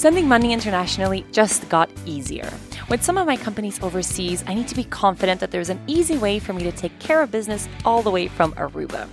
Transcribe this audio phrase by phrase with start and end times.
[0.00, 2.50] Sending money internationally just got easier.
[2.88, 6.16] With some of my companies overseas, I need to be confident that there's an easy
[6.16, 9.06] way for me to take care of business all the way from Aruba.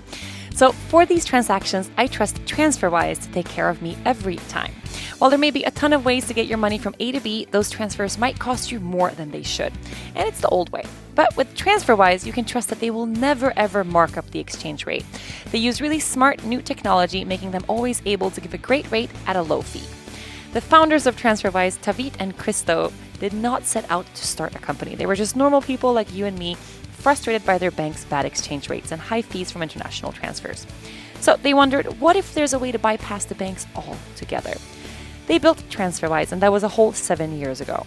[0.56, 4.72] So, for these transactions, I trust TransferWise to take care of me every time.
[5.18, 7.20] While there may be a ton of ways to get your money from A to
[7.20, 9.74] B, those transfers might cost you more than they should.
[10.16, 10.86] And it's the old way.
[11.16, 14.86] But with TransferWise, you can trust that they will never ever mark up the exchange
[14.86, 15.06] rate.
[15.52, 19.12] They use really smart new technology, making them always able to give a great rate
[19.26, 19.84] at a low fee.
[20.58, 24.96] The founders of TransferWise, Taavet and Kristo, did not set out to start a company.
[24.96, 26.56] They were just normal people like you and me,
[26.94, 30.66] frustrated by their bank's bad exchange rates and high fees from international transfers.
[31.20, 34.56] So they wondered what if there's a way to bypass the banks altogether?
[35.28, 37.86] They built TransferWise, and that was a whole seven years ago.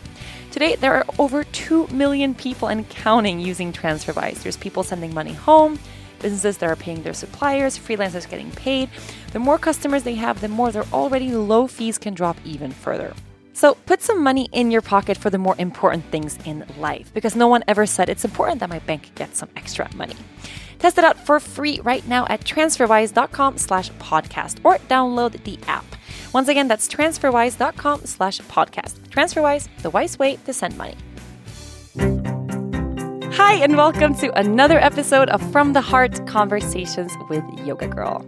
[0.52, 4.44] Today, there are over 2 million people and counting using TransferWise.
[4.44, 5.80] There's people sending money home,
[6.20, 8.88] businesses that are paying their suppliers, freelancers getting paid.
[9.32, 13.14] The more customers they have, the more their already low fees can drop even further.
[13.52, 17.36] So put some money in your pocket for the more important things in life because
[17.36, 20.16] no one ever said it's important that my bank gets some extra money.
[20.78, 25.84] Test it out for free right now at transferwise.com slash podcast or download the app.
[26.32, 28.98] Once again, that's transferwise.com slash podcast.
[29.10, 30.96] TransferWise, the wise way to send money.
[33.34, 38.26] Hi, and welcome to another episode of From the Heart Conversations with Yoga Girl.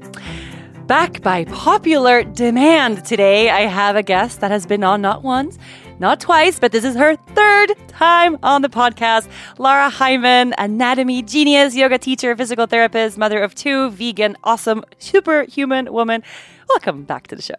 [0.86, 5.58] Back by popular demand today, I have a guest that has been on not once,
[5.98, 9.28] not twice, but this is her third time on the podcast.
[9.58, 16.22] Lara Heimann, anatomy genius, yoga teacher, physical therapist, mother of two, vegan, awesome, superhuman woman.
[16.68, 17.56] Welcome back to the show.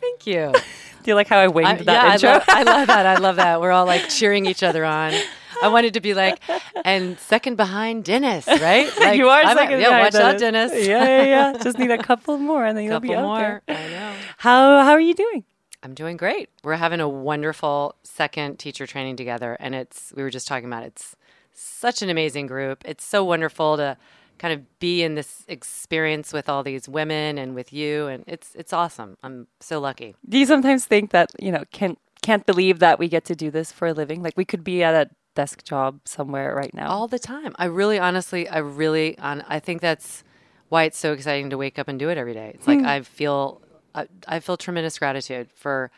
[0.00, 0.52] Thank you.
[1.02, 2.30] Do you like how I winged I, that yeah, intro?
[2.30, 3.06] I love, I love that.
[3.06, 3.60] I love that.
[3.60, 5.14] We're all like cheering each other on.
[5.62, 6.40] I wanted to be like,
[6.84, 8.90] and second behind Dennis, right?
[8.98, 9.76] Like, you are I'm second.
[9.76, 10.72] Like, yeah, behind watch out, Dennis.
[10.72, 11.58] Yeah, yeah, yeah.
[11.62, 13.38] Just need a couple more, and then you'll Couple be out more.
[13.38, 13.62] there.
[13.68, 14.14] I know.
[14.38, 15.44] How how are you doing?
[15.82, 16.48] I'm doing great.
[16.64, 20.84] We're having a wonderful second teacher training together, and it's we were just talking about
[20.84, 21.16] it's
[21.52, 22.82] such an amazing group.
[22.84, 23.96] It's so wonderful to
[24.38, 28.54] kind of be in this experience with all these women and with you, and it's
[28.54, 29.16] it's awesome.
[29.22, 30.14] I'm so lucky.
[30.28, 33.50] Do you sometimes think that you know can't can't believe that we get to do
[33.50, 34.22] this for a living?
[34.22, 36.88] Like we could be at a desk job somewhere right now.
[36.88, 37.54] all the time.
[37.60, 40.24] I really, honestly, I really, on, I think that's
[40.68, 42.50] why it's so exciting to wake up and do it every day.
[42.56, 43.62] It's like I feel,
[43.94, 45.92] I, I feel tremendous gratitude for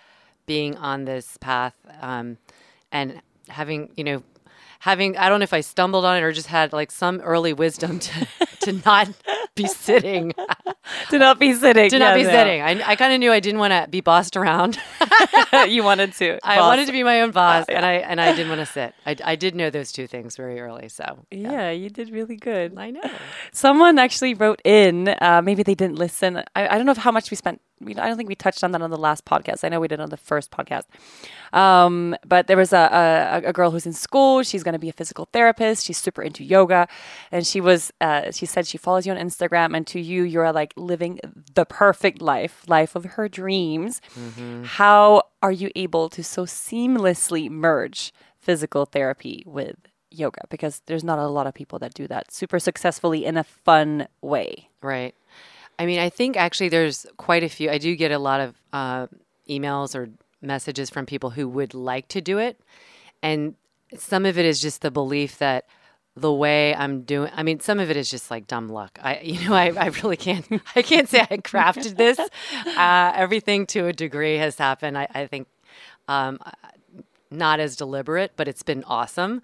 [0.45, 2.37] being on this path, um,
[2.93, 4.23] and having, you know,
[4.81, 5.17] having.
[5.17, 7.99] I don't know if I stumbled on it or just had like some early wisdom
[7.99, 8.29] to
[8.61, 9.09] to not
[9.55, 10.35] be sitting,
[11.11, 11.91] to not be sitting.
[11.91, 12.31] to not Yeah, be no.
[12.31, 12.63] sitting.
[12.63, 14.79] I, I kind of knew I didn't want to be bossed around.
[15.69, 16.39] you wanted to.
[16.45, 16.67] I boss.
[16.69, 18.95] wanted to be my own boss, and I and I didn't want to sit.
[19.07, 22.79] I, I did know those two things very early, so Yeah, you did really good.
[22.79, 23.03] I know.
[23.53, 25.09] Someone actually wrote in.
[25.21, 26.39] Uh, maybe they didn't listen.
[26.55, 27.61] I, I don't know how much we spent.
[27.87, 29.65] I don't think we touched on that on the last podcast.
[29.65, 30.83] I know we did on the first podcast.
[31.53, 34.43] Um, but there was a, a, a girl who's in school.
[34.43, 35.87] She's going to be a physical therapist.
[35.87, 36.89] She's super into yoga,
[37.33, 37.91] and she was.
[38.01, 41.21] Uh, she said she follows you on Instagram, and to you, you're like living
[41.55, 44.01] the perfect life, life of her dreams.
[44.65, 49.77] How are you able to so seamlessly merge physical therapy with
[50.11, 50.43] yoga?
[50.49, 54.09] Because there's not a lot of people that do that super successfully in a fun
[54.21, 54.69] way.
[54.83, 55.15] Right.
[55.79, 57.71] I mean, I think actually there's quite a few.
[57.71, 59.07] I do get a lot of uh,
[59.49, 60.11] emails or
[60.43, 62.61] messages from people who would like to do it.
[63.23, 63.55] And
[63.97, 65.67] some of it is just the belief that
[66.17, 68.99] the way I'm doing, I mean, some of it is just like dumb luck.
[69.03, 72.19] I, you know, I, I really can't, I can't say I crafted this.
[72.67, 74.97] Uh, everything to a degree has happened.
[74.97, 75.49] I, I think
[76.09, 76.39] um,
[77.31, 79.43] not as deliberate, but it's been awesome.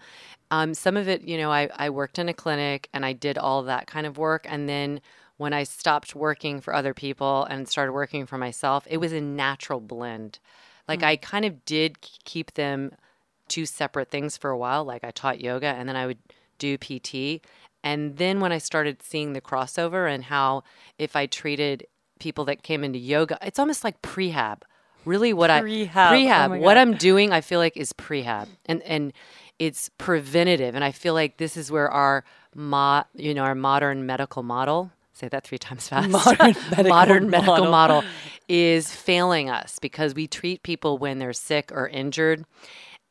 [0.51, 3.37] Um, some of it, you know, I, I worked in a clinic and I did
[3.37, 4.47] all that kind of work.
[4.49, 5.01] And then
[5.37, 9.21] when I stopped working for other people and started working for myself, it was a
[9.21, 10.39] natural blend.
[10.89, 12.93] Like I kind of did keep them
[13.49, 14.85] two separate things for a while.
[14.85, 16.19] Like I taught yoga and then I would
[16.59, 17.43] do PT.
[17.85, 20.65] And then when I started seeing the crossover and how
[20.99, 21.87] if I treated
[22.19, 24.63] people that came into yoga, it's almost like prehab.
[25.05, 25.95] Really, what Prehab.
[25.95, 26.49] I Oh prehab.
[26.51, 29.13] my what I'm doing, I feel like is prehab, and and
[29.61, 30.75] it's preventative.
[30.75, 32.25] And I feel like this is where our
[32.57, 34.91] mo- you know our modern medical model.
[35.13, 36.09] Say that three times fast.
[36.11, 37.71] Modern medical modern medical model.
[37.71, 38.05] model
[38.49, 42.45] is failing us because we treat people when they're sick or injured,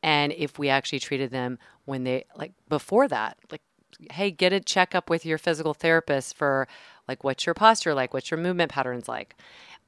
[0.06, 3.60] and if we actually treated them when they like before that, like
[4.10, 6.68] hey, get a checkup with your physical therapist for
[7.08, 9.34] like what's your posture like, what's your movement patterns like.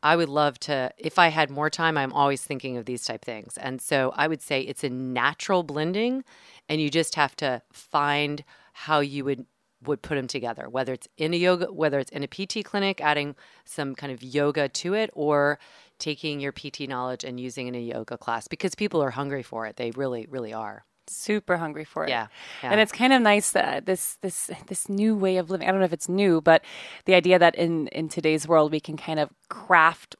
[0.02, 3.24] I would love to if I had more time, I'm always thinking of these type
[3.24, 3.56] things.
[3.58, 6.24] And so I would say it's a natural blending
[6.68, 9.46] and you just have to find how you would
[9.84, 13.00] would put them together, whether it's in a yoga, whether it's in a PT clinic,
[13.00, 15.60] adding some kind of yoga to it, or
[15.98, 19.42] taking your PT knowledge and using it in a yoga class because people are hungry
[19.42, 19.76] for it.
[19.76, 20.84] They really, really are.
[21.10, 22.10] super hungry for it.
[22.10, 22.26] Yeah,
[22.62, 22.70] yeah.
[22.70, 25.66] And it's kind of nice that uh, this this this new way of living.
[25.66, 26.62] I don't know if it's new, but
[27.06, 30.16] the idea that in in today's world we can kind of craft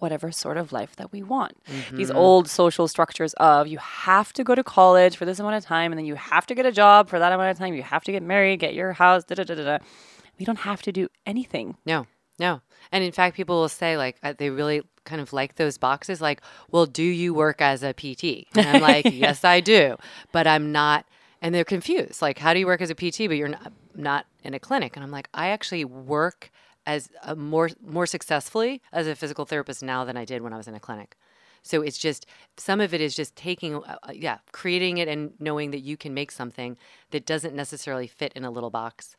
[0.00, 1.62] whatever sort of life that we want.
[1.64, 1.96] Mm-hmm.
[1.96, 5.64] These old social structures of you have to go to college for this amount of
[5.64, 7.74] time and then you have to get a job for that amount of time.
[7.74, 9.64] You have to get married, get your house, da da da da.
[9.64, 9.78] da.
[10.38, 11.76] We don't have to do anything.
[11.84, 12.06] No,
[12.40, 12.62] no.
[12.90, 16.20] And in fact, people will say, like, uh, they really kind of like those boxes.
[16.20, 16.40] Like,
[16.70, 18.48] well, do you work as a PT?
[18.56, 19.96] And I'm like, yes, I do.
[20.32, 21.04] But I'm not.
[21.42, 22.20] And they're confused.
[22.22, 24.96] Like, how do you work as a PT, but you're not, not in a clinic?
[24.96, 26.50] And I'm like, I actually work
[26.86, 30.56] as a more more successfully as a physical therapist now than I did when I
[30.56, 31.16] was in a clinic.
[31.62, 32.24] So it's just
[32.56, 35.96] some of it is just taking, uh, uh, yeah, creating it and knowing that you
[35.98, 36.78] can make something
[37.10, 39.14] that doesn't necessarily fit in a little box.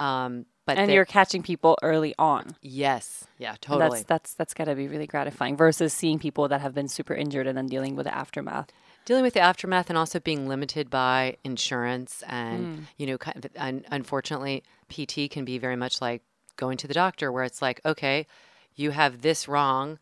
[0.00, 2.56] Um, but And you're catching people early on.
[2.62, 3.98] yes, yeah, And totally.
[3.98, 7.14] That's that's that's got to be really gratifying versus seeing people that have been super
[7.14, 8.70] injured and then dealing with the aftermath.
[9.04, 12.82] dealing with the aftermath and also being limited by insurance and hmm.
[12.96, 16.22] you know kind of, un- unfortunately pt can be very much like
[16.56, 18.26] going to the doctor where it's like okay
[18.74, 19.98] you have this wrong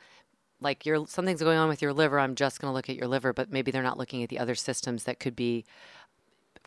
[0.60, 3.08] like you're something's going on with your liver i'm just going to look at your
[3.08, 5.64] liver but maybe they're not looking at the other systems that could be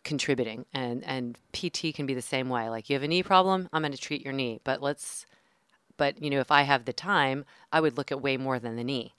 [0.06, 2.70] contributing and and pt can be the same way.
[2.70, 5.26] Like you have a knee problem i'm going to treat your knee but let's
[5.98, 7.44] but you know if i have the time
[7.74, 9.14] i would look at way more than the knee.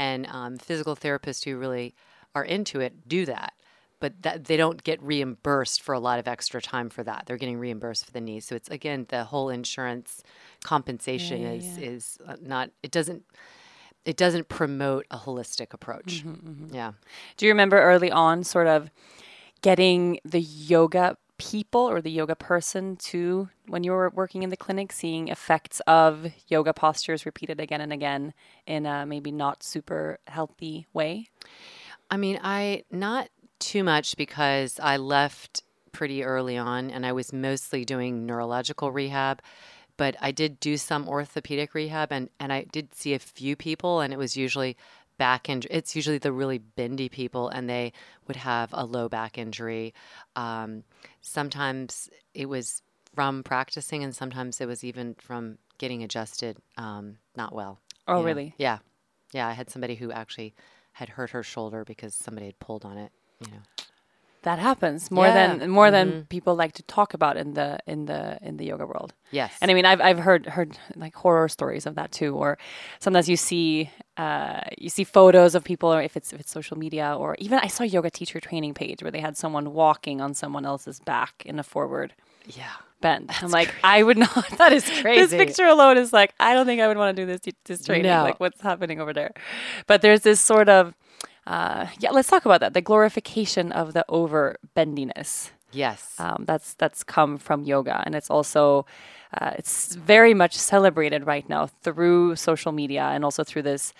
[0.00, 1.94] And um, physical therapists who really
[2.32, 3.52] are into it do that
[4.00, 7.24] but that they don't get reimbursed for a lot of extra time for that.
[7.26, 8.40] They're getting reimbursed for the knee.
[8.40, 10.22] So it's again the whole insurance
[10.62, 11.84] compensation yeah, is yeah.
[11.84, 13.24] is uh, not it doesn't
[14.04, 16.24] it doesn't promote a holistic approach.
[16.24, 16.92] Mm-hmm, yeah.
[17.36, 18.90] Do you remember early on, sort of
[19.62, 24.56] getting the yoga people or the yoga person to when you were working in the
[24.56, 28.34] clinic, seeing effects of yoga postures repeated again and again
[28.66, 31.28] in a maybe not super healthy way?
[32.10, 33.28] I mean, I not
[33.58, 35.62] too much because I left
[35.92, 39.40] pretty early on and I was mostly doing neurological rehab,
[39.96, 44.00] but I did do some orthopedic rehab and, and I did see a few people
[44.00, 44.76] and it was usually
[45.18, 45.70] back injury.
[45.72, 47.92] It's usually the really bendy people and they
[48.26, 49.92] would have a low back injury.
[50.36, 50.84] Um,
[51.20, 52.82] sometimes it was
[53.14, 57.78] from practicing and sometimes it was even from getting adjusted um, not well.
[58.06, 58.54] Oh, really?
[58.58, 58.78] Yeah.
[59.32, 59.46] Yeah.
[59.46, 60.54] I had somebody who actually
[60.92, 63.12] had hurt her shoulder because somebody had pulled on it.
[63.40, 63.58] You know.
[64.42, 65.56] That happens more Yeah.
[65.56, 68.86] than more than people like to talk about in the in the in the yoga
[68.86, 69.12] world.
[69.32, 69.52] Yes.
[69.60, 72.34] And I mean, I've I've heard heard like horror stories of that too.
[72.36, 72.56] Or
[73.00, 76.76] sometimes you see uh, you see photos of people, or if it's if it's social
[76.76, 80.20] media, or even I saw a yoga teacher training page where they had someone walking
[80.20, 82.14] on someone else's back in a forward
[82.46, 82.72] yeah.
[83.00, 83.30] bend.
[83.40, 84.48] I'm like, I would not.
[84.58, 85.36] That is crazy.
[85.36, 87.84] This picture alone is like, I don't think I would want to do this this
[87.84, 88.10] training.
[88.10, 88.24] No.
[88.24, 89.32] Like, what's happening over there?
[89.86, 90.94] But there's this sort of
[91.46, 92.10] uh, yeah.
[92.10, 92.74] Let's talk about that.
[92.74, 96.14] The glorification of the over bendiness Yes.
[96.18, 98.86] um, that's that's come from yoga, and it's also
[99.38, 103.92] uh, it's very much celebrated right now through social media and also through this.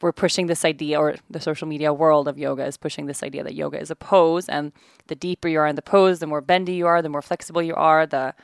[0.00, 3.42] We're pushing this idea, or the social media world of yoga is pushing this idea
[3.42, 4.72] that yoga is a pose, and
[5.08, 7.62] the deeper you are in the pose, the more bendy you are, the more flexible
[7.62, 8.34] you are, the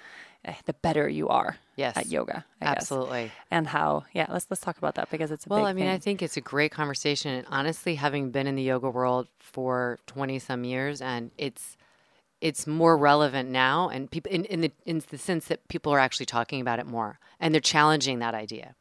[0.44, 1.96] eh, the better you are Yes.
[1.96, 2.44] at yoga.
[2.60, 2.76] I guess.
[2.82, 3.30] Absolutely.
[3.50, 4.04] And how?
[4.12, 6.36] Yeah, let's let's talk about that because it's a Well, I mean, I think it's
[6.36, 7.30] a great conversation.
[7.34, 11.76] And honestly, having been in the yoga world for 20 some years, and it's
[12.44, 15.98] it's more relevant now and people in, in the in the sense that people are
[15.98, 18.74] actually talking about it more and they're challenging that idea.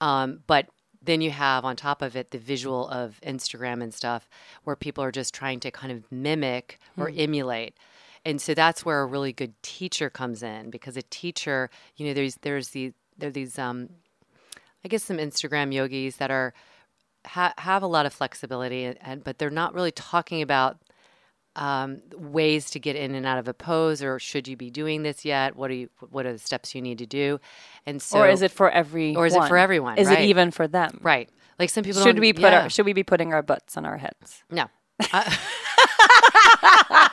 [0.00, 0.68] Um, but
[1.02, 4.28] then you have on top of it the visual of Instagram and stuff
[4.62, 7.76] where people are just trying to kind of mimic or emulate.
[8.24, 12.14] And so that's where a really good teacher comes in because a teacher, you know,
[12.14, 13.88] there's there's the there are these um
[14.84, 16.54] I guess some Instagram yogis that are
[17.26, 20.78] ha- have a lot of flexibility and, and but they're not really talking about
[21.56, 25.02] um, ways to get in and out of a pose or should you be doing
[25.02, 27.40] this yet what are you what are the steps you need to do
[27.86, 29.16] and so or is it for everyone?
[29.16, 30.20] or is it for everyone, Is right.
[30.20, 31.00] it even for them?
[31.02, 32.62] right like some people Should we put yeah.
[32.64, 34.42] our Should we be putting our butts on our heads?
[34.50, 34.66] no
[35.00, 35.38] I,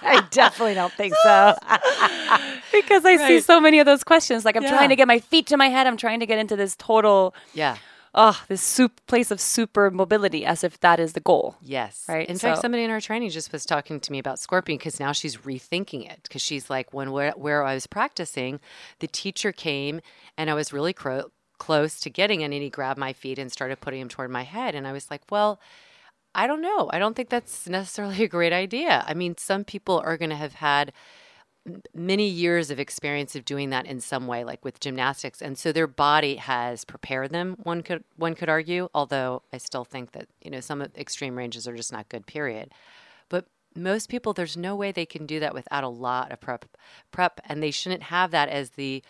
[0.05, 1.55] I definitely don't think so
[2.71, 4.45] because I see so many of those questions.
[4.45, 4.69] Like I'm Yeah.
[4.69, 5.87] trying to get my feet to my head.
[5.87, 7.77] I'm trying to get into this total, yeah
[8.15, 11.55] oh, this soup place of super mobility, as if that is the goal.
[11.61, 12.05] Yes.
[12.07, 14.99] Right, In fact, somebody in our training just was talking to me about scorpion because
[14.99, 18.59] now she's rethinking it because she's like, when where, where I was practicing,
[18.99, 20.01] the teacher came
[20.37, 23.51] and I was really cro- close to getting in and he grabbed my feet and
[23.51, 24.75] started putting them toward my head.
[24.75, 25.59] And I was like, well,
[26.35, 26.89] I don't know.
[26.91, 29.03] I don't think that's necessarily a great idea.
[29.07, 30.91] I mean, some people are going to have had
[31.93, 35.71] many years of experience of doing that in some way, like with gymnastics, and so
[35.71, 37.57] their body has prepared them.
[37.63, 41.67] One could one could argue, although I still think that you know some extreme ranges
[41.67, 42.25] are just not good.
[42.25, 42.71] Period.
[43.29, 46.65] But most people, there's no way they can do that without a lot of prep,
[47.11, 49.03] prep, and they shouldn't have that as the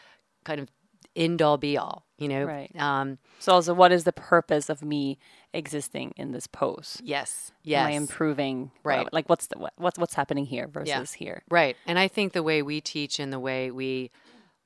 [0.43, 0.69] kind of
[1.15, 2.05] end all be all.
[2.17, 2.71] You know, Right.
[2.79, 5.17] Um, So also, what is the purpose of me
[5.53, 7.01] existing in this pose?
[7.03, 8.71] yes, Am yes, I improving?
[8.83, 9.11] Right.
[9.13, 11.43] Like what's the, what, what's what's happening here versus here?
[11.49, 11.75] Right.
[11.85, 14.11] And I think the way we teach and the way we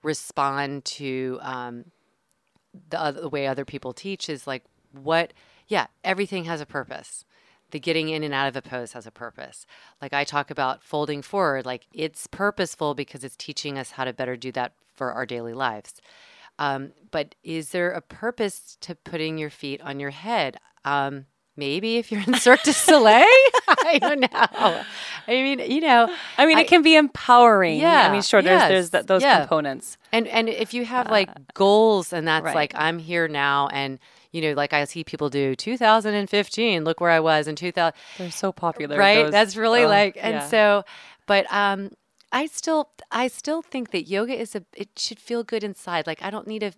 [0.04, 1.86] respond to um,
[2.90, 5.34] the, other, the way other people teach is like what,
[5.68, 7.26] yeah, everything has a purpose.
[7.72, 9.66] The getting in and out of a pose has a purpose.
[10.02, 14.14] Like I talk about folding forward, like it's purposeful because it's teaching us how to
[14.14, 15.96] better do that for our daily lives.
[16.60, 20.58] Um, but is there a purpose to putting your feet on your head?
[20.88, 21.26] Um,
[21.56, 23.24] maybe if you're in Cirque du Soleil,
[23.68, 24.84] I don't know.
[25.30, 27.80] I mean, you know, I mean, I- it can be empowering.
[27.80, 28.42] Yeah, I mean, sure.
[28.42, 29.40] There's yes, there's th- those yeah.
[29.42, 29.98] components.
[30.12, 32.56] and and if you have like goals and that's right.
[32.56, 34.00] like I'm here now and
[34.32, 38.32] you know like I see people do 2015 look where I was in 2000 They're
[38.32, 40.48] so popular, right those- that's really oh, like and yeah.
[40.48, 40.84] so
[41.26, 41.92] but um
[42.32, 46.22] I still I still think that yoga is a it should feel good inside like
[46.22, 46.72] I don't need a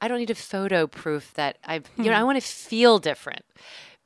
[0.00, 2.20] I don't need a photo proof that I've you know Hmm.
[2.20, 3.44] I want to feel different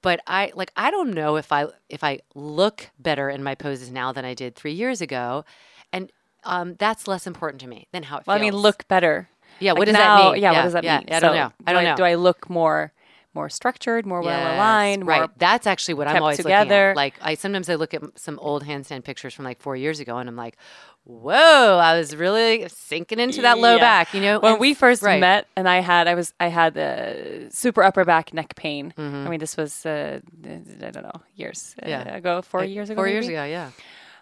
[0.02, 3.90] but I like I don't know if I if I look better in my poses
[3.90, 5.44] now than I did 3 years ago
[5.92, 6.10] and
[6.44, 9.30] um, that's less important to me than how it Well, I mean, look better.
[9.60, 10.42] Yeah, what does now- that mean?
[10.42, 11.08] Yeah, what does that yeah, mean?
[11.10, 11.52] I don't So know.
[11.66, 11.96] I do don't know.
[11.96, 12.92] Do I look more
[13.32, 15.30] more structured, more well aligned, more right?
[15.38, 16.60] That's actually what I'm always together.
[16.60, 16.96] looking at.
[16.96, 20.18] Like I sometimes I look at some old handstand pictures from like four years ago,
[20.18, 20.56] and I'm like,
[21.04, 23.80] whoa, I was really sinking into that low Yeah.
[23.80, 24.14] back.
[24.14, 25.20] You know, when And- we first right.
[25.20, 29.26] met and i had i was i had the super upper back neck pain Mm-hmm.
[29.26, 32.16] i mean this was uh, i don't know years uh, Yeah.
[32.16, 33.70] ago four Like, years ago four years ago, yeah.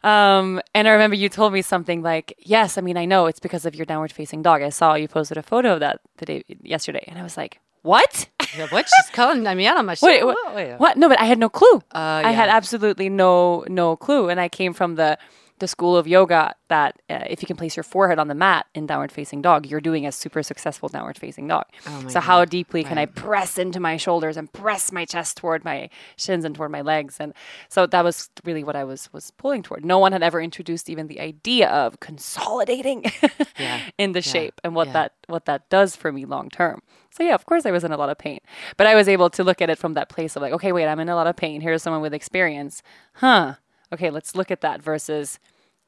[0.05, 3.41] um and i remember you told me something like yes i mean i know it's
[3.41, 6.43] because of your downward facing dog i saw you posted a photo of that today
[6.63, 10.19] yesterday and i was like what yeah what she's calling me out on my Wait,
[10.19, 10.27] shit.
[10.27, 10.75] what, Whoa, wait.
[10.79, 10.97] what?
[10.97, 11.77] No, but I had no clue.
[11.95, 15.19] Uh, I had absolutely no no clue, and I came from the
[15.63, 18.67] the school of yoga that uh, if you can place your forehead on the mat
[18.75, 21.65] in downward facing dog, you're doing a super successful downward facing dog.
[21.87, 25.65] Oh so how deeply can I press into my shoulders and press my chest toward
[25.65, 27.17] my shins and toward my legs?
[27.21, 27.33] And
[27.69, 29.85] so that was really what I was was pulling toward.
[29.85, 33.05] No one had ever introduced even the idea of consolidating
[33.59, 33.81] Yeah.
[33.99, 34.93] in the shape and what Yeah.
[34.95, 36.83] that what that does for me long term.
[37.11, 38.41] So yeah, of course I was in a lot of pain.
[38.77, 40.87] But I was able to look at it from that place of like, okay, wait,
[40.89, 41.61] I'm in a lot of pain.
[41.61, 42.83] Here's someone with experience.
[43.15, 43.55] Huh.
[43.93, 45.39] Okay, let's look at that versus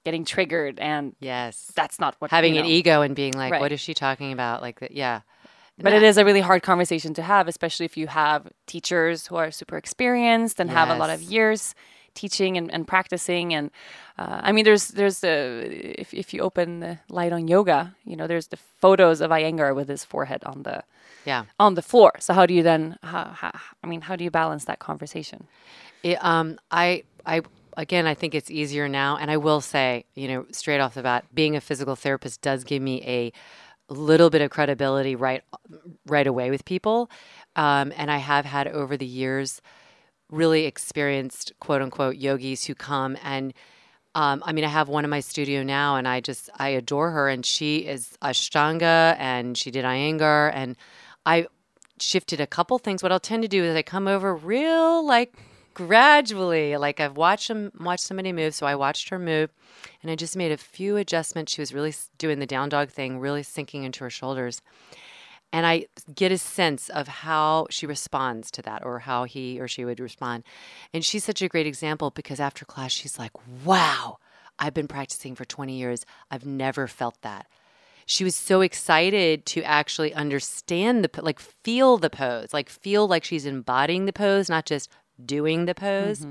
[0.05, 3.61] getting triggered and Yes, that's not what having you an ego and being like, Right.
[3.61, 4.63] what is she talking about?
[4.63, 5.21] Like that, yeah.
[5.77, 9.35] But it is a really hard conversation to have, especially if you have teachers who
[9.37, 11.75] are super experienced and have a lot of years
[12.15, 13.53] teaching and, and practicing.
[13.53, 13.71] And
[14.17, 15.63] uh, I mean, there's there's a
[16.01, 19.75] if if you open the light on yoga, you know, there's the photos of Iyengar
[19.75, 20.85] with his forehead on the
[21.25, 21.45] Yeah.
[21.59, 22.13] on the floor.
[22.21, 22.97] So how do you then?
[23.03, 23.51] How, how,
[23.83, 25.49] I mean, how do you balance that conversation?
[26.05, 27.41] It, um, I, I,
[27.77, 29.17] again, I think it's easier now.
[29.17, 32.65] And I will say, you know, straight off the bat, being a physical therapist does
[32.65, 33.33] give me a
[33.93, 35.43] little bit of credibility right,
[36.07, 37.11] right away with people.
[37.57, 39.61] Um, and I have had over the years
[40.31, 43.53] really experienced quote unquote yogis who come and
[44.17, 47.11] um, I mean, I have one in my studio now, and I just I adore
[47.11, 50.77] her, and she is Ashtanga, and she did Iyengar, and
[51.27, 51.49] I
[51.99, 53.03] shifted a couple things.
[53.03, 55.35] What I'll tend to do is I come over real like
[55.75, 59.51] gradually, like I've watched them watch somebody move, so I watched her move,
[60.03, 61.53] and I just made a few adjustments.
[61.53, 64.63] She was really doing the down dog thing, really sinking into her shoulders,
[65.53, 69.69] and I get a sense of how she responds to that or how he or
[69.69, 70.43] she would respond.
[70.93, 73.31] And she's such a great example because after class, she's like,
[73.65, 74.19] wow,
[74.59, 76.05] I've been practicing for 20 years.
[76.29, 77.47] I've never felt that.
[78.05, 83.23] She was so excited to actually understand the, like, feel the pose, like, feel like
[83.25, 84.91] she's embodying the pose, not just
[85.25, 86.27] doing the pose.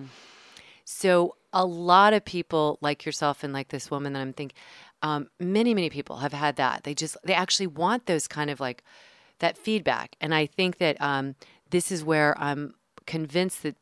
[0.86, 4.58] So a lot of people like yourself and like this woman that I'm thinking,
[5.02, 6.84] um, many many people have had that.
[6.84, 8.84] They just they actually want those kind of like
[9.40, 11.36] that feedback, and I think that um,
[11.70, 12.76] this is where I'm
[13.06, 13.76] convinced that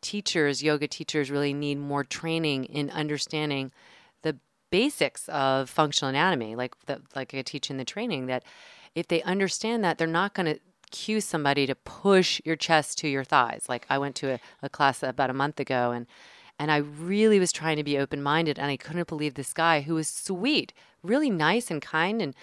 [0.00, 3.72] teachers, yoga teachers, really need more training in understanding
[4.22, 4.38] the
[4.70, 8.26] basics of functional anatomy, like the, like I teach in the training.
[8.26, 8.44] That
[8.94, 13.08] if they understand that, they're not going to cue somebody to push your chest to
[13.08, 13.66] your thighs.
[13.68, 16.06] Like I went to a, a class about a month ago, and
[16.58, 19.82] and I really was trying to be open minded, and I couldn't believe this guy
[19.82, 22.34] who was sweet, really nice and kind, and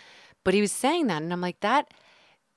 [0.43, 1.93] but he was saying that, and I'm like that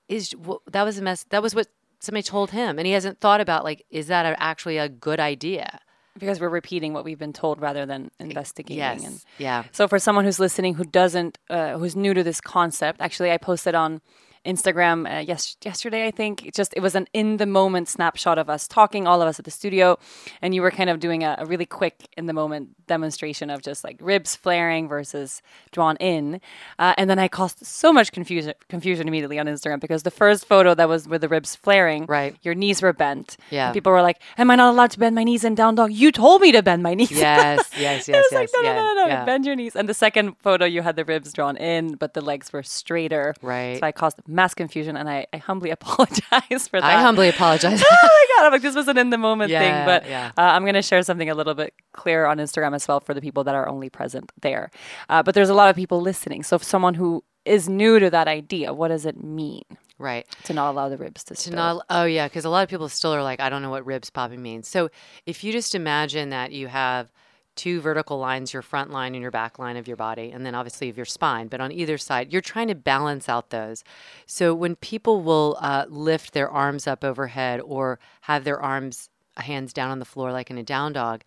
[0.08, 0.34] is
[0.70, 1.24] that was a mess.
[1.30, 1.68] That was what
[2.00, 5.20] somebody told him, and he hasn't thought about like is that a, actually a good
[5.20, 5.80] idea?
[6.18, 8.78] because we're repeating what we've been told rather than investigating.
[8.78, 9.04] Yes.
[9.04, 9.64] And yeah.
[9.72, 13.38] so for someone who's listening who doesn't, uh, who's new to this concept, actually, I
[13.38, 14.00] posted on
[14.46, 18.38] Instagram uh, yes yesterday I think it just it was an in the moment snapshot
[18.38, 19.98] of us talking all of us at the studio
[20.42, 23.62] and you were kind of doing a, a really quick in the moment demonstration of
[23.62, 25.42] just like ribs flaring versus
[25.72, 26.40] drawn in
[26.78, 30.46] uh, and then I caused so much confusion confusion immediately on Instagram because the first
[30.46, 32.36] photo that was with the ribs flaring Right.
[32.42, 33.72] your knees were bent Yeah.
[33.72, 36.10] People were like am I not allowed to bend my knees in down dog you
[36.12, 38.62] told me to bend my knees Yes, yes, yes, was like, yes.
[38.62, 39.24] no, no, no, no, yeah.
[39.24, 39.74] bend your knees.
[39.76, 43.34] And the second photo, you had the ribs drawn in, but the legs were straighter.
[43.42, 43.78] Right.
[43.80, 46.84] So I caused mass confusion, and I, I humbly apologize for that.
[46.84, 47.82] I humbly apologize.
[47.90, 48.46] oh my god!
[48.46, 50.32] I'm like, this was an in the moment Yeah, thing, but yeah.
[50.38, 53.14] uh, I'm going to share something a little bit clearer on Instagram as well for
[53.14, 54.70] the people that are only present there.
[55.08, 58.10] Uh, but there's a lot of people listening, so if someone who is new to
[58.10, 59.64] that idea, what does it mean
[59.98, 60.26] right.
[60.44, 61.56] to not allow the ribs to To spill?
[61.56, 63.86] not, oh yeah, because a lot of people still are like, I don't know what
[63.86, 64.68] ribs popping means.
[64.68, 64.90] So
[65.24, 67.10] if you just imagine that you have
[67.58, 70.54] two vertical lines, your front line and your back line of your body, and then
[70.54, 73.82] obviously of your spine, but on either side, you're trying to balance out those.
[74.26, 79.42] So when people will uh, lift their arms up overhead or have their arms, uh,
[79.42, 81.22] hands down on the floor like in a down dog,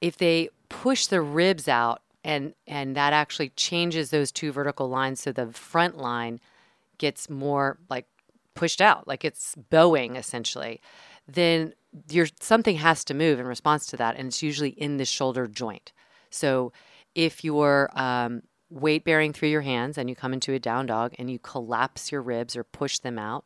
[0.00, 5.20] if they push the ribs out and and that actually changes those two vertical lines
[5.20, 6.40] so the front line
[6.98, 8.06] gets more like
[8.54, 10.80] pushed out like it's bowing essentially
[11.28, 11.72] then
[12.10, 15.46] your something has to move in response to that and it's usually in the shoulder
[15.46, 15.92] joint
[16.30, 16.72] so
[17.14, 21.14] if you're um, weight bearing through your hands and you come into a down dog
[21.18, 23.44] and you collapse your ribs or push them out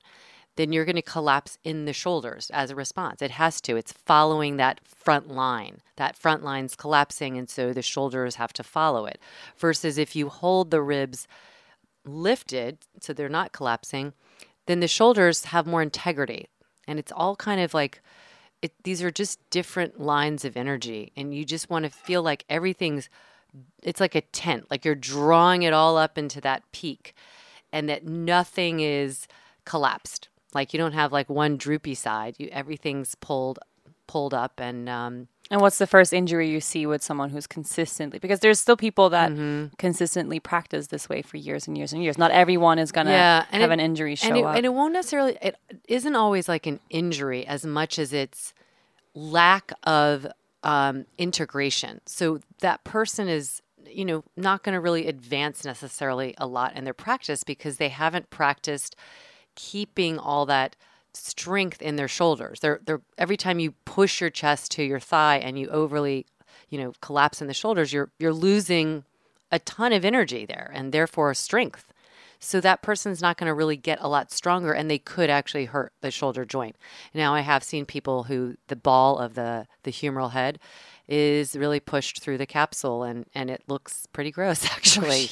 [0.57, 3.23] then you're going to collapse in the shoulders as a response.
[3.23, 3.76] It has to.
[3.76, 5.78] It's following that front line.
[5.97, 9.19] That front line's collapsing, and so the shoulders have to follow it.
[9.57, 11.26] Versus if you hold the ribs
[12.04, 14.12] lifted so they're not collapsing,
[14.66, 16.49] then the shoulders have more integrity.
[16.87, 18.02] And it's all kind of like
[18.62, 22.45] it, these are just different lines of energy, and you just want to feel like
[22.49, 23.09] everything's
[23.83, 27.14] it's like a tent, like you're drawing it all up into that peak,
[27.73, 29.26] and that nothing is
[29.64, 30.29] collapsed.
[30.55, 32.37] Like you don't have like one droopy side.
[32.38, 33.59] You everything's pulled
[34.07, 38.19] pulled up, and um, And what's the first injury you see with someone who's consistently
[38.19, 39.75] because there's still people that Mm-hmm.
[39.78, 42.19] consistently practice this way for years and years and years.
[42.19, 44.56] Not everyone is gonna yeah, have it- an injury show and it, up.
[44.56, 45.39] and it won't necessarily.
[45.41, 45.56] It
[45.89, 48.52] isn't always like an injury as much as it's
[49.14, 50.26] lack of
[50.62, 52.00] um, integration.
[52.06, 56.84] So that person is, you know, not going to really advance necessarily a lot in
[56.84, 58.94] their practice because they haven't practiced
[59.54, 60.76] keeping all that
[61.12, 62.60] strength in their shoulders.
[62.60, 66.26] They're they're every time you push your chest to your thigh and you overly,
[66.68, 69.04] you know, collapse in the shoulders, you're you're losing
[69.50, 71.92] a ton of energy there and therefore strength.
[72.41, 75.67] So that person's not going to really get a lot stronger and they could actually
[75.67, 76.76] hurt the shoulder joint.
[77.15, 80.59] Now I have seen people who the ball of the the humeral head
[81.07, 85.29] is really pushed through the capsule and and it looks pretty gross actually.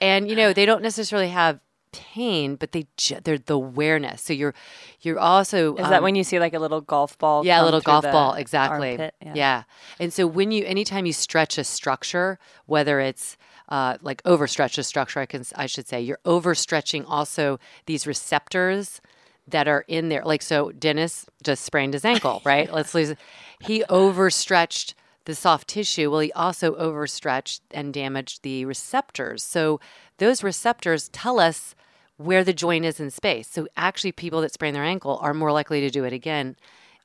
[0.00, 1.60] and you know, they don't necessarily have
[1.92, 4.22] pain, but they ju- they're the awareness.
[4.22, 4.54] So you're
[5.00, 7.44] you're also is that um, when you see like a little golf ball?
[7.44, 8.90] yeah, a little golf ball, exactly.
[8.92, 9.14] armpit?
[9.34, 9.64] Yeah.
[9.98, 13.36] And so when you, anytime you stretch a structure, whether it's
[13.68, 19.00] uh, like overstretch a structure, I can, I should say, you're overstretching also these receptors
[19.46, 20.22] that are in there.
[20.24, 22.72] Like so, Dennis just sprained his ankle, right?
[22.72, 23.14] Let's lose.
[23.60, 26.10] He overstretched the soft tissue.
[26.10, 29.42] Well, he also overstretched and damaged the receptors.
[29.42, 29.80] So
[30.18, 31.74] those receptors tell us
[32.16, 33.48] where the joint is in space.
[33.48, 36.56] So actually, people that sprain their ankle are more likely to do it again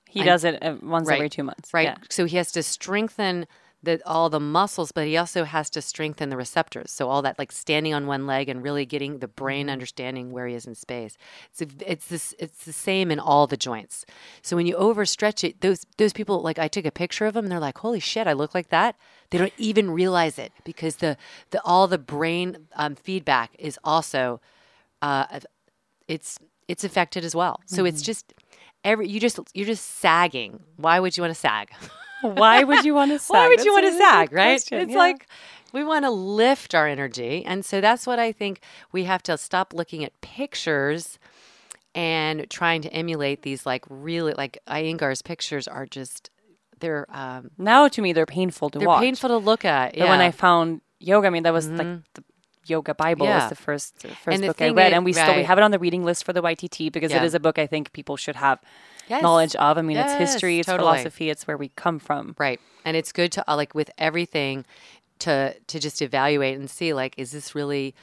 [0.10, 1.16] He does it uh, once Right.
[1.16, 1.74] every two months.
[1.74, 1.84] right?
[1.90, 1.96] Yeah.
[2.10, 3.48] So he has to strengthen
[3.84, 6.90] the all the muscles, but he also has to strengthen the receptors.
[6.90, 10.48] So all that like standing on one leg and really getting the brain understanding where
[10.48, 11.18] he is in space.
[11.52, 14.06] So it's this it's the same in all the joints.
[14.42, 17.46] So when you overstretch it, those those people like I took a picture of them
[17.46, 18.96] and they're like, "Holy shit, I look like that."
[19.30, 21.18] They don't even realize it because the
[21.50, 24.40] the all the brain um, feedback is also
[25.02, 25.40] uh,
[26.08, 27.60] it's it's affected as well.
[27.66, 28.34] So it's just
[28.86, 30.62] every you just you're just sagging.
[30.78, 31.70] Why would you want to sag?
[32.24, 33.34] Why would you want to sag?
[33.36, 34.54] Why would That's you want to sag, right?
[34.54, 34.98] question, It's yeah.
[34.98, 35.28] like
[35.74, 37.44] we want to lift our energy.
[37.46, 41.20] And so that's what I think we have to stop looking at pictures
[41.96, 46.30] and trying to emulate these like really like Iyengar's pictures are just
[46.80, 49.02] they're um now to me they're painful to they're watch.
[49.02, 49.94] painful to look at.
[49.98, 50.26] But when yeah.
[50.26, 52.24] I found yoga, I mean that was like the
[52.66, 53.42] yoga Bible Yeah.
[53.42, 55.58] was the first the first the book I read, is- and we still we have
[55.58, 57.18] it on the reading list for the YTT because Yeah.
[57.18, 58.60] it is a book I think people should have
[59.08, 59.22] Yes.
[59.22, 59.78] knowledge of.
[59.78, 60.88] I mean, Yes, it's history, it's totally.
[60.88, 62.36] philosophy, it's where we come from.
[62.38, 62.60] Right.
[62.86, 64.66] And it's good to uh, like with everything
[65.20, 67.96] to to just evaluate and see like is this really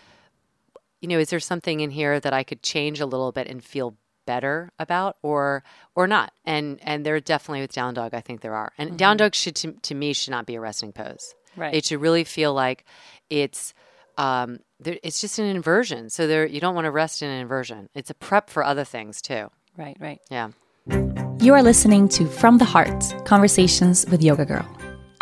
[1.00, 3.64] you know, is there something in here that I could change a little bit and
[3.64, 5.62] feel better about or
[5.94, 6.32] or not.
[6.44, 8.72] And and there definitely with down dog, I think there are.
[8.78, 11.34] And down dog should to, to me should not be a resting pose.
[11.56, 11.74] Right.
[11.74, 12.84] It should really feel like
[13.28, 13.74] it's
[14.18, 16.10] um, there, it's just an inversion.
[16.10, 17.88] So there you don't want to rest in an inversion.
[17.94, 19.50] It's a prep for other things too.
[19.76, 20.20] Right, right.
[20.30, 20.50] Yeah.
[21.40, 24.68] You are listening to From the Heart Conversations with Yoga Girl.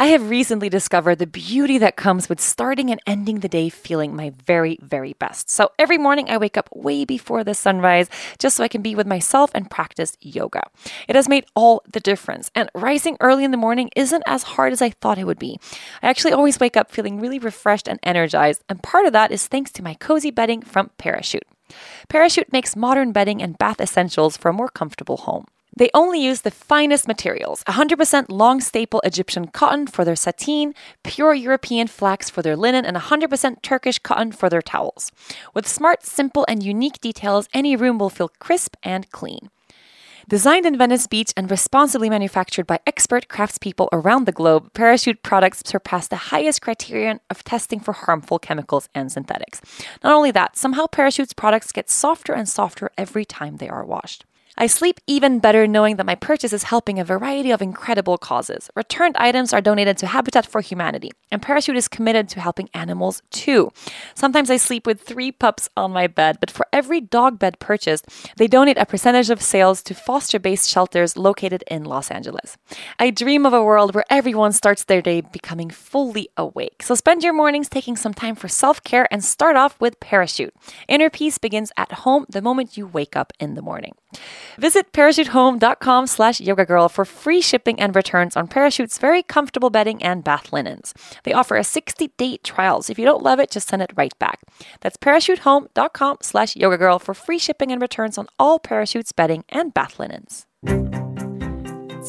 [0.01, 4.17] I have recently discovered the beauty that comes with starting and ending the day feeling
[4.17, 5.49] my very, very best.
[5.49, 8.97] So every morning I wake up way before the sunrise just so I can be
[8.97, 10.63] with myself and practice yoga.
[11.07, 12.51] It has made all the difference.
[12.55, 15.61] And rising early in the morning isn't as hard as I thought it would be.
[16.03, 18.65] I actually always wake up feeling really refreshed and energized.
[18.69, 21.47] And part of that is thanks to my cozy bedding from Parachute.
[22.09, 25.47] Parachute makes modern bedding and bath essentials for a more comfortable home.
[25.79, 31.35] They only use the finest materials 100% long staple Egyptian cotton for their sateen, pure
[31.35, 35.13] European flax for their linen, and 100% Turkish cotton for their towels.
[35.55, 39.51] With smart, simple, and unique details, any room will feel crisp and clean.
[40.29, 45.63] Designed in Venice Beach and responsibly manufactured by expert craftspeople around the globe, Parachute products
[45.65, 49.61] surpass the highest criterion of testing for harmful chemicals and synthetics.
[50.03, 54.25] Not only that, somehow Parachute's products get softer and softer every time they are washed.
[54.61, 58.69] I sleep even better knowing that my purchase is helping a variety of incredible causes.
[58.75, 63.23] Returned items are donated to Habitat for Humanity, and Parachute is committed to helping animals
[63.31, 63.71] too.
[64.17, 68.07] Sometimes I sleep with three pups on my bed, but for every dog bed purchased,
[68.37, 72.57] they donate a percentage of sales to foster based shelters located in Los Angeles.
[72.99, 76.83] I dream of a world where everyone starts their day becoming fully awake.
[76.83, 80.53] So spend your mornings taking some time for self care and start off with Parachute.
[80.89, 83.95] Inner peace begins at home the moment you wake up in the morning.
[84.59, 90.03] Visit parachutehome.com slash yoga girl for free shipping and returns on Parachute's very comfortable bedding
[90.03, 90.95] and bath linens.
[91.25, 94.19] They offer a 60-day trial, so if you don't love it, just send it right
[94.19, 94.41] back.
[94.81, 99.73] That's parachutehome.com slash yoga girl for free shipping and returns on all Parachute's bedding and
[99.75, 100.47] bath linens.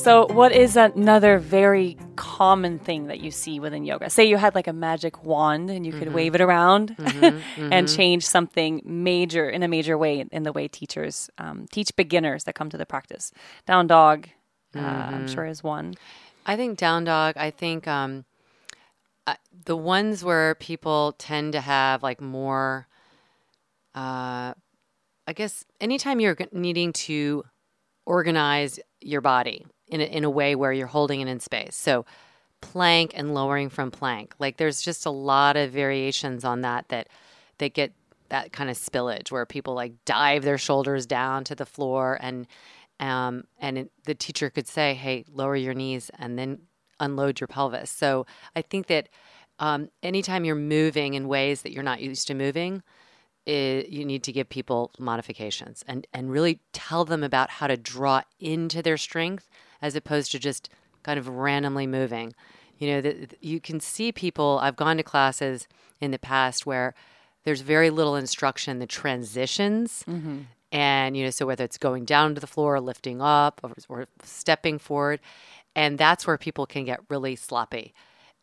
[0.02, 4.10] So, what is another very common thing that you see within yoga?
[4.10, 6.96] Say you had like a magic wand and you could wave it around
[7.58, 12.46] and change something major in a major way in the way teachers um, teach beginners
[12.46, 13.34] that come to the practice.
[13.68, 14.30] Down dog,
[14.74, 15.96] uh, I'm sure, is one.
[16.46, 17.36] I think down dog.
[17.36, 18.24] I think um,
[19.28, 19.36] uh,
[19.66, 22.88] the ones where people tend to have like more.
[23.94, 24.54] Uh,
[25.28, 27.44] I guess anytime you're needing to
[28.06, 31.76] organize your body in a, in a way where you're holding it in space.
[31.76, 32.06] So
[32.62, 34.36] plank and lowering from plank.
[34.40, 37.08] Like there's just a lot of variations on that that
[37.58, 37.94] that get
[38.30, 42.48] that kind of spillage where people like dive their shoulders down to the floor and
[43.00, 46.60] um, and it, the teacher could say, "Hey, lower your knees and then
[47.00, 48.26] unload your pelvis." So
[48.58, 49.08] I think that
[49.60, 52.84] um, anytime you're moving in ways that you're not used to moving,
[53.46, 57.78] it, you need to give people modifications and and really tell them about how to
[57.78, 59.50] draw into their strength
[59.82, 60.70] as opposed to just
[61.04, 62.34] kind of randomly moving.
[62.78, 64.60] You know, that you can see people.
[64.62, 65.68] I've gone to classes
[66.00, 66.94] in the past where
[67.44, 68.80] there's very little instruction.
[68.80, 70.42] The transitions mm-hmm.
[70.72, 73.74] and you know so whether it's going down to the floor or lifting up or,
[73.90, 75.20] or stepping forward
[75.76, 77.94] and that's where people can get really sloppy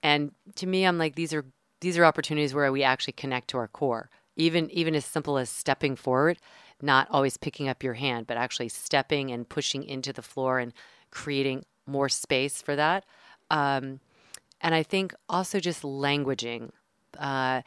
[0.03, 1.44] and to me i'm like these are
[1.81, 5.49] these are opportunities where we actually connect to our core even even as simple as
[5.51, 6.38] stepping forward
[6.83, 10.72] not always picking up your hand but actually stepping and pushing into the floor and
[11.17, 13.05] creating more space for that
[13.51, 14.01] um,
[14.61, 16.71] and i think also just languaging
[17.19, 17.63] uh,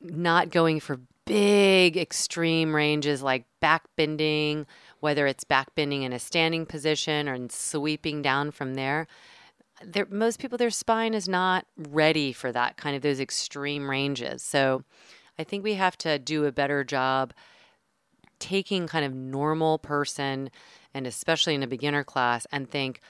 [0.00, 4.66] not going for big extreme ranges like back bending,
[5.00, 9.06] whether it's back bending in a standing position or in sweeping down from there.
[9.82, 14.42] There, most people, their spine is not ready for that kind of those extreme ranges.
[14.42, 14.84] So
[15.38, 17.32] I think we have to do a better job
[18.38, 20.50] taking kind of normal person
[20.94, 23.00] and especially in a beginner class and think,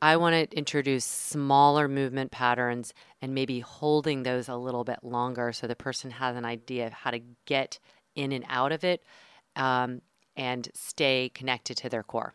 [0.00, 5.52] I want to introduce smaller movement patterns and maybe holding those a little bit longer
[5.52, 7.78] so the person has an idea of how to get
[8.16, 9.04] in and out of it
[9.54, 10.02] um,
[10.36, 12.34] and stay connected to their core.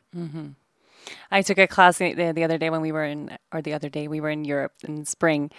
[1.31, 3.89] I took a class the, the other day when we were in, or the other
[3.89, 5.51] day we were in Europe in spring,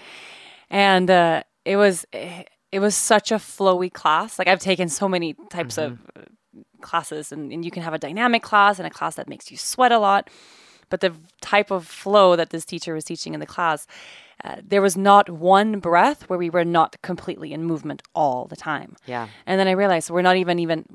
[0.71, 4.39] and uh, it was it was such a flowy class.
[4.39, 6.23] Like I've taken so many types of uh,
[6.81, 9.57] classes, and, and you can have a dynamic class and a class that makes you
[9.57, 10.31] sweat a lot.
[10.91, 11.13] But the
[11.43, 13.87] type of flow that this teacher was teaching in the class,
[14.43, 18.57] uh, there was not one breath where we were not completely in movement all the
[18.57, 18.97] time.
[19.05, 19.29] Yeah.
[19.47, 20.87] And then I realized we're not even even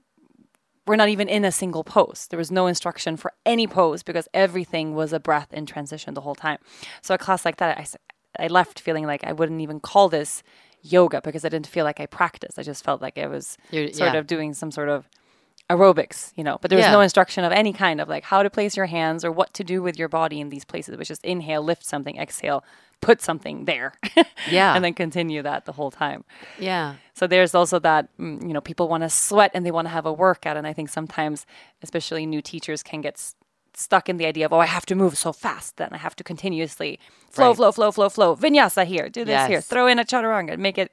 [0.86, 2.28] we're not even in a single pose.
[2.30, 6.22] There was no instruction for any pose because everything was a breath in transition the
[6.22, 6.58] whole time.
[7.02, 7.86] So a class like that, I
[8.44, 10.42] I left feeling like I wouldn't even call this
[10.82, 12.58] yoga because I didn't feel like I practiced.
[12.60, 14.20] I just felt like I was You're- sort yeah.
[14.20, 15.08] of doing some sort of
[15.70, 16.92] aerobics, you know, but there was Yeah.
[16.92, 19.64] no instruction of any kind of like how to place your hands or what to
[19.64, 20.94] do with your body in these places.
[20.94, 22.64] It was just inhale, lift something, exhale,
[23.02, 23.94] put something there.
[24.52, 24.76] Yeah.
[24.76, 26.26] and then continue that the whole time.
[26.60, 26.96] Yeah.
[27.14, 29.90] So there's also that, mm, you know, people want to sweat and they want to
[29.94, 30.58] have a workout.
[30.58, 31.46] And I think sometimes,
[31.82, 33.36] especially new teachers, can get s-
[33.74, 36.16] stuck in the idea of, oh, I have to move so fast, then I have
[36.18, 37.00] to continuously
[37.32, 37.56] flow, Right.
[37.56, 38.36] flow, flow, flow, flow.
[38.36, 40.92] Vinyasa here, do this here, throw in a chaturanga, make it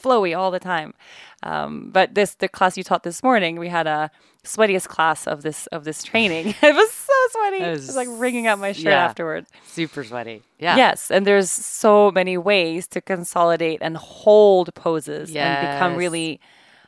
[0.00, 0.94] flowy all the time.
[1.42, 4.10] Um, but this, the class you taught this morning, we had a
[4.44, 6.48] sweatiest class of this of this training.
[6.62, 7.64] it was so sweaty.
[7.64, 9.04] It was, was like wringing out my shirt yeah.
[9.04, 9.50] afterwards.
[9.66, 10.42] Super sweaty.
[10.58, 10.76] Yeah.
[10.76, 16.40] Yes, and there's so many ways to consolidate and hold poses and become really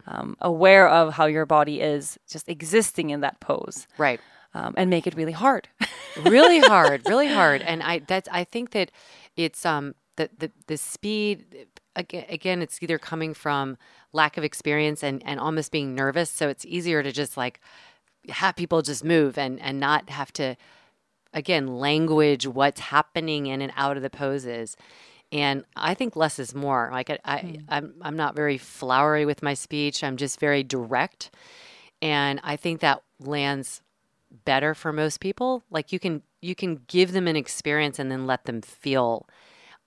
[0.07, 4.21] um, aware of how your body is just existing in that pose Right.
[4.55, 5.69] um, and make it really hard.
[6.25, 7.63] really hard, really hard.
[7.63, 8.91] And I that's I think that
[9.37, 11.67] it's um the the the speed
[11.99, 13.77] again, again it's either coming from
[14.13, 17.61] lack of experience and and almost being nervous, so it's easier to just like
[18.31, 20.57] have people just move and and not have to
[21.35, 24.77] again language what's happening in and out of the poses.
[25.31, 26.89] And I think less is more.
[26.91, 27.65] Like I, I mm.
[27.69, 30.03] I'm I'm not very flowery with my speech.
[30.03, 31.31] I'm just very direct.
[32.01, 33.83] And I think that lands
[34.45, 35.65] better for most people.
[35.71, 39.29] Like you can you can give them an experience and then let them feel,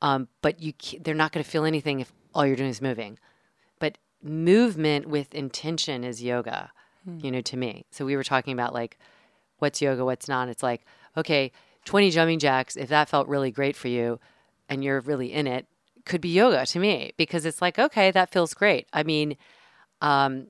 [0.01, 3.19] um, but you they're not going to feel anything if all you're doing is moving.
[3.79, 6.71] But movement with intention is yoga,
[7.23, 7.85] you know, to me.
[7.91, 8.97] So we were talking about like
[9.59, 10.49] what's yoga, what's not.
[10.49, 10.85] It's like
[11.17, 11.51] okay,
[11.85, 12.75] 20 jumping jacks.
[12.75, 14.19] If that felt really great for you,
[14.69, 15.67] and you're really in it,
[16.05, 18.87] could be yoga to me because it's like okay, that feels great.
[18.93, 19.37] I mean,
[20.01, 20.47] um,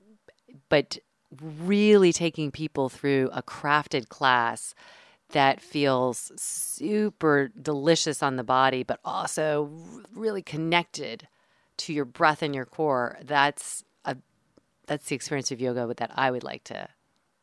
[0.68, 0.98] but
[1.40, 4.74] really taking people through a crafted class
[5.32, 9.70] that feels super delicious on the body, but also
[10.14, 11.28] really connected
[11.78, 13.18] to your breath and your core.
[13.22, 14.16] That's a
[14.86, 16.88] that's the experience of yoga that I would like to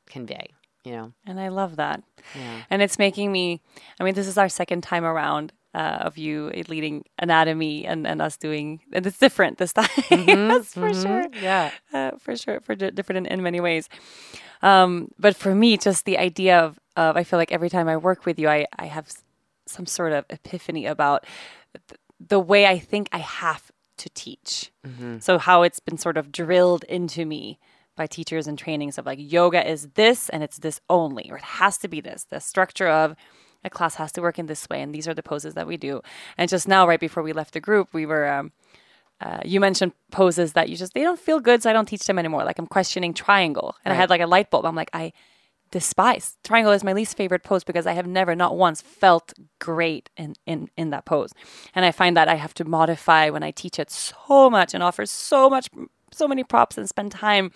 [0.07, 0.47] convey.
[0.85, 2.01] You know, and I love that.
[2.35, 2.61] Yeah.
[2.69, 3.61] And it's making me,
[3.99, 5.51] I mean, this is our second time around.
[5.71, 10.73] Uh, of you leading anatomy and, and us doing and it's different this time that's
[10.73, 11.27] for sure.
[11.39, 13.87] yeah, uh, for sure for di- different in, in many ways.
[14.63, 17.95] Um, but for me just the idea of, of i feel like every time i
[17.97, 19.23] work with you i, I have s-
[19.67, 21.23] some sort of epiphany about
[21.87, 24.71] th- the way i think i have to teach.
[25.19, 27.59] So how it's been sort of drilled into me
[27.95, 31.43] by teachers and trainings of like yoga is this and it's this only or it
[31.61, 33.15] has to be this the structure of
[33.63, 35.77] a class has to work in this way and these are the poses that we
[35.77, 36.01] do.
[36.37, 38.51] And just now right before we left the group we were um,
[39.21, 42.05] uh, you mentioned poses that you just they don't feel good so i don't teach
[42.05, 42.43] them anymore.
[42.43, 43.75] Like i'm questioning triangle.
[43.83, 44.65] And i had like a light bulb.
[44.65, 45.11] I'm like i
[45.71, 50.09] despise triangle is my least favorite pose because i have never not once felt great
[50.17, 51.31] in in in that pose.
[51.75, 54.81] And i find that i have to modify when i teach it so much and
[54.81, 55.69] offer so much
[56.11, 57.51] so many props and spend time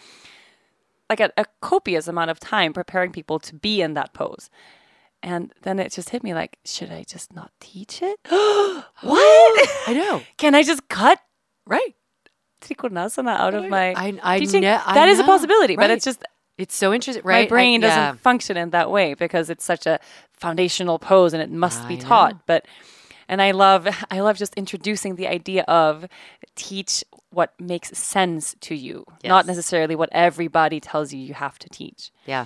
[1.09, 4.49] like a, a copious amount of time preparing people to be in that pose
[5.23, 9.93] and then it just hit me like should i just not teach it what I
[9.93, 10.21] know.
[10.38, 11.19] can I just cut
[11.65, 11.95] right
[12.62, 14.62] Trikonasana out of my I- I teaching?
[14.62, 16.23] kn- I that is a possibility, but it's just
[16.57, 17.45] It's so interesting, right?
[17.45, 19.99] my brain I- doesn't function in that way because it's such a
[20.33, 22.33] foundational pose and it must be taught.
[22.33, 22.39] know.
[22.45, 22.65] But
[23.27, 26.07] and I love I love just introducing the idea of
[26.55, 31.67] teach what makes sense to you, not necessarily what everybody tells you you have to
[31.69, 32.12] teach.
[32.25, 32.45] Yeah.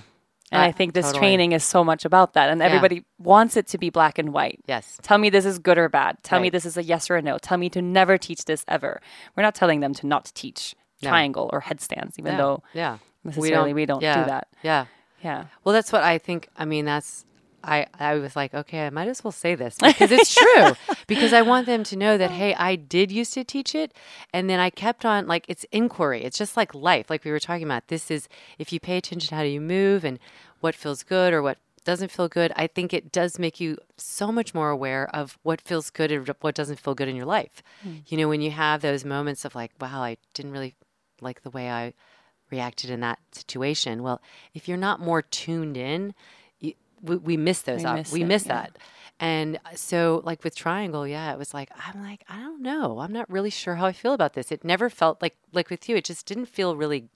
[0.50, 1.20] And I think this totally.
[1.20, 2.50] training is so much about that.
[2.50, 4.60] And everybody wants it to be black and white.
[4.66, 4.98] Yes.
[5.02, 6.16] Tell me this is good or bad.
[6.22, 7.38] Tell me this is a yes or a no.
[7.38, 9.00] Tell me to never teach this ever.
[9.36, 11.10] We're not telling them to not teach No.
[11.10, 12.38] triangle or headstands, even Yeah.
[12.38, 12.98] though yeah.
[13.24, 14.48] necessarily we don't, yeah, do that.
[14.62, 14.86] Yeah.
[15.22, 15.44] Yeah.
[15.64, 16.48] Well, that's what I think.
[16.56, 17.24] I mean, that's
[17.62, 17.86] I.
[17.98, 20.72] I was like, okay, I might as well say this because it's true.
[21.06, 23.92] because I want them to know that hey, I did used to teach it,
[24.32, 26.24] and then I kept on like it's inquiry.
[26.24, 27.88] It's just like life, like we were talking about.
[27.88, 30.18] This is if you pay attention to how you move and
[30.60, 32.52] what feels good or what doesn't feel good.
[32.54, 36.28] I think it does make you so much more aware of what feels good and
[36.42, 37.62] what doesn't feel good in your life.
[37.86, 38.02] Mm.
[38.08, 40.74] You know, when you have those moments of like, wow, I didn't really
[41.22, 41.94] like the way I
[42.50, 44.02] reacted in that situation.
[44.02, 44.20] Well,
[44.52, 46.14] if you're not more tuned in,
[47.02, 47.80] we, we miss those.
[47.80, 48.52] We op- miss we it, miss yeah.
[48.54, 48.78] that.
[49.20, 53.00] And so, like with Triangle, yeah, it was like I'm like I don't know.
[53.00, 54.52] I'm not really sure how I feel about this.
[54.52, 55.96] It never felt like like with you.
[55.96, 57.08] It just didn't feel really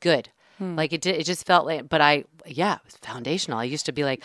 [0.00, 0.28] good.
[0.58, 0.76] Hmm.
[0.76, 1.16] Like it did.
[1.16, 1.88] It just felt like.
[1.88, 3.58] But I yeah, it was foundational.
[3.58, 4.22] I used to be like,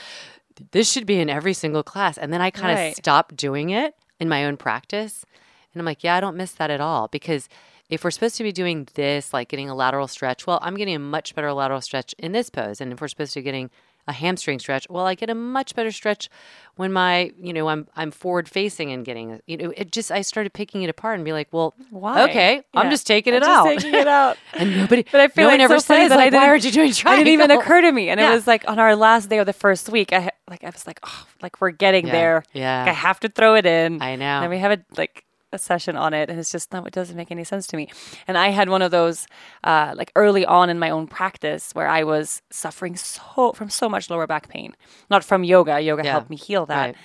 [0.72, 2.96] this should be in every single class, and then I kind of Right.
[2.96, 5.26] stopped doing it in my own practice.
[5.74, 7.48] And I'm like, yeah, I don't miss that at all because
[7.90, 10.96] if we're supposed to be doing this, like getting a lateral stretch, well, I'm getting
[10.96, 12.82] a much better lateral stretch in this pose.
[12.82, 13.70] And if we're supposed to be getting
[14.10, 14.88] a hamstring stretch.
[14.90, 16.30] Well, I get a much better stretch
[16.76, 20.22] when my, you know, I'm I'm forward facing and getting, you know, it just I
[20.22, 22.24] started picking it apart and be like, well, Why?
[22.30, 23.66] okay, I'm just taking it I'm out.
[23.74, 24.38] just taking it out.
[24.54, 26.48] and nobody, But I feel no like one ever so says that I like, why
[26.48, 28.32] aren't you doing It didn't even occur to me, and Yeah.
[28.32, 30.12] it was like on our last day of the first week.
[30.12, 32.12] I like I was like, oh, like we're getting Yeah.
[32.12, 32.44] there.
[32.54, 32.80] Yeah.
[32.86, 34.02] Like, I have to throw it in.
[34.02, 34.42] I know.
[34.42, 36.86] And we have a like a session on it, and it's just not.
[36.88, 37.90] It doesn't make any sense to me.
[38.28, 39.28] And I had one of those
[39.64, 43.90] uh, like early on in my own practice where I was suffering so from so
[43.90, 44.76] much lower back pain,
[45.10, 45.80] not from yoga.
[45.80, 46.12] Yoga Yeah.
[46.12, 46.86] helped me heal that.
[46.88, 46.96] Right.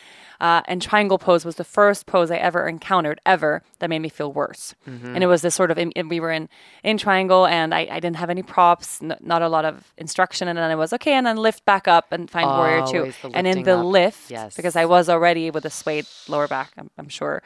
[0.40, 4.09] Uh, and triangle pose was the first pose I ever encountered ever that made me
[4.09, 4.74] feel worse.
[4.87, 5.14] Mm-hmm.
[5.14, 5.78] And it was this sort of
[6.11, 6.48] we were in
[6.83, 10.48] in triangle and I, I didn't have any props, n- not a lot of instruction,
[10.48, 13.12] and then it was okay, and then lift back up and find warrior two.
[13.33, 13.85] And in the up.
[13.87, 14.57] lift, Yes.
[14.57, 17.40] because I was already with a swayed lower back, I'm, I'm sure.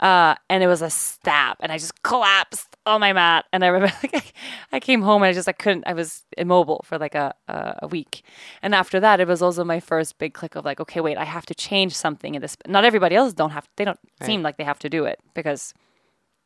[0.00, 3.44] Uh, and it was a stab, and I just collapsed on my mat.
[3.52, 4.32] And I remember, like,
[4.72, 5.84] I, came home and I just I couldn't.
[5.86, 8.22] I was immobile for like a, a a week.
[8.62, 11.24] And after that, it was also my first big click of like, okay, wait, I
[11.24, 12.56] have to change something in this.
[12.66, 13.68] Not everybody else don't have.
[13.76, 15.74] They don't seem like they have to do it because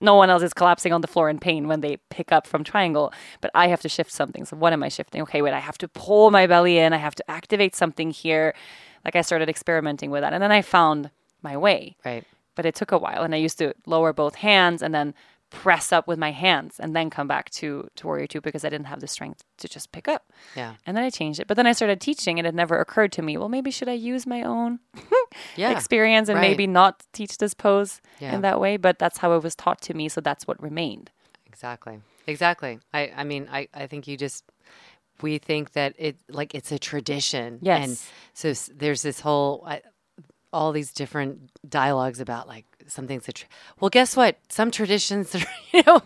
[0.00, 2.64] no one else is collapsing on the floor in pain when they pick up from
[2.64, 4.44] triangle, but I have to shift something.
[4.44, 5.22] So what am I shifting?
[5.22, 6.92] Okay, wait, I have to pull my belly in.
[6.92, 8.54] I have to activate something here.
[9.04, 11.10] Like I started experimenting with that, and then I found
[11.42, 11.96] my way.
[12.04, 12.24] Right.
[12.54, 15.14] But it took a while, and I used to lower both hands and then
[15.50, 18.68] press up with my hands, and then come back to to warrior two because I
[18.70, 20.32] didn't have the strength to just pick up.
[20.56, 20.74] Yeah.
[20.86, 21.46] And then I changed it.
[21.46, 23.36] But then I started teaching, and it never occurred to me.
[23.36, 24.80] Well, maybe should I use my own
[25.56, 25.70] Yeah.
[25.70, 26.48] experience and right.
[26.48, 28.34] maybe not teach this pose Yeah.
[28.34, 28.76] in that way?
[28.76, 31.10] But that's how it was taught to me, so that's what remained.
[31.46, 32.00] Exactly.
[32.26, 32.80] Exactly.
[32.92, 34.44] I, I mean, I, I think you just,
[35.22, 37.58] we think that it, like, it's a tradition.
[37.62, 37.84] Yes.
[37.86, 37.98] And
[38.34, 39.82] so there's this whole, I,
[40.54, 43.46] all these different dialogues about like something's a, tr-
[43.80, 44.38] well, guess what?
[44.48, 45.34] Some traditions,
[45.72, 46.02] you know,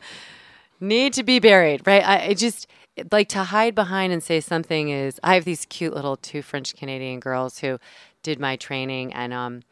[0.81, 2.05] need to be buried, right?
[2.05, 2.67] I, I just,
[3.13, 6.75] like to hide behind and say something is, I have these cute little two French
[6.75, 7.79] Canadian girls who
[8.25, 9.63] did my training and, um,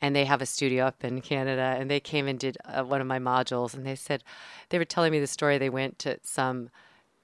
[0.00, 1.76] and they have a studio up in Canada.
[1.78, 4.22] And they came and did uh, one of my modules, and they said
[4.68, 5.58] they were telling me the story.
[5.58, 6.70] They went to some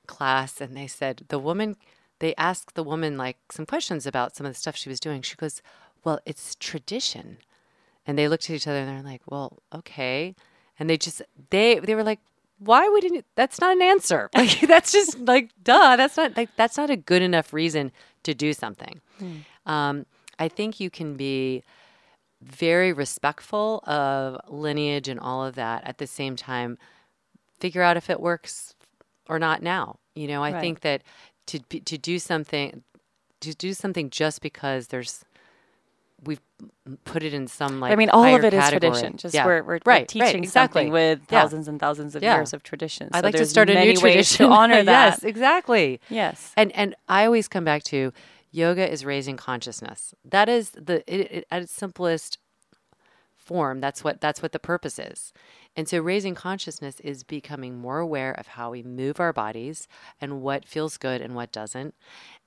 [0.06, 1.76] class, and they said the woman.
[2.20, 5.22] They asked the woman like some questions about some of the stuff she was doing.
[5.22, 5.62] She goes,
[6.04, 7.38] "Well, it's tradition,"
[8.06, 10.34] and they looked at each other and they're like, "Well, okay,"
[10.78, 12.20] and they just they they were like.
[12.58, 13.26] Why wouldn't it?
[13.34, 14.30] That's not an answer.
[14.34, 15.96] Like that's just like duh.
[15.96, 17.90] That's not like that's not a good enough reason
[18.22, 19.00] to do something.
[19.66, 20.06] Um,
[20.38, 21.64] I think you can be
[22.40, 26.78] very respectful of lineage and all of that at the same time
[27.58, 28.74] figure out if it works
[29.28, 30.60] or not now you know i Right.
[30.60, 31.02] think that
[31.46, 32.82] to to do something
[33.40, 35.24] to do something just because there's
[36.26, 36.40] we've
[37.04, 38.92] put it in some like I mean, all of it is category.
[38.92, 39.16] tradition.
[39.16, 39.46] Just Yeah.
[39.46, 40.82] we're, we're, we're teaching right, exactly.
[40.82, 41.40] something with Yeah.
[41.42, 42.36] thousands and thousands of Yeah.
[42.36, 43.08] years of tradition.
[43.12, 45.10] I'd like to start a new tradition to honor that.
[45.20, 46.52] yes exactly Yes.
[46.56, 48.12] and and I always come back to
[48.50, 50.14] yoga is raising consciousness.
[50.24, 52.38] That is the it, it, at its simplest
[53.36, 53.80] form.
[53.80, 55.32] That's what that's what the purpose is.
[55.76, 59.88] And so raising consciousness is becoming more aware of how we move our bodies
[60.20, 61.94] and what feels good and what doesn't.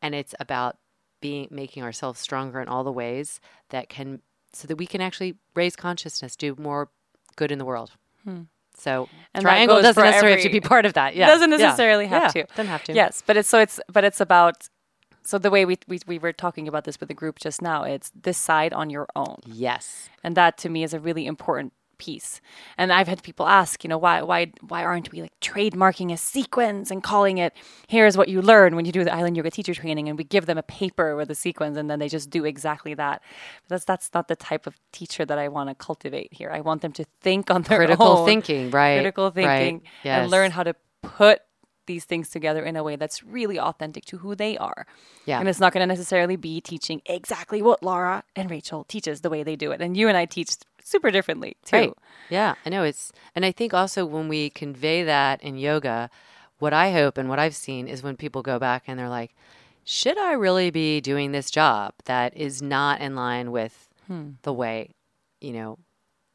[0.01, 0.77] And it's about
[1.21, 4.21] being making ourselves stronger in all the ways that can
[4.53, 6.89] so that we can actually raise consciousness, do more
[7.35, 7.91] good in the world.
[8.75, 9.15] So Hmm.
[9.33, 11.15] And that triangle doesn't necessarily have to be part of that.
[11.15, 11.27] Yeah.
[11.27, 11.57] doesn't Yeah.
[11.57, 12.43] necessarily have Yeah.
[12.43, 12.47] to.
[12.55, 12.93] Doesn't have to.
[12.93, 14.69] Yes, but it's so it's but it's about
[15.23, 17.83] so the way we, we we were talking about this with the group just now,
[17.83, 19.37] it's decide on your own.
[19.45, 20.09] Yes.
[20.23, 22.41] And that to me is a really important piece.
[22.77, 26.17] And I've had people ask, you know, why why why aren't we like trademarking a
[26.17, 27.53] sequence and calling it
[27.87, 30.45] here's what you learn when you do the island yoga teacher training and we give
[30.45, 33.21] them a paper with a sequence and then they just do exactly that.
[33.63, 36.51] But that's that's not the type of teacher that I want to cultivate here.
[36.51, 38.25] I want them to think on their Critical own.
[38.25, 38.95] thinking, right?
[38.97, 40.21] Critical right, thinking Yes.
[40.23, 41.41] and learn how to put
[41.87, 44.85] these things together in a way that's really authentic to who they are.
[45.25, 45.39] Yeah.
[45.39, 49.29] And it's not going to necessarily be teaching exactly what Lara and Rachel teaches the
[49.29, 49.79] way they do it.
[49.81, 50.55] And you and I teach
[50.87, 51.75] super differently too.
[51.75, 51.93] Right.
[52.29, 56.09] Yeah, I know it's, and I think also when we convey that in yoga,
[56.59, 59.35] what I hope and what I've seen is when people go back and they're like,
[59.83, 64.31] should I really be doing this job that is not in line with hmm.
[64.41, 64.91] the way,
[65.39, 65.77] you know,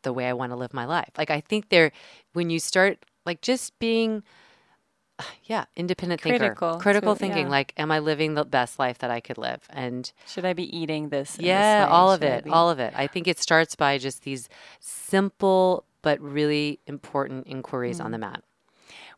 [0.03, 1.11] the way I want to live my life?
[1.19, 1.93] Like, I think there,
[2.33, 4.23] when you start like just being,
[5.45, 7.51] yeah, independent Critical, thinker, critical too, thinking, yeah.
[7.51, 9.61] like, am I living the best life that I could live?
[9.71, 11.37] And Should I be eating this?
[11.37, 12.93] in this yeah, all of Should it, all of it.
[12.97, 14.49] I think it starts by just these
[14.81, 18.21] simple but really important inquiries on the Mm.
[18.23, 18.43] mat.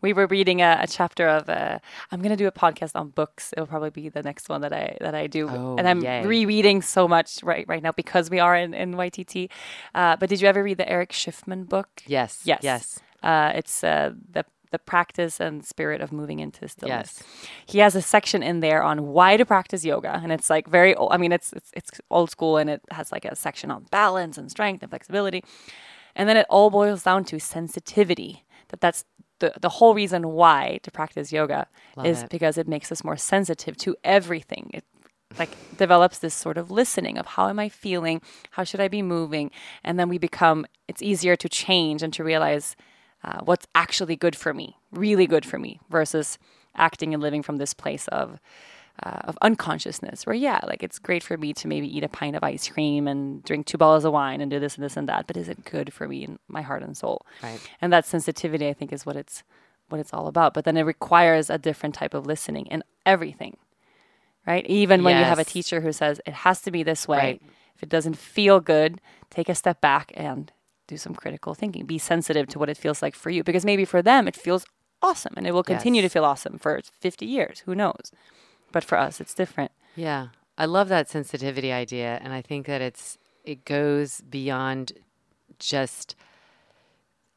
[0.02, 1.78] we were reading a, a chapter of uh,
[2.12, 3.52] I'm going to do a podcast on books.
[3.54, 5.48] It'll probably be the next one that I that I do.
[5.48, 6.24] Oh, and I'm yay.
[6.26, 9.48] rereading so much right right now because we are in in YTT.
[9.94, 11.88] Uh, but did you ever read the Erich Schiffmann book?
[12.06, 12.60] Yes, Yes.
[12.62, 13.00] yes.
[13.22, 17.12] Uh, it's uh, the the practice and spirit of moving into stillness.
[17.20, 17.48] Yes.
[17.64, 20.96] He has a section in there on why to practice yoga, and it's like very.
[21.14, 24.36] I mean, it's it's it's old school, and it has like a section on balance
[24.36, 25.44] and strength and flexibility,
[26.16, 28.44] and then it all boils down to sensitivity.
[28.70, 29.04] That that's
[29.38, 32.30] the the whole reason why to practice yoga Love is it.
[32.30, 34.72] because it makes us more sensitive to everything.
[34.74, 34.84] It
[35.38, 38.22] like develops this sort of listening of how am I feeling?
[38.56, 39.52] How should I be moving?
[39.84, 42.74] And then we become it's easier to change and to realize
[43.24, 46.38] uh, what's actually good for me, really good for me, versus
[46.76, 48.38] acting and living from this place of
[49.02, 50.24] uh, of unconsciousness.
[50.26, 53.08] Where yeah, like it's great for me to maybe eat a pint of ice cream
[53.08, 55.48] and drink two bottles of wine and do this and this and that, but is
[55.48, 57.26] it good for me and my heart and soul?
[57.42, 57.60] Right.
[57.80, 59.42] And that sensitivity, I think, is what it's
[59.88, 60.54] what it's all about.
[60.54, 63.56] But then it requires a different type of listening in everything,
[64.46, 64.64] right?
[64.66, 67.42] Even when you have a teacher who says it has to be this way, Right.
[67.76, 69.00] if it doesn't feel good,
[69.30, 70.52] take a step back and
[70.86, 71.86] do some critical thinking.
[71.86, 74.66] Be sensitive to what it feels like for you, because maybe for them it feels
[75.02, 77.60] awesome, and it will continue to feel awesome for 50 years.
[77.60, 78.10] Who knows?
[78.72, 79.72] But for us, it's different.
[79.96, 80.28] Yeah.
[80.56, 84.92] I love that sensitivity idea and I think that it's it goes beyond
[85.58, 86.14] just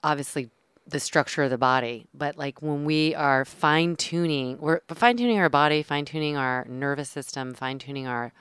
[0.04, 0.50] obviously
[0.88, 5.38] the structure of the body, but like when we are fine tuning, we're fine tuning
[5.38, 8.32] our body, fine tuning our nervous system, fine tuning our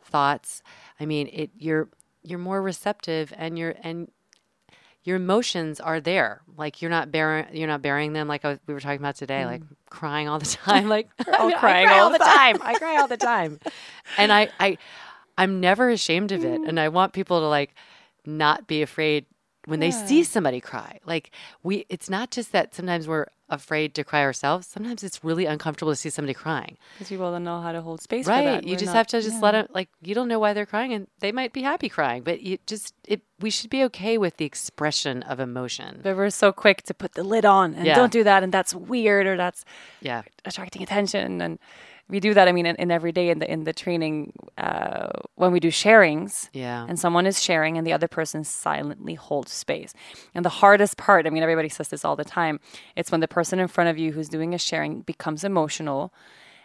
[0.00, 0.62] thoughts.
[1.00, 1.88] I mean, it you're
[2.22, 4.10] you're more receptive and you're and
[5.06, 6.42] your emotions are there.
[6.56, 9.16] Like you're not bearing you're not burying them like I was, we were talking about
[9.16, 9.68] today, like mm.
[9.88, 10.88] crying all the time.
[10.96, 12.58] Like all I mean, crying cry all all the the time.
[12.60, 13.60] I cry all the time.
[14.18, 14.78] And I, I
[15.38, 16.60] I'm never ashamed of it.
[16.66, 17.74] And I want people to like
[18.24, 19.26] not be afraid
[19.66, 20.98] when they see somebody cry.
[21.04, 21.30] Like
[21.62, 24.66] we it's not just that sometimes we're afraid to cry ourselves.
[24.66, 26.76] Sometimes it's really uncomfortable to see somebody crying.
[26.94, 28.62] Because people don't know how to hold space for Right.
[28.64, 30.66] You We're just not- have to just let it like you don't know why they're
[30.66, 34.16] crying and they might be happy crying, but you just it we should be okay
[34.18, 36.00] with the expression of emotion.
[36.02, 37.94] But we're so quick to put the lid on and Yeah.
[37.94, 39.64] don't do that, and that's weird or that's
[40.00, 40.22] Yeah.
[40.44, 41.40] attracting attention.
[41.40, 41.58] And
[42.08, 42.46] we do that.
[42.48, 45.68] I mean, in, in every day in the in the training uh, when we do
[45.70, 46.86] sharings, Yeah.
[46.88, 49.92] and someone is sharing and the other person silently holds space.
[50.34, 52.60] And the hardest part, I mean, everybody says this all the time,
[52.94, 56.12] it's when the person in front of you who's doing a sharing becomes emotional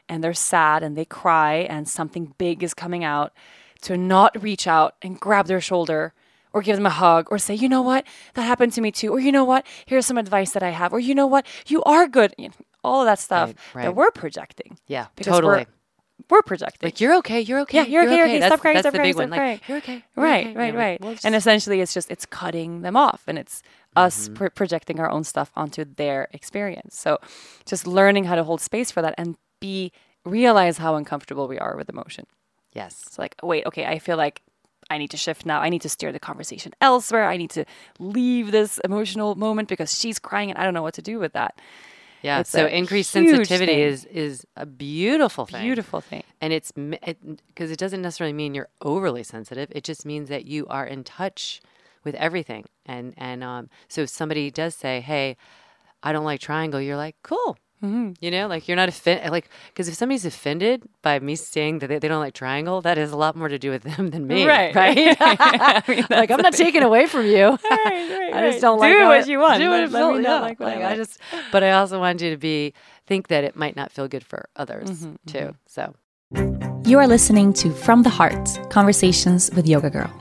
[0.07, 3.33] and they're sad and they cry and something big is coming out
[3.81, 6.13] to not reach out and grab their shoulder
[6.53, 9.09] or give them a hug or say, you know what, that happened to me too.
[9.11, 10.91] Or you know what, here's some advice that I have.
[10.93, 12.35] Or you know what, you are good.
[12.83, 14.77] All of that stuff Right, that we're projecting.
[14.87, 15.07] Yeah.
[15.15, 15.59] Because totally.
[15.59, 15.65] We're,
[16.37, 16.87] we're projecting.
[16.87, 17.77] Like you're okay, you're okay.
[17.79, 18.39] Yeah, you're okay, you're okay.
[18.39, 19.27] That's, Stop crying, that's stop the crying, big one.
[19.27, 19.59] stop Like crying.
[19.67, 20.03] you're okay.
[20.15, 20.55] you're right okay.
[20.55, 23.61] right like, right well, and essentially it's just it's cutting them off and it's
[23.95, 24.33] us Mm-hmm.
[24.35, 27.17] pro- projecting our own stuff onto their experience so
[27.65, 29.91] just learning how to hold space for that and be
[30.23, 32.25] realize how uncomfortable we are with emotion
[32.73, 33.03] yes.
[33.07, 34.41] it's like wait okay i feel like
[34.89, 37.65] i need to shift now i need to steer the conversation elsewhere i need to
[37.99, 41.33] leave this emotional moment because she's crying and i don't know what to do with
[41.33, 41.59] that
[42.21, 42.39] Yeah.
[42.39, 43.79] It's so increased sensitivity thing.
[43.79, 45.63] is is a beautiful thing.
[45.63, 49.69] beautiful thing And it's because it, doesn't necessarily mean you're overly sensitive.
[49.71, 51.61] It just means that you are in touch
[52.03, 52.65] with everything.
[52.85, 55.37] And and um, so if somebody does say, "Hey,
[56.03, 58.11] I don't like triangle," you're like, "Cool." Mm-hmm.
[58.19, 59.31] You know, like you're not offended.
[59.31, 62.97] Like, because if somebody's offended by me saying that they, they don't like triangle, that
[62.97, 64.45] has a lot more to do with them than me.
[64.45, 64.73] Right.
[64.75, 65.19] Right.
[66.09, 67.45] like, I'm not taking away from you.
[67.71, 70.11] right, I just don't like do what it- you want Do what it let feel,
[70.13, 70.39] me not yeah.
[70.41, 71.17] like I Like, I just,
[71.51, 72.73] but I also want you to be
[73.07, 75.55] think that it might not feel good for others Mm-hmm, too.
[75.65, 75.93] So
[76.85, 80.11] You are listening to From the Heart Conversations with Yoga Girl.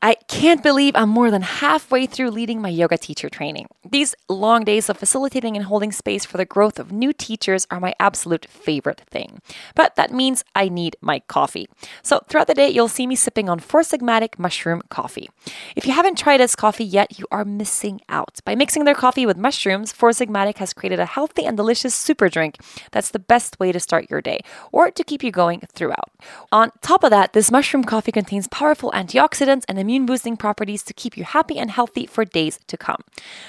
[0.00, 3.66] I can't believe I'm more than halfway through leading my yoga teacher training.
[3.90, 7.80] These long days of facilitating and holding space for the growth of new teachers are
[7.80, 9.40] my absolute favorite thing.
[9.74, 11.68] But that means I need my coffee.
[12.04, 15.30] So throughout the day, you'll see me sipping on Four Sigmatic mushroom coffee.
[15.74, 18.38] If you haven't tried this coffee yet, you are missing out.
[18.44, 22.28] By mixing their coffee with mushrooms, Four Sigmatic has created a healthy and delicious super
[22.28, 22.58] drink
[22.92, 24.40] that's the best way to start your day
[24.70, 26.12] or to keep you going throughout.
[26.52, 30.92] On top of that, this mushroom coffee contains powerful antioxidants and immune boosting properties to
[30.92, 33.00] keep you happy and healthy for days to come.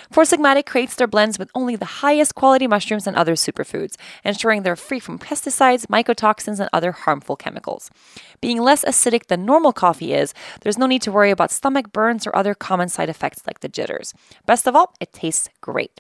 [0.10, 4.64] Four Sigmatic creates their blends with only the highest quality mushrooms and other superfoods, ensuring
[4.64, 7.92] they're free from pesticides, mycotoxins, and other harmful chemicals.
[8.40, 12.26] Being less acidic than normal coffee is, there's no need to worry about stomach burns
[12.26, 14.14] or other common side effects like the jitters.
[14.46, 16.00] Best of all, it tastes great.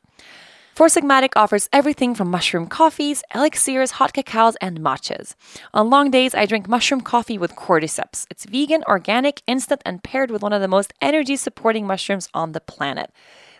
[0.79, 5.35] Four Sigmatic offers everything from mushroom coffees, elixirs, hot cacaos, and matchas.
[5.73, 8.25] On long days, I drink mushroom coffee with cordyceps.
[8.29, 12.53] It's vegan, organic, instant, and paired with one of the most energy supporting mushrooms on
[12.53, 13.11] the planet.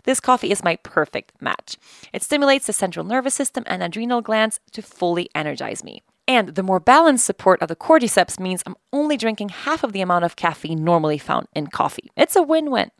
[0.03, 1.75] This coffee is my perfect match.
[2.13, 6.03] It stimulates the central nervous system and adrenal glands to fully energize me.
[6.29, 10.01] And the more balanced support of the cordyceps means I'm only drinking half of the
[10.01, 12.11] amount of caffeine normally found in coffee.
[12.15, 12.91] It's a win win.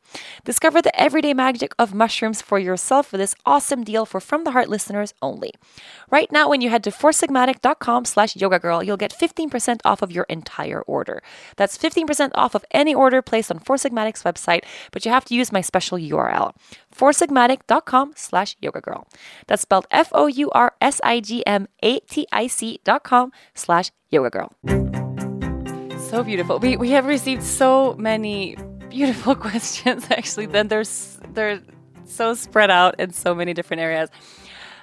[0.44, 4.52] Discover the everyday magic of mushrooms for yourself with this awesome deal for From the
[4.52, 5.54] Heart listeners only.
[6.10, 10.12] Right now, when you head to foursigmatic.com slash yoga girl, you'll get 15% off of
[10.12, 11.22] your entire order.
[11.58, 15.36] That's 15% off of any order placed on Four Sigmatic's website, but you have to
[15.36, 16.56] use my special URL,
[16.96, 19.08] foursigmatic.com slash yoga girl.
[19.46, 23.04] That's spelled F O U R S I G M A T I C dot
[23.04, 23.19] com
[23.56, 24.52] slash yoga girl.
[26.10, 26.60] So beautiful.
[26.60, 28.56] We, we have received so many
[28.90, 30.48] beautiful questions actually.
[30.48, 31.62] Then there's they're
[32.06, 34.10] so spread out in so many different areas.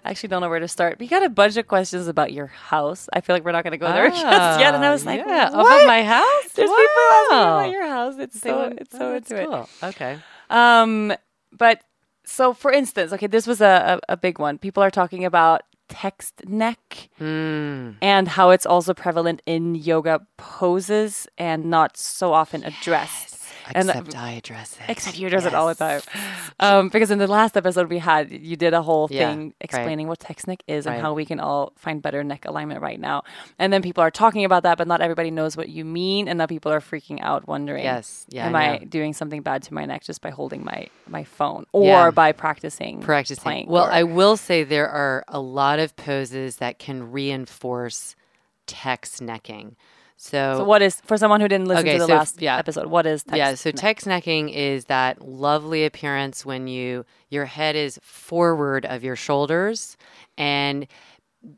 [0.04, 1.00] I actually don't know where to start.
[1.00, 3.08] We got a bunch of questions about your house.
[3.12, 4.72] I feel like we're not going to go there just yet.
[4.72, 5.66] And I was like, yeah, what?
[5.66, 6.52] about my house.
[6.54, 6.76] There's wow.
[6.76, 8.14] people asking about your house.
[8.18, 9.46] It's They so want- it's oh, so into it.
[9.48, 9.68] cool.
[9.82, 10.18] Okay.
[10.48, 11.12] Um,
[11.50, 11.82] but
[12.24, 14.58] so for instance, okay, this was a, a, a big one.
[14.58, 17.96] People are talking about text neck Mm.
[18.02, 23.45] and how it's also prevalent in yoga poses and not so often addressed.
[23.74, 24.90] And Except I address it.
[24.90, 26.00] Except you address it all the time.
[26.60, 29.54] Um, because in the last episode we had, you did a whole Yeah, thing right.
[29.60, 32.98] explaining what text neck is and how we can all find better neck alignment right
[33.00, 33.24] now.
[33.58, 36.28] And then people are talking about that, but not everybody knows what you mean.
[36.28, 38.24] And now people are freaking out, wondering, Yes.
[38.28, 38.84] Yeah, am I, know.
[38.86, 42.10] doing something bad to my neck just by holding my, my phone or Yeah.
[42.10, 43.00] by practicing?
[43.00, 43.42] practicing.
[43.42, 48.14] playing well, or- I will say there are a lot of poses that can reinforce
[48.66, 49.76] text necking.
[50.16, 52.56] So, So what is, for someone who didn't listen Okay, to the so last yeah.
[52.56, 57.44] episode, what is text yeah, so text necking is that lovely appearance when you your
[57.44, 59.96] head is forward of your shoulders
[60.38, 60.86] and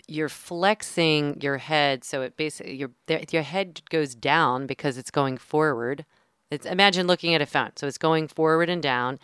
[0.06, 2.90] you're flexing your head so it basically your
[3.30, 6.04] your head goes down because it's going forward.
[6.50, 7.70] It's imagine looking at a phone.
[7.76, 9.18] So it's going forward and down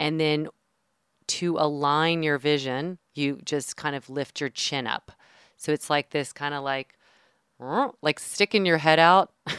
[0.00, 0.48] and then
[1.28, 5.12] to align your vision, you just kind of lift your chin up.
[5.56, 6.96] So it's like this kind of like
[8.02, 9.32] like sticking your head out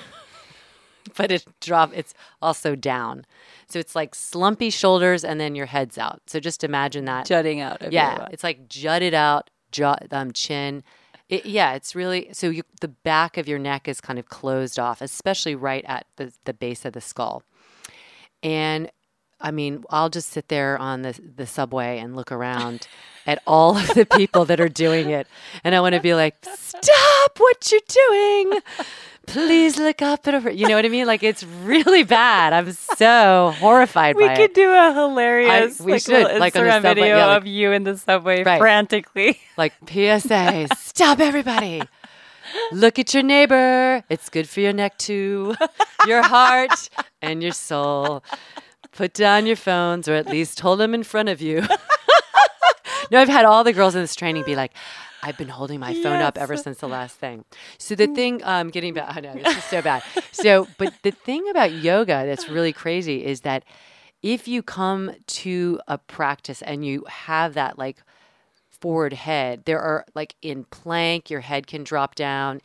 [1.16, 3.26] but it drop it's also down.
[3.68, 6.22] So it's like slumpy shoulders and then your head's out.
[6.28, 7.26] So just imagine that.
[7.26, 10.84] Jutting out yeah it's like jutted out jaw, um, chin.
[11.30, 14.78] It, yeah it's really so you, the back of your neck is kind of closed
[14.78, 17.44] off especially right at the, the base of the skull.
[18.41, 18.91] And
[19.44, 22.88] I mean, I'll just sit there on the the subway and look around
[23.28, 25.28] at all of the people that are doing it,
[25.64, 28.60] and I want to be like, "Stop what you're doing!
[29.28, 31.08] Please look up and over." You know what I mean?
[31.08, 32.54] Like it's really bad.
[32.54, 34.54] I'm so horrified we by could it.
[34.56, 37.48] do a hilarious we like, should, like, on the Instagram subway, video yeah, like- of
[37.48, 38.60] you in the subway Right.
[38.60, 39.39] frantically.
[39.58, 41.82] Like PSA, stop everybody.
[42.72, 44.04] Look at your neighbor.
[44.10, 45.56] It's good for your neck too,
[46.08, 46.89] your heart
[47.22, 48.24] and your soul.
[48.96, 51.62] Put down your phones or at least hold them in front of you.
[53.12, 54.74] no, I've had all the girls in this training be like,
[55.22, 57.46] I've been holding my phone up ever since the last thing.
[57.78, 60.04] So the thing, um, getting back, I know this is so bad.
[60.32, 63.64] So, but the thing about yoga that's really crazy is that
[64.22, 68.04] if you come to a practice and you have that like
[68.84, 69.64] forward head.
[69.64, 72.60] There are like in plank, your head can drop down.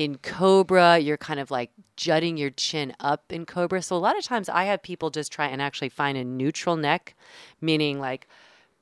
[0.00, 3.82] In cobra, you're kind of like jutting your chin up in cobra.
[3.82, 6.74] So a lot of times I have people just try and actually find a neutral
[6.74, 7.14] neck,
[7.60, 8.26] meaning like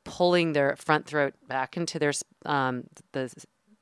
[0.05, 2.13] pulling their front throat back into their
[2.47, 3.35] um, the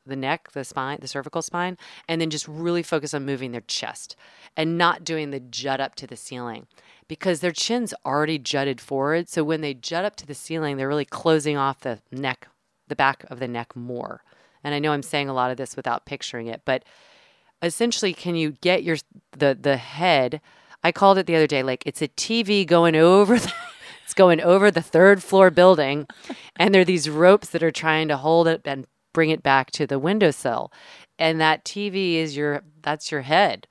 [0.07, 1.76] the neck, the spine, the cervical spine,
[2.09, 4.16] and then just really focus on moving their chest
[4.57, 6.66] and not doing the jut up to the ceiling
[7.07, 9.28] because their chin's already jutted forward.
[9.28, 12.49] So when they jut up to the ceiling, they're really closing off the neck,
[12.89, 14.22] the back of the neck more.
[14.64, 16.82] And I know I'm saying a lot of this without picturing it, but
[17.63, 18.97] essentially can you get your
[19.33, 20.41] the the head
[20.83, 23.53] I called it the other day like it's a TV going over the,
[24.05, 26.07] it's going over the third floor building
[26.57, 28.87] and there are these ropes that are trying to hold it and
[29.17, 30.71] bring it back to the windowsill.
[31.19, 33.67] And that TV is your that's your head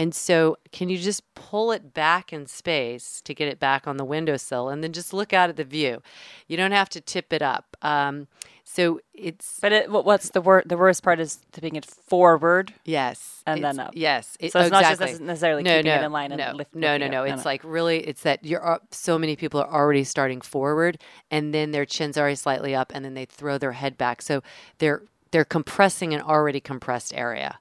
[0.00, 3.98] and so can you just pull it back in space to get it back on
[3.98, 6.00] the windowsill and then just look out at the view?
[6.48, 7.76] You don't have to tip it up.
[7.82, 8.26] Um,
[8.64, 12.72] so it's But it, what's the wor- The worst part is tipping it forward.
[12.84, 13.92] Yes, And then up.
[13.94, 16.52] Yes, it- So it's not just necessarily no, keeping no, it in line and no,
[16.56, 17.24] lift- no, no, no.
[17.26, 20.98] No, It's like really, it's that you're so many people are already starting forward,
[21.30, 24.22] and then their chins are already slightly up, and then they throw their head back,
[24.22, 24.42] so
[24.78, 27.58] they're they're compressing an already compressed area.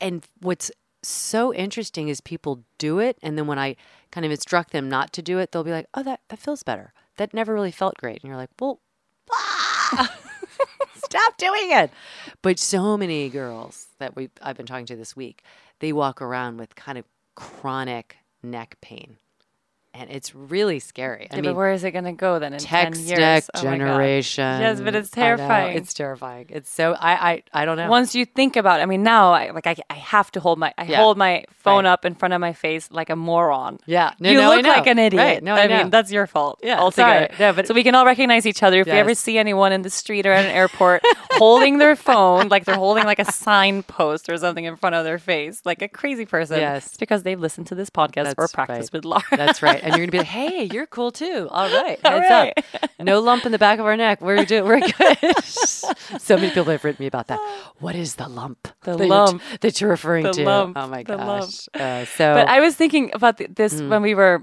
[0.00, 0.70] And what's
[1.08, 3.76] so interesting is people do it, and then when I
[4.10, 6.62] kind of instruct them not to do it, they'll be like, "Oh, that that feels
[6.62, 6.92] better.
[7.16, 8.80] That never really felt great," and you're like, "Well."
[9.30, 10.16] Ah,
[10.94, 11.90] stop doing it.
[12.42, 15.42] But so many girls that we I've been talking to this week,
[15.80, 17.04] they walk around with kind of
[17.34, 19.18] chronic neck pain.
[19.98, 21.28] And it's really scary.
[21.30, 23.18] I Yeah, mean, but where is it going to go then in 10 text years?
[23.18, 24.60] neck Oh generation.
[24.60, 25.76] Yes, but it's terrifying.
[25.76, 26.46] It's terrifying.
[26.50, 27.88] It's so I I, I don't know.
[27.88, 30.58] Once you think about it, I mean, now I, like I, I have to hold
[30.58, 30.98] my I Yeah.
[30.98, 31.90] hold my phone Right.
[31.92, 33.78] up in front of my face like a moron.
[33.86, 35.22] yeah, no, you no, I look like an idiot.
[35.22, 35.42] Right.
[35.42, 35.78] No, I, know.
[35.78, 36.60] mean that's your fault.
[36.62, 37.26] Yeah, altogether.
[37.28, 37.36] sorry.
[37.40, 38.80] Yeah, but- so we can all recognize each other.
[38.80, 41.02] If we ever see anyone in the street or at an airport
[41.32, 45.18] holding their phone, like they're holding like a signpost or something in front of their
[45.18, 46.58] face, like a crazy person.
[46.60, 46.86] Yes.
[46.86, 48.92] it's because they've listened to this podcast or That's practice right.
[48.92, 49.22] with Lara.
[49.32, 49.80] That's right.
[49.82, 51.48] And you're gonna be like, hey, you're cool too.
[51.50, 51.98] All right.
[52.04, 52.52] All right.
[52.82, 52.90] up.
[53.00, 54.20] No lump in the back of our neck.
[54.20, 55.44] We're doing we're good.
[55.44, 57.38] so many people have written me about that.
[57.78, 58.66] What is the lump?
[58.82, 59.42] The that you're t- lump.
[59.60, 60.44] that you're referring The to.
[60.44, 60.76] lump.
[60.76, 61.68] Oh my gosh.
[61.74, 63.88] Uh, so But I was thinking about th- this Mm.
[63.88, 64.42] when we were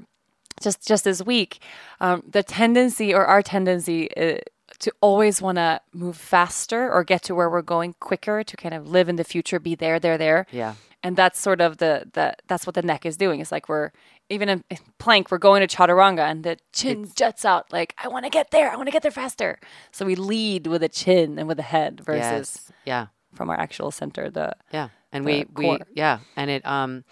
[0.62, 1.60] just just this week.
[2.00, 4.38] Um, the tendency or our tendency uh,
[4.80, 8.74] to always want to move faster or get to where we're going quicker to kind
[8.74, 10.46] of live in the future, be there, there, there.
[10.52, 10.76] Yeah.
[11.04, 13.40] And that's sort of the the that's what the neck is doing.
[13.40, 13.92] It's like we're
[14.30, 14.64] even in
[14.98, 17.72] plank, we're going to chaturanga, and the chin juts out.
[17.72, 18.72] Like I want to get there.
[18.72, 19.60] I want to get there faster.
[19.92, 22.72] So we lead with the chin and with the head versus yes.
[22.86, 23.08] Yeah.
[23.34, 24.32] from our actual center.
[24.32, 27.04] The Yeah, and the we we yeah, and it um,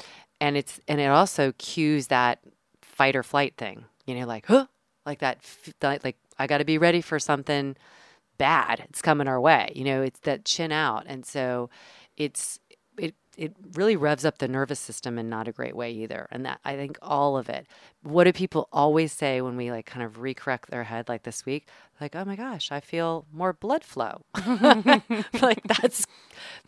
[0.41, 2.39] and it's and it also cues that
[2.81, 3.85] fight or flight thing.
[4.07, 4.65] You know, like huh,
[5.05, 5.39] like that,
[5.79, 7.75] that like I got to be ready for something
[8.37, 8.85] bad.
[8.89, 9.71] It's coming our way.
[9.75, 11.69] You know, it's that chin out, and so
[12.17, 12.59] it's
[12.97, 16.27] it it really revs up the nervous system in not a great way either.
[16.31, 17.67] And that I think all of it.
[18.03, 21.45] What do people always say when we like kind of recorrect their head like this
[21.45, 21.67] week?
[21.99, 24.23] Like, oh my gosh, I feel more blood flow.
[25.41, 26.05] like that's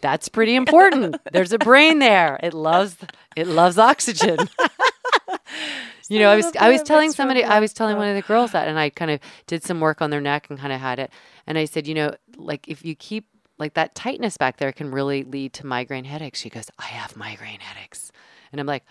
[0.01, 1.17] that's pretty important.
[1.31, 2.39] There's a brain there.
[2.41, 2.97] It loves
[3.35, 4.37] it loves oxygen.
[6.09, 8.51] you know, I was I was telling somebody I was telling one of the girls
[8.53, 10.99] that and I kind of did some work on their neck and kind of had
[10.99, 11.11] it
[11.47, 13.25] and I said, you know, like if you keep
[13.57, 16.39] like that tightness back there can really lead to migraine headaches.
[16.39, 18.11] She goes, I have migraine headaches.
[18.51, 18.83] And I'm like,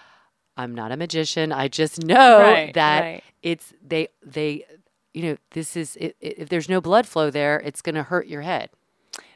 [0.57, 1.53] I'm not a magician.
[1.53, 3.25] I just know Right, that right.
[3.43, 4.65] it's they they
[5.12, 8.03] you know, this is i i if there's no blood flow there, it's going to
[8.03, 8.71] hurt your head.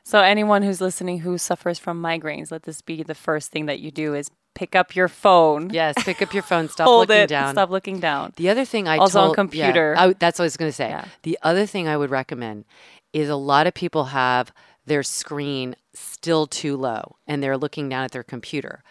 [0.08, 3.80] So anyone who's listening who suffers from migraines, let this be the first thing that
[3.80, 5.68] you do is pick up your phone.
[5.68, 7.26] Yes, pick up your phone, stop hold looking it.
[7.26, 7.52] down.
[7.52, 8.32] Stop looking down.
[8.36, 9.92] The other thing I Also on told, computer.
[9.94, 10.88] Yeah, I, that's what I was going to say.
[10.88, 11.04] Yeah.
[11.24, 12.64] The other thing I would recommend
[13.12, 14.50] is a lot of people have
[14.86, 18.82] their screen still too low and they're looking down at their computer.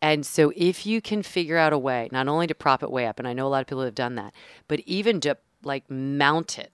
[0.00, 3.06] And so if you can figure out a way, not only to prop it way
[3.06, 4.32] up, and I know a lot of people have done that,
[4.66, 6.73] but even to like mount it.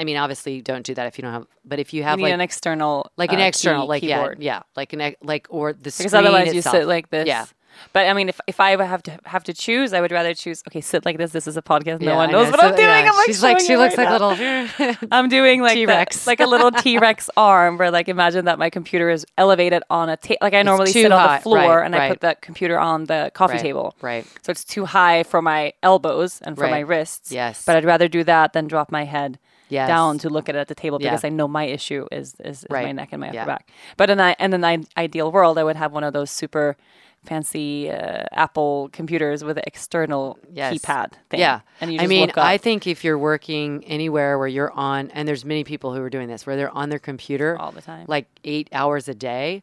[0.00, 2.04] I mean, obviously, you don't do that if you don't have, but if you You
[2.04, 4.38] have need like an external, like an uh, external, key- like keyboard.
[4.40, 7.26] yeah, yeah, like an like or the Because otherwise you sit like this.
[7.26, 7.44] Yeah,
[7.92, 10.62] But I mean, if, if I have to have to choose, I would rather choose.
[10.68, 11.30] Okay, sit like this.
[11.32, 12.00] This is a podcast.
[12.00, 12.50] No Yeah, one knows know.
[12.52, 12.88] what So, I'm doing.
[12.88, 14.26] yeah, I'm like she's like she looks right like now.
[14.26, 16.26] a little I'm doing like the- T-Rex.
[16.26, 20.08] like a little T Rex arm, where like imagine that my computer is elevated on
[20.08, 20.38] a table.
[20.42, 23.30] Like I normally sit on the floor, right, and I put that computer on the
[23.34, 23.94] coffee Right, table.
[24.00, 24.24] right.
[24.42, 27.30] So it's too high for my elbows and for my wrists.
[27.32, 27.64] Yes.
[27.66, 29.38] But I'd rather do that than drop my head
[29.70, 29.88] Yes.
[29.88, 31.10] down to look at it at the table Yeah.
[31.10, 33.44] because I know my issue is is, is my neck and my upper Yeah.
[33.46, 33.70] back.
[33.96, 36.76] But in I in an ideal world, I would have one of those super
[37.24, 40.74] fancy uh, Apple computers with an external Yes.
[40.74, 41.40] keypad thing.
[41.40, 41.60] Yeah.
[41.80, 42.44] And you I mean, look up.
[42.44, 46.10] I think if you're working anywhere where you're on, and there's many people who are
[46.10, 48.06] doing this, where they're on their computer All the time.
[48.08, 49.62] like eight hours a day,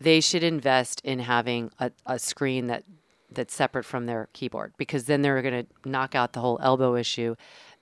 [0.00, 2.84] they should invest in having a, a screen that
[3.30, 6.94] that's separate from their keyboard because then they're going to knock out the whole elbow
[6.94, 7.36] issue,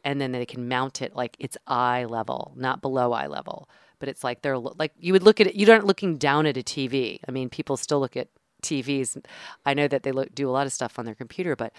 [0.06, 3.68] and then they can mount it like it's eye level, not below eye level.
[3.98, 5.54] But it's like they're like you would look at it.
[5.56, 7.18] You aren't looking down at a TV.
[7.28, 8.28] I mean, people still look at
[8.62, 9.22] TVs.
[9.66, 11.72] I know that they look do a lot of stuff on their computer, but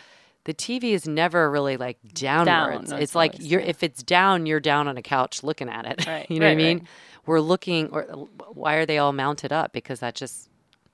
[0.43, 2.89] the TV is never really like downwards.
[2.91, 3.67] no, it's it's like always- you're yeah.
[3.67, 6.05] if it's down, you're down on a couch looking at it.
[6.07, 6.79] Right, you know what I mean?
[6.79, 6.87] right.
[7.25, 8.03] We're looking, or
[8.53, 9.73] why are they all mounted up?
[9.73, 10.49] Because that just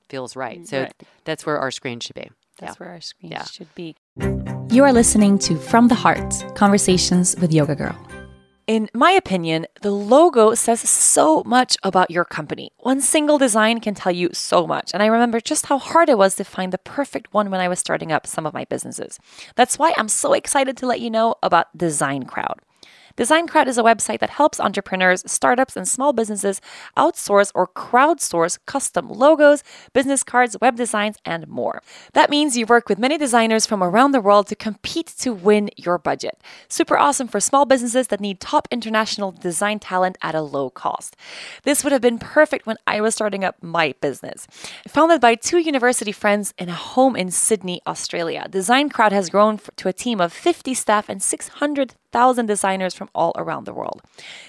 [0.10, 0.60] feels right.
[0.62, 0.94] Mm, so Right.
[1.26, 2.30] that's where our screen should be.
[2.60, 2.86] That's yeah.
[2.86, 3.44] where our screen Yeah.
[3.46, 3.96] should be.
[4.74, 7.96] You are listening to From the Heart Conversations with Yoga Girl.
[8.66, 12.72] In my opinion, the logo says so much about your company.
[12.78, 14.92] One single design can tell you so much.
[14.94, 17.68] And I remember just how hard it was to find the perfect one when I
[17.68, 19.20] was starting up some of my businesses.
[19.56, 22.60] That's why I'm so excited to let you know about Design Crowd.
[23.16, 26.60] Design Crowd is a website that helps entrepreneurs, startups, and small businesses
[26.98, 31.84] outsource or crowdsource custom logos, business cards, web designs, and more.
[32.14, 35.70] That means you work with many designers from around the world to compete to win
[35.78, 36.42] your budget.
[36.68, 41.16] Super awesome for small businesses that need top international design talent at a low cost.
[41.64, 44.48] This would have been perfect when I was starting up my business.
[44.88, 49.60] Founded by two university friends in a home in Sydney, Australia, Design Crowd has grown
[49.76, 54.02] to a team of 50 staff and 600 100,000 designers from all around the world.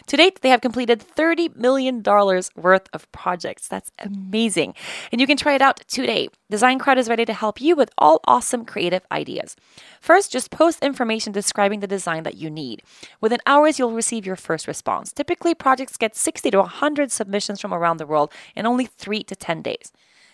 [0.06, 3.68] To date, they have completed $30 million worth of projects.
[3.68, 4.74] That's amazing.
[5.10, 6.28] And you can try it out today.
[6.50, 9.56] Design Crowd is ready to help you with all awesome creative ideas.
[10.00, 12.82] First, just post information describing the design that you need.
[13.20, 15.12] Within hours, you'll receive your first response.
[15.12, 19.34] Typically, projects get 60 to 100 submissions from around the world in only 3 to
[19.34, 19.92] 10 days.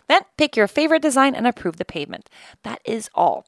[0.09, 2.29] Then pick your favorite design and approve the payment.
[2.65, 3.47] That is all.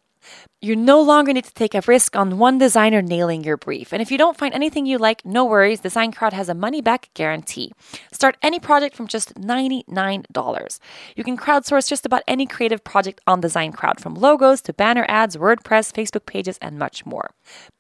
[0.61, 3.93] You no longer need to take a risk on one designer nailing your brief.
[3.93, 6.81] And if you don't find anything you like, no worries, Design Crowd has a money
[6.81, 7.73] back guarantee.
[8.13, 10.79] Start any project from just $99.
[11.17, 15.05] You can crowdsource just about any creative project on Design Crowd, from logos to banner
[15.09, 17.31] ads, WordPress, Facebook pages, and much more.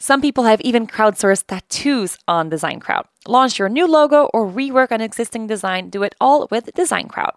[0.01, 3.07] Some people have even crowdsourced tattoos on Design Crowd.
[3.29, 7.35] Launch your new logo or rework an existing design, do it all with Design Crowd.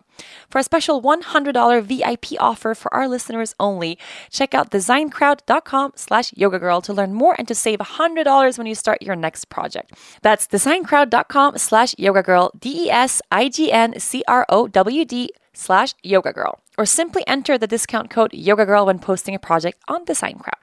[0.50, 3.98] For a special $100 VIP offer for our listeners only,
[4.32, 9.02] check out designcrowd.com slash yogagirl to learn more and to save $100 when you start
[9.02, 9.94] your next project.
[10.22, 16.56] That's designcrowd.com slash yogagirl, D-E-S-I-G-N-C-R-O-W-D slash yogagirl.
[16.78, 20.60] Or simply enter the discount code yogagirl when posting a project on Design Crowd.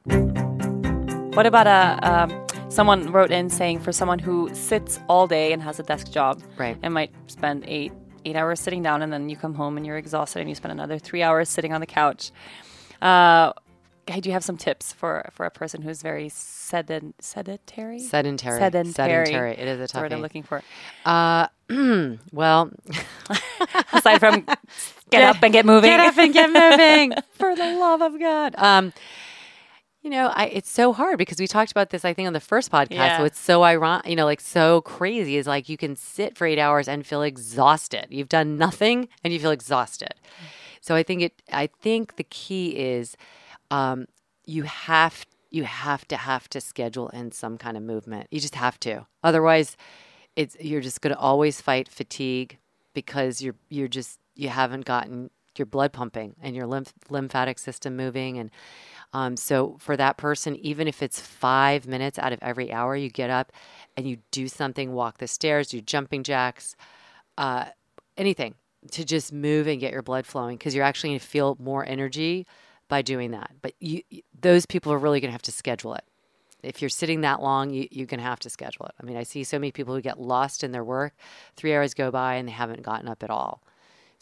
[1.37, 1.99] What about a...
[2.03, 2.42] Um,
[2.73, 6.43] someone wrote in saying for someone who sits all day and has a desk job
[6.57, 6.77] Right.
[6.83, 7.93] and might spend eight
[8.25, 10.71] eight hours sitting down and then you come home and you're exhausted and you spend
[10.73, 12.31] another three hours sitting on the couch
[13.03, 13.53] uh,
[14.07, 18.59] hey, do you have some tips for for a person who's very sedent, sedentary Sedentary.
[18.59, 19.53] sedentary Sedentary.
[19.53, 20.63] It is a the word I'm looking for
[21.05, 21.49] Uh,
[22.33, 22.71] well,
[23.93, 24.47] aside from
[25.11, 28.55] get up and get moving Get up and get moving for the love of God.
[28.57, 28.93] Um,
[30.03, 32.41] you know, I it's so hard because we talked about this, I think, on the
[32.41, 32.91] first podcast.
[32.91, 33.19] Yeah.
[33.19, 36.47] So it's so ironic, you know, like so crazy is like you can sit for
[36.47, 38.07] eight hours and feel exhausted.
[38.11, 40.15] You've done nothing and you feel exhausted.
[40.81, 41.43] So I think it.
[41.53, 43.17] I think the key is,
[43.71, 44.07] um,
[44.45, 48.27] you have you have to have to schedule in some kind of movement.
[48.33, 49.07] You just have to.
[49.23, 49.77] Otherwise,
[50.35, 52.59] it's you're just going to always fight fatigue
[52.93, 57.97] because you're you're just you haven't gotten your blood pumping and your lymph, lymphatic system
[57.97, 58.51] moving and
[59.13, 63.09] um, so for that person even if it's five minutes out of every hour you
[63.11, 63.53] get up
[63.97, 66.77] and you do something walk the stairs do jumping jacks
[67.39, 67.67] uh,
[68.17, 68.55] anything
[68.91, 71.87] to just move and get your blood flowing because you're actually going to feel more
[71.87, 72.47] energy
[72.89, 74.03] by doing that but you
[74.41, 76.05] those people are really going to have to schedule it
[76.63, 78.95] if you're sitting that long, you, you're going to have to schedule it.
[79.01, 81.15] I mean, I see so many people who get lost in their work.
[81.57, 83.63] Three hours go by and they haven't gotten up at all.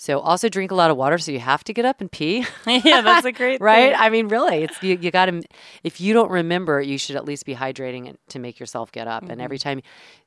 [0.01, 2.47] So also drink a lot of water, so you have to get up and pee,
[2.67, 3.93] yeah that's a great right?
[3.93, 4.01] thing.
[4.01, 4.97] I mean, really, it's you.
[4.99, 5.43] You got to.
[5.85, 9.29] If you don't remember, you should at least be hydrating to make yourself get up.
[9.29, 9.81] And every mm-hmm.
[9.81, 9.83] time,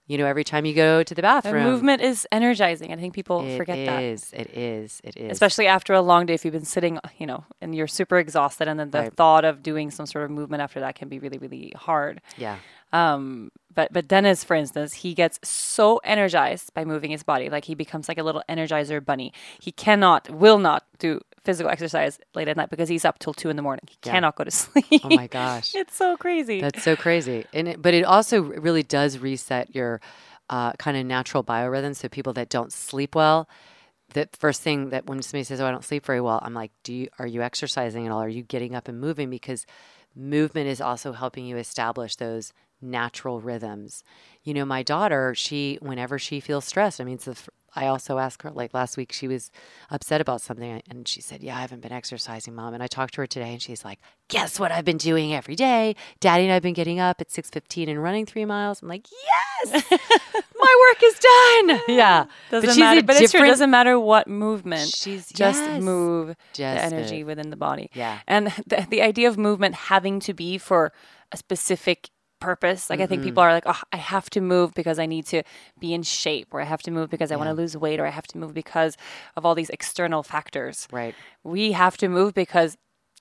[0.05, 1.37] you know, every time you go to the Mm-hmm.
[1.37, 4.99] The bathroom, movement is energizing i think people it forget that is, It is.
[5.03, 5.31] It is.
[5.31, 8.67] especially after a long day if you've been sitting you know and you're super exhausted
[8.67, 9.13] and then the Right.
[9.15, 12.57] thought of doing some sort of movement after that can be really really hard yeah.
[12.91, 17.65] um but but dennis for instance he gets so energized by moving his body like
[17.65, 19.31] he becomes like a little energizer bunny
[19.61, 23.49] he cannot will not do physical exercise late at night because he's up till two
[23.49, 24.11] in the morning he Yeah.
[24.13, 25.73] cannot go to sleep Oh my gosh.
[25.75, 27.45] it's so crazy That's so crazy.
[27.53, 29.99] And it, but it also really does reset your
[30.49, 31.95] uh, kind of natural biorhythm.
[31.95, 33.47] So people that don't sleep well,
[34.13, 36.71] the first thing that when somebody says, "Oh, I don't sleep very well," I'm like,
[36.83, 38.21] "Do you are you exercising at all?
[38.21, 39.65] Are you getting up and moving?" Because
[40.15, 44.03] movement is also helping you establish those natural rhythms.
[44.43, 47.87] You know, my daughter, she whenever she feels stressed, I mean, it's the, f- I
[47.87, 49.49] also asked her like last week she was
[49.89, 53.13] upset about something and she said, "Yeah, I haven't been exercising, mom." And I talked
[53.15, 53.99] to her today and she's like,
[54.29, 55.95] "Guess what I've been doing every day?
[56.19, 59.83] Daddy and I've been getting up at 6:15 and running 3 miles." I'm like, "Yes!
[59.91, 62.25] my work is done." Yeah.
[62.51, 65.81] doesn't she's matter but true it doesn't matter what movement She's just yes.
[65.81, 67.27] move Just the energy move.
[67.27, 68.19] within the body Yeah.
[68.27, 70.91] and the, the idea of movement having to be for
[71.31, 72.09] a specific
[72.49, 75.25] purpose like i think people are like oh i have to move because i need
[75.25, 75.41] to
[75.79, 78.05] be in shape or i have to move because i want to lose weight or
[78.05, 78.97] i have to move because
[79.37, 81.15] of all these external factors Right.
[81.43, 82.77] we have to move because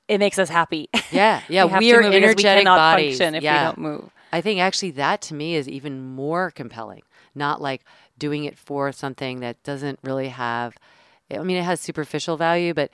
[0.09, 3.18] it makes us happy Yeah, yeah, we, we are energetic we cannot bodies.
[3.18, 3.59] function if Yeah.
[3.61, 7.03] we don't move I think actually that to me is even more compelling.
[7.35, 7.83] Not like
[8.16, 10.75] doing it for something that doesn't really have.
[11.31, 12.91] I mean, it has superficial value, but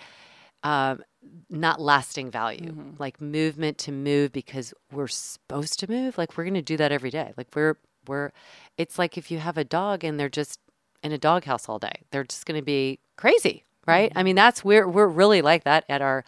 [0.64, 1.02] um,
[1.50, 2.74] not lasting value.
[2.98, 6.18] Like movement to move because we're supposed to move.
[6.18, 7.32] Like we're going to do that every day.
[7.36, 7.76] Like we're
[8.06, 8.32] we're.
[8.76, 10.60] It's like if you have a dog and they're just
[11.02, 14.12] in a doghouse all day, they're just going to be crazy, right?
[14.16, 16.24] I mean, that's we're we're really like that at our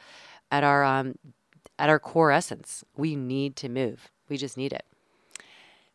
[0.51, 1.17] at our um
[1.79, 2.85] at our core essence.
[2.97, 4.11] We need to move.
[4.29, 4.85] We just need it.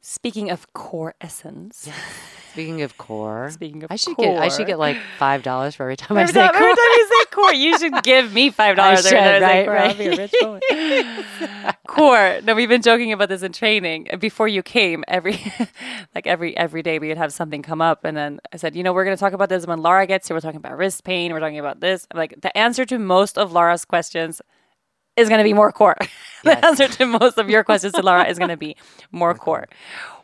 [0.08, 1.90] Speaking of core essence
[2.52, 5.82] Speaking of core, Speaking of I should get I should get like five dollars for
[5.82, 6.76] every time Every I say time, every core.
[6.76, 9.08] time you say core, you should give me five dollars.
[9.08, 9.98] should, right, right.
[9.98, 10.62] Be a rich woman.
[11.88, 12.40] core.
[12.44, 14.08] No, we've been joking about this in training.
[14.20, 15.40] Before you came, every
[16.14, 18.84] like every every day we would have something come up, and then I said, you
[18.84, 20.38] know, we're going to talk about this when Lara gets here.
[20.38, 21.34] We're talking about wrist pain.
[21.34, 22.08] We're talking about this.
[22.12, 24.40] I'm like the answer to most of Lara's questions
[25.18, 25.96] is going to be more core.
[26.44, 28.76] the answer to most of your questions to Lara is going to be
[29.12, 29.68] more core.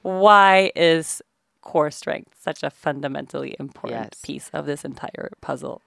[0.02, 1.22] Why is
[1.62, 4.22] core strength such a fundamentally important Yes.
[4.24, 5.82] piece of this entire puzzle?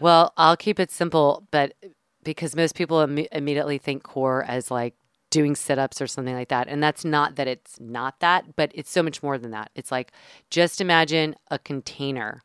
[0.00, 1.74] Well, I'll keep it simple, but
[2.22, 4.94] because most people Im- immediately think core as like
[5.30, 6.68] doing sit ups or something like that.
[6.68, 9.70] And that's not that it's not that, but it's so much more than that.
[9.74, 10.12] It's like
[10.50, 12.42] just imagine a container,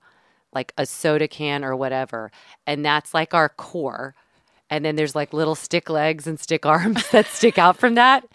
[0.51, 2.31] like a soda can or whatever.
[2.65, 4.15] And that's like our core.
[4.71, 8.25] And then there's like little stick legs and stick arms that stick out from that.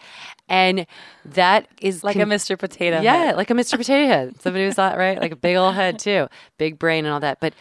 [0.47, 0.85] And
[1.25, 2.57] that is Like con- a Mr.
[2.57, 3.01] Potato.
[3.01, 3.35] yeah, Head.
[3.35, 3.77] like a Mr.
[3.77, 4.41] Potato Head.
[4.41, 5.19] Somebody was that right?
[5.19, 6.27] Like a big old head too,
[6.57, 7.39] big brain and all that.
[7.41, 7.53] But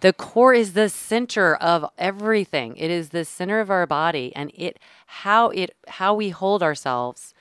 [0.00, 2.74] the core is the center of everything.
[2.76, 7.34] It is the center of our body, and it how it how we hold ourselves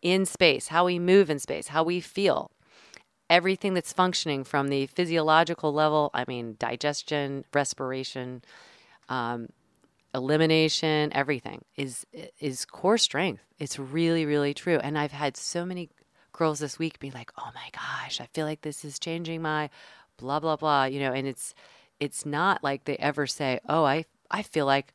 [0.00, 2.50] in space, how we move in space, how we feel.
[3.28, 6.10] Everything that's functioning from the physiological level.
[6.14, 8.40] I mean, digestion, respiration,
[9.10, 9.48] um,
[10.16, 12.06] elimination, everything is
[12.40, 13.42] is core strength.
[13.58, 14.78] It's really, really true.
[14.78, 15.90] And I've had so many
[16.32, 19.70] girls this week be like, "Oh my gosh, I feel like this is changing my
[20.16, 21.12] blah blah blah," you know.
[21.12, 21.54] And it's
[22.00, 24.92] it's not like they ever say, "Oh, I I feel like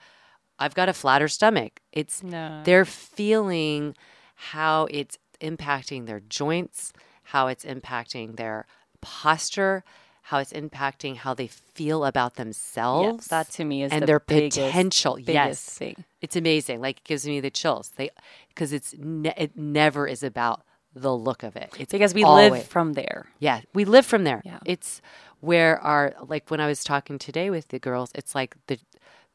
[0.59, 2.61] I've got a flatter stomach." It's No.
[2.63, 3.95] they're feeling
[4.35, 6.93] how it's impacting their joints,
[7.23, 8.65] how it's impacting their
[9.01, 9.83] posture,
[10.31, 13.17] how it's impacting how they feel about themselves.
[13.23, 15.15] Yes, that to me is and the their biggest- potential.
[15.15, 16.05] biggest yes, thing.
[16.21, 16.79] it's amazing.
[16.81, 17.91] Like it gives me the chills.
[17.97, 18.09] They
[18.49, 20.61] because it's ne- it never is about
[20.95, 21.69] the look of it.
[21.79, 23.27] It's Because we always- live from there.
[23.39, 24.41] yeah, we live from there.
[24.45, 24.59] Yeah.
[24.65, 25.01] It's
[25.41, 28.77] where our like when I was talking today with the girls, it's like the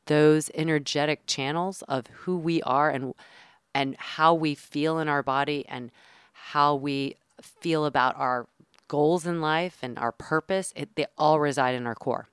[0.06, 3.12] those energetic channels of who we are and
[3.74, 5.90] and how we feel in our body and
[6.52, 8.46] how we feel about our
[8.88, 12.28] goals in life and our purpose, it, they all reside in our core.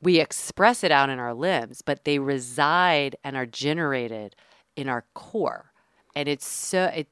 [0.00, 4.36] We express it out in our limbs, but they reside and are generated
[4.76, 5.72] in our core.
[6.14, 7.08] And it's so it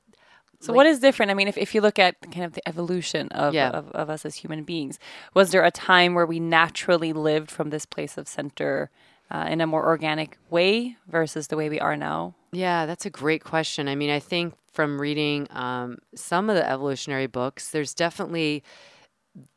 [0.61, 1.31] So what is different?
[1.31, 3.71] I mean, if, if you look at kind of the evolution of, Yeah.
[3.71, 5.01] of, of us as human beings,
[5.35, 8.91] was there a time where we naturally lived from this place of center
[9.33, 12.36] uh, in a more organic way versus the way we are now?
[12.57, 13.87] Yeah, that's a great question.
[13.87, 18.63] I mean, I think from reading um, some of the evolutionary books, there's definitely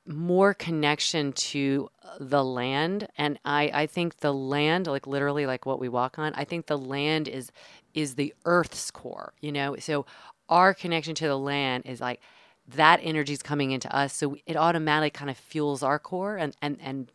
[0.07, 1.87] more connection to
[2.19, 6.33] the land and I, I think the land like literally like what we walk on
[6.35, 7.51] i think the land is
[7.93, 10.05] is the earth's core you know so
[10.49, 12.21] our connection to the land is like
[12.67, 16.55] that energy is coming into us so it automatically kind of fuels our core and
[16.61, 17.11] and and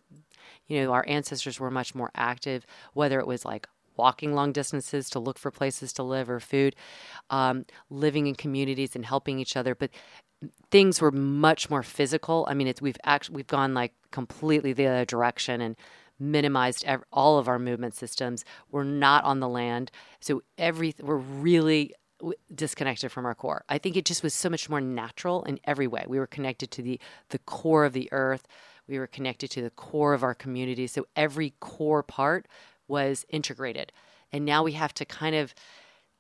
[0.68, 5.08] you know our ancestors were much more active whether it was like walking long distances
[5.10, 6.76] to look for places to live or food
[7.30, 9.74] um, living in communities and helping each other.
[9.74, 9.90] But
[10.70, 12.46] things were much more physical.
[12.48, 15.76] I mean it's we've actually we've gone like completely the other direction and
[16.18, 18.44] minimized ev- all of our movement systems.
[18.70, 19.90] We're not on the land.
[20.20, 21.94] So every we're really
[22.54, 23.64] disconnected from our core.
[23.68, 26.04] I think it just was so much more natural in every way.
[26.06, 28.46] We were connected to the the core of the earth.
[28.86, 30.86] We were connected to the core of our community.
[30.86, 32.46] So every core part
[32.88, 33.92] was integrated
[34.34, 35.54] and now we have to kind of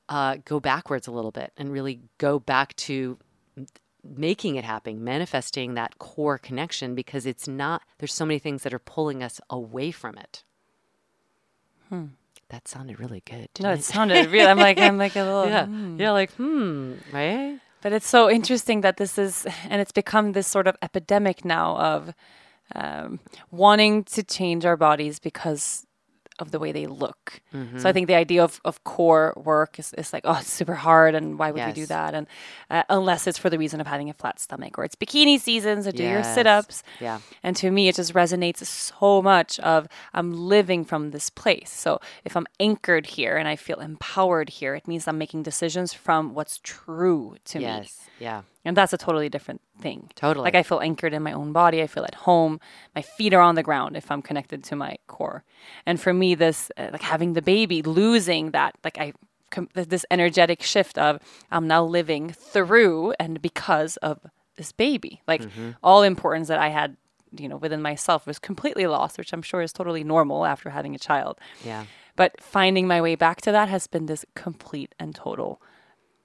[0.08, 3.18] uh, go backwards a little bit and really go back to
[4.04, 8.72] making it happen, manifesting that core connection because it's not, there's so many things that
[8.72, 10.44] are pulling us away from it.
[11.88, 12.04] Hmm.
[12.50, 13.48] That sounded really good.
[13.58, 14.46] No, didn't it sounded real.
[14.46, 15.46] I'm like, I'm like a little.
[15.46, 15.66] yeah.
[15.66, 15.98] hmm.
[15.98, 17.58] Yeah, like, hmm, right?
[17.80, 21.76] But it's so interesting that this is, and it's become this sort of epidemic now
[21.78, 22.14] of
[22.76, 23.18] um,
[23.50, 25.86] wanting to change our bodies because
[26.38, 27.40] of the way they look.
[27.78, 30.74] So I think the idea of, of core work is, is like, oh, it's super
[30.74, 32.14] hard, and why would we do that?
[32.14, 32.26] And
[32.70, 35.82] uh, unless it's for the reason of having a flat stomach, or it's bikini season,
[35.82, 36.82] so do your sit ups.
[37.00, 37.20] Yeah.
[37.42, 41.70] And to me, it just resonates so much of I'm living from this place.
[41.70, 45.92] So if I'm anchored here and I feel empowered here, it means I'm making decisions
[45.92, 47.64] from what's true to me.
[47.64, 48.00] Yes.
[48.18, 48.42] Yeah.
[48.64, 50.10] And that's a totally different thing.
[50.14, 50.44] Totally.
[50.44, 51.82] Like I feel anchored in my own body.
[51.82, 52.60] I feel at home.
[52.94, 55.44] My feet are on the ground if I'm connected to my core.
[55.84, 59.12] And for me, this, uh, like having the baby, losing that, like I,
[59.50, 64.20] com- this energetic shift of I'm now living through and because of
[64.56, 65.20] this baby.
[65.26, 65.42] Like
[65.82, 66.96] all importance that I had,
[67.36, 70.94] you know, within myself was completely lost, which I'm sure is totally normal after having
[70.94, 71.38] a child.
[71.64, 71.84] Yeah.
[72.16, 75.60] But finding my way back to that has been this complete and total,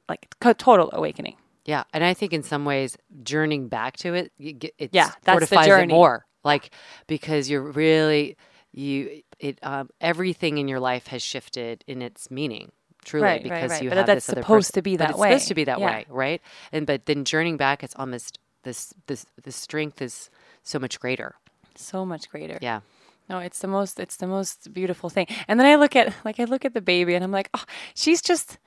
[0.08, 1.36] like total awakening.
[1.70, 5.88] Yeah, and I think in some ways, journeying back to it, it Yeah, fortifies it
[5.88, 6.26] more.
[6.44, 6.72] Like
[7.08, 8.38] because you're really
[8.72, 12.72] you it um, everything in your life has shifted in its meaning
[13.06, 13.84] truly Right, right, because right.
[13.84, 14.74] you But have that's this other supposed person.
[14.76, 15.30] to be that it's way.
[15.30, 15.88] supposed to be that Yeah.
[15.90, 16.42] way, right?
[16.72, 20.30] And but then journeying back, it's almost this this the strength is
[20.64, 21.36] so much greater.
[21.76, 22.58] So much greater.
[22.62, 22.82] Yeah.
[23.30, 25.28] No, it's the most it's the most beautiful thing.
[25.48, 27.64] And then I look at like I look at the baby and I'm like, oh,
[27.96, 28.58] she's just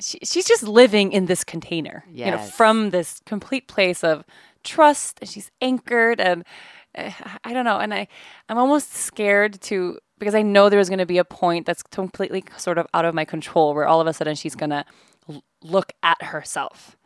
[0.00, 2.04] she, she's just living in this container.
[2.26, 4.24] You know, from this complete place of
[4.64, 6.44] trust and she's anchored and
[6.96, 7.10] uh,
[7.44, 8.08] I don't know, and I
[8.48, 12.44] I'm almost scared to because I know there's going to be a point that's completely
[12.56, 14.84] sort of out of my control where all of a sudden she's going to
[15.28, 16.96] l- look at herself.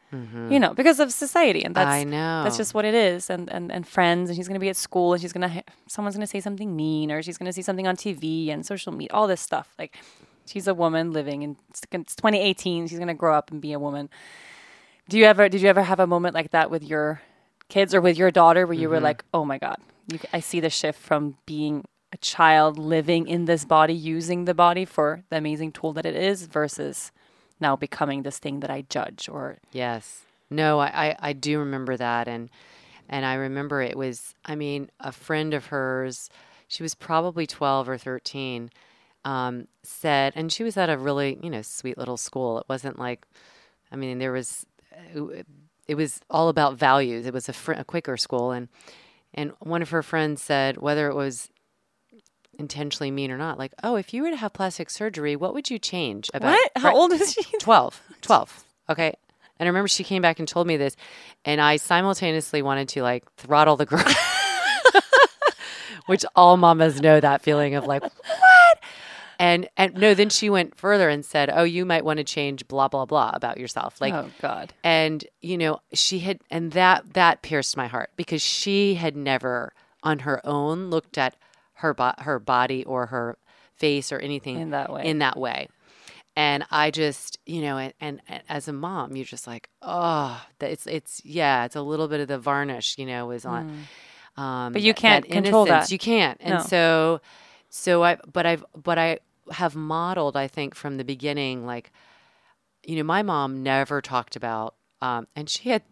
[0.53, 2.45] You know, because of society and that's I know.
[2.45, 4.76] that's just what it is and and, and friends and she's going to be at
[4.76, 7.49] school and she's going to ha- someone's going to say something mean or she's going
[7.49, 9.97] to see something on TV and social media all this stuff like
[10.47, 13.72] she's a woman living in it's it's 2018 she's going to grow up and be
[13.72, 14.09] a woman
[15.09, 17.20] do you ever did you ever have a moment like that with your
[17.68, 19.05] kids or with your daughter where you were mm-hmm.
[19.05, 19.78] like oh my god
[20.12, 24.55] you, I see the shift from being a child living in this body using the
[24.55, 27.11] body for the amazing tool that it is versus
[27.61, 30.24] now becoming this thing that I judge or Yes.
[30.51, 32.51] No, I, I, I do remember that and
[33.09, 36.30] and I remember it was I mean, a friend of hers,
[36.68, 38.70] she was probably twelve or thirteen,
[39.24, 42.58] um, said and she was at a really, you know, sweet little school.
[42.58, 43.26] It wasn't like
[43.92, 44.66] I mean, there was
[45.14, 45.46] it,
[45.88, 47.26] it was all about values.
[47.26, 48.50] It was a, fr- a Quaker school.
[48.52, 48.68] And
[49.34, 51.48] and one of her friends said whether it was
[52.58, 55.70] intentionally mean or not, like, oh, if you were to have plastic surgery, what would
[55.70, 56.70] you change about what?
[56.76, 56.94] How Right.
[56.96, 57.42] old is she?
[57.60, 59.12] 12 12 okay.
[59.58, 60.96] And i remember she came back and told me this
[61.44, 64.04] and i simultaneously wanted to like throttle the girl.
[66.06, 68.02] Which all mamas know that feeling of like
[69.39, 72.66] and and no then she went further and said oh you might want to change
[72.68, 77.14] blah blah blah about yourself like oh god and you know she had and that
[77.14, 79.72] that pierced my heart because she had never
[80.03, 81.37] on her own looked at
[81.74, 83.37] her bo- her body or her
[83.74, 85.05] face or anything In that way.
[85.07, 85.68] in that way
[86.37, 90.41] and i just you know and, and, and as a mom you're just like oh
[90.59, 93.64] that it's it's yeah it's a little bit of the varnish you know is on
[93.66, 93.85] um
[94.37, 94.72] Mm.
[94.72, 95.89] But you can't control innocence.
[95.89, 95.93] that.
[95.93, 96.61] you can't and No.
[96.62, 97.20] so
[97.74, 99.18] so i but i've but i
[99.50, 101.90] have modeled i think from the beginning like
[102.86, 105.82] you know, my mom never talked about, um, and she had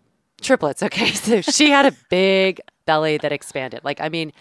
[0.40, 0.82] triplets.
[0.92, 3.80] Okay, so she had a big belly that expanded.
[3.84, 4.32] Like, I mean,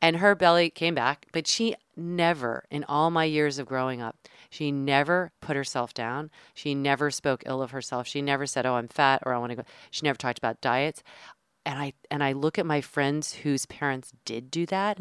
[0.00, 4.16] and her belly came back, but she never, in all my years of growing up,
[4.48, 6.30] she never put herself down.
[6.54, 8.06] She never spoke ill of herself.
[8.06, 10.60] She never said, "Oh, I'm fat," or "I want to go." She never talked about
[10.60, 11.02] diets.
[11.66, 14.98] And I and I look at my friends whose parents did do that,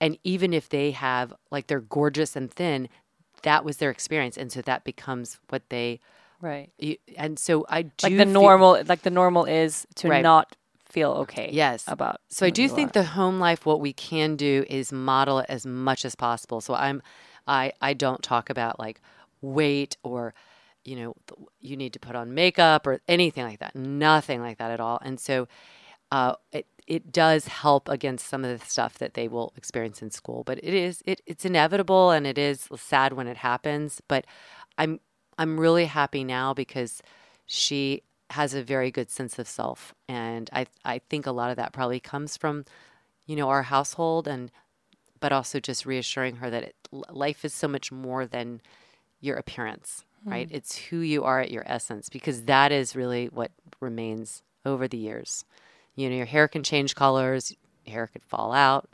[0.00, 2.88] and even if they have like they're gorgeous and thin,
[3.42, 6.00] that was their experience, and so that becomes what they
[6.40, 6.70] right
[7.16, 10.22] and so I do like the feel- normal like the normal is to Right.
[10.22, 10.54] not
[10.88, 11.84] feel okay Yes.
[11.88, 13.02] about So I do think are.
[13.02, 16.60] the home life, what we can do is model it as much as possible.
[16.60, 17.02] So I'm,
[17.46, 19.00] I, I don't talk about like
[19.42, 20.32] weight or,
[20.84, 21.14] you know,
[21.60, 23.74] you need to put on makeup or anything like that.
[23.76, 24.98] Nothing like that at all.
[25.02, 25.48] And so,
[26.10, 30.10] uh, it it does help against some of the stuff that they will experience in
[30.10, 30.42] school.
[30.42, 34.00] But it is it it's inevitable and it is sad when it happens.
[34.08, 34.24] But
[34.78, 34.98] I'm
[35.36, 37.02] I'm really happy now because
[37.46, 41.56] she has a very good sense of self, and I I think a lot of
[41.56, 42.64] that probably comes from
[43.26, 44.50] you know our household and
[45.20, 46.76] but also just reassuring her that it,
[47.10, 48.62] life is so much more than
[49.20, 50.30] your appearance, hmm.
[50.30, 50.48] right?
[50.50, 54.96] It's who you are at your essence because that is really what remains over the
[54.96, 55.44] years.
[55.98, 57.52] You know, your hair can change colors,
[57.86, 58.88] hair could fall out.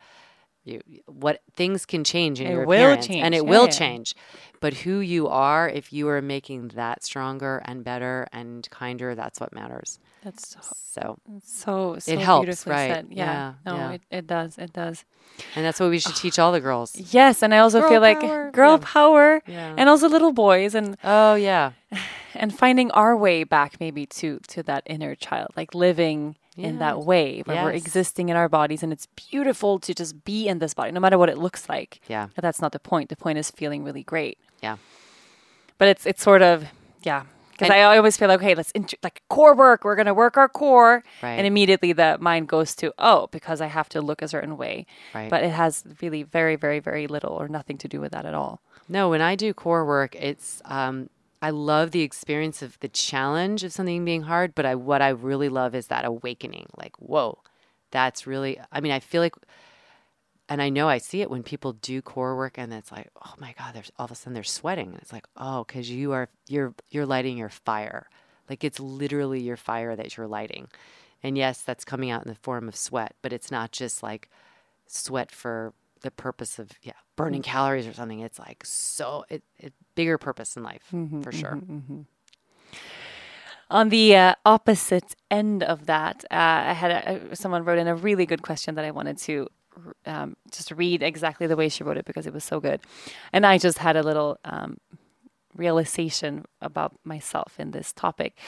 [0.65, 3.65] You, what things can change in It your will appearance, change, and it yeah, will
[3.67, 3.71] yeah.
[3.71, 4.15] change.
[4.61, 9.39] But who you are, if you are making that stronger and better and kinder, that's
[9.41, 9.99] what matters.
[10.23, 12.95] that's so So, so, so It helps, beautifully right.
[12.95, 13.07] said.
[13.11, 13.91] Yeah, Yeah, no.
[13.91, 15.05] It, it does, it does.
[15.55, 16.97] and that's what we should teach all the girls.
[17.13, 19.75] Yes, and I also Girl feel like girl power, Yeah.
[19.77, 21.73] and also little boys, and Oh yeah,
[22.35, 27.01] and finding our way back maybe to to that inner child, like living in that
[27.05, 30.75] way where we're existing in our bodies, and it's beautiful to just be in this
[30.75, 32.01] body, no matter what it looks like.
[32.09, 32.29] Yeah.
[32.35, 33.09] but that's not the point.
[33.11, 34.39] The point is feeling really great.
[34.63, 34.77] yeah.
[35.79, 36.65] but it's it's sort of
[37.03, 40.37] yeah because I always feel like okay let's int- like core work we're gonna work
[40.37, 41.33] our core Right.
[41.39, 44.87] and immediately the mind goes to oh because I have to look a certain way
[45.15, 45.31] Right.
[45.31, 48.35] but it has really very very very little or nothing to do with that at
[48.35, 51.09] all No, when I do core work, it's um,
[51.45, 55.11] I love the experience of the challenge of something being hard, but I what I
[55.11, 56.69] really love is that awakening.
[56.79, 57.39] Like, whoa,
[57.91, 58.59] that's really.
[58.73, 59.35] I mean, I feel like,
[60.49, 63.35] and I know I see it when people do core work, and it's like, oh
[63.39, 66.13] my god, there's all of a sudden they're sweating, and it's like, oh, because you
[66.13, 68.09] are you're you're lighting your fire.
[68.49, 70.69] Like it's literally your fire that you're lighting,
[71.23, 74.31] and yes, that's coming out in the form of sweat, but it's not just like
[74.87, 75.75] sweat for
[76.05, 78.21] the purpose of yeah burning calories or something.
[78.21, 80.85] It's like so it, it bigger purpose in life
[81.23, 81.59] for sure.
[83.71, 87.97] On the uh, opposite end of that, uh, I had a, someone wrote in a
[87.97, 89.49] really good question that I wanted to
[90.07, 92.81] um, just read exactly the way she wrote it because it was so good,
[93.33, 94.77] and I just had a little um,
[95.57, 98.39] realization about myself in this topic.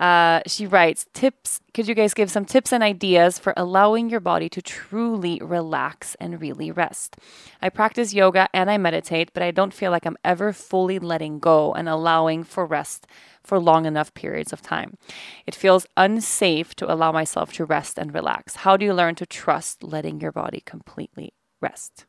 [0.00, 4.20] Uh, she writes, Tips, could you guys give some tips and ideas for allowing your
[4.20, 7.16] body to truly relax and really rest?
[7.62, 11.38] I practice yoga and I meditate, but I don't feel like I'm ever fully letting
[11.38, 13.06] go and allowing for rest
[13.42, 14.98] for long enough periods of time.
[15.46, 18.56] It feels unsafe to allow myself to rest and relax.
[18.56, 22.06] How do you learn to trust letting your body completely rest?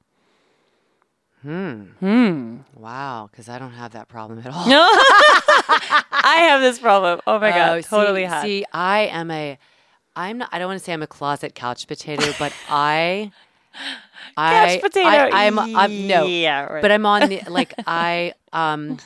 [2.75, 4.63] Wow, because I don't have that problem at all.
[4.67, 7.21] I have this problem.
[7.25, 8.41] Oh my god, Oh, totally see, had.
[8.43, 9.57] See, I am a,
[10.15, 10.49] I'm not.
[10.51, 13.31] I don't want to say I'm a closet couch potato, but I,
[14.37, 15.07] I, Couch potato.
[15.07, 16.81] I, I'm, I'm no, Yeah, right.
[16.81, 18.97] but I'm on the like I um.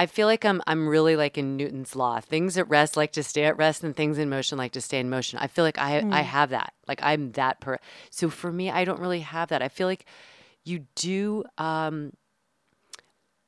[0.00, 2.20] I feel like I'm I'm really like in Newton's law.
[2.20, 5.00] Things at rest like to stay at rest, and things in motion like to stay
[5.00, 5.40] in motion.
[5.40, 6.12] I feel like I Hmm.
[6.12, 6.72] I have that.
[6.86, 7.78] Like I'm that per.
[8.10, 9.60] So for me, I don't really have that.
[9.60, 10.06] I feel like
[10.68, 11.44] you do.
[11.56, 12.12] Um,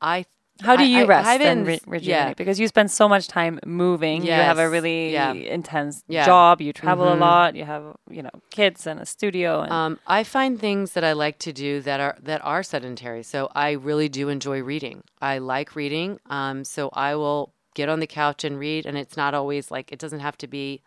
[0.00, 0.24] I
[0.62, 2.06] How do you I rest and haven't- re- rejuvenate?
[2.28, 2.34] yeah.
[2.34, 4.22] Because you spend so much time moving.
[4.24, 5.32] You have a really yeah.
[5.32, 6.26] intense Yeah.
[6.26, 6.60] job.
[6.60, 7.20] You travel a Mhm.
[7.20, 7.56] lot.
[7.56, 9.62] You have you know kids and a studio.
[9.62, 13.22] And Um, I find things that I like to do that are that are sedentary.
[13.22, 15.02] So I really do enjoy reading.
[15.20, 16.18] I like reading.
[16.28, 19.92] Um, so I will get on the couch and read, and it's not always like
[19.92, 20.82] it doesn't have to be,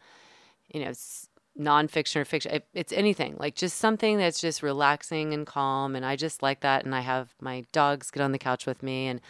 [0.71, 1.29] you know, s-
[1.59, 2.53] nonfiction or fiction.
[2.53, 6.61] It, it's anything like just something that's just relaxing and calm, and I just like
[6.61, 6.85] that.
[6.85, 9.21] And I have my dogs get on the couch with me, and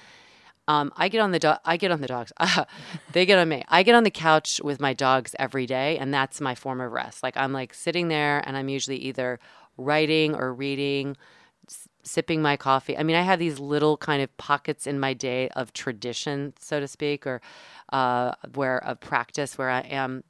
[0.68, 2.32] um, I get on the do- I get on the dogs.
[3.12, 3.64] they get on me.
[3.68, 6.92] I get on the couch with my dogs every day, and that's my form of
[6.92, 7.24] rest.
[7.24, 9.40] Like I'm like sitting there, and I'm usually either
[9.78, 11.18] writing or reading,
[12.04, 12.98] sipping my coffee.
[12.98, 16.80] I mean, I have these little kind of pockets in my day of tradition, so
[16.80, 17.42] to speak, or
[17.92, 20.24] uh, where of practice where I am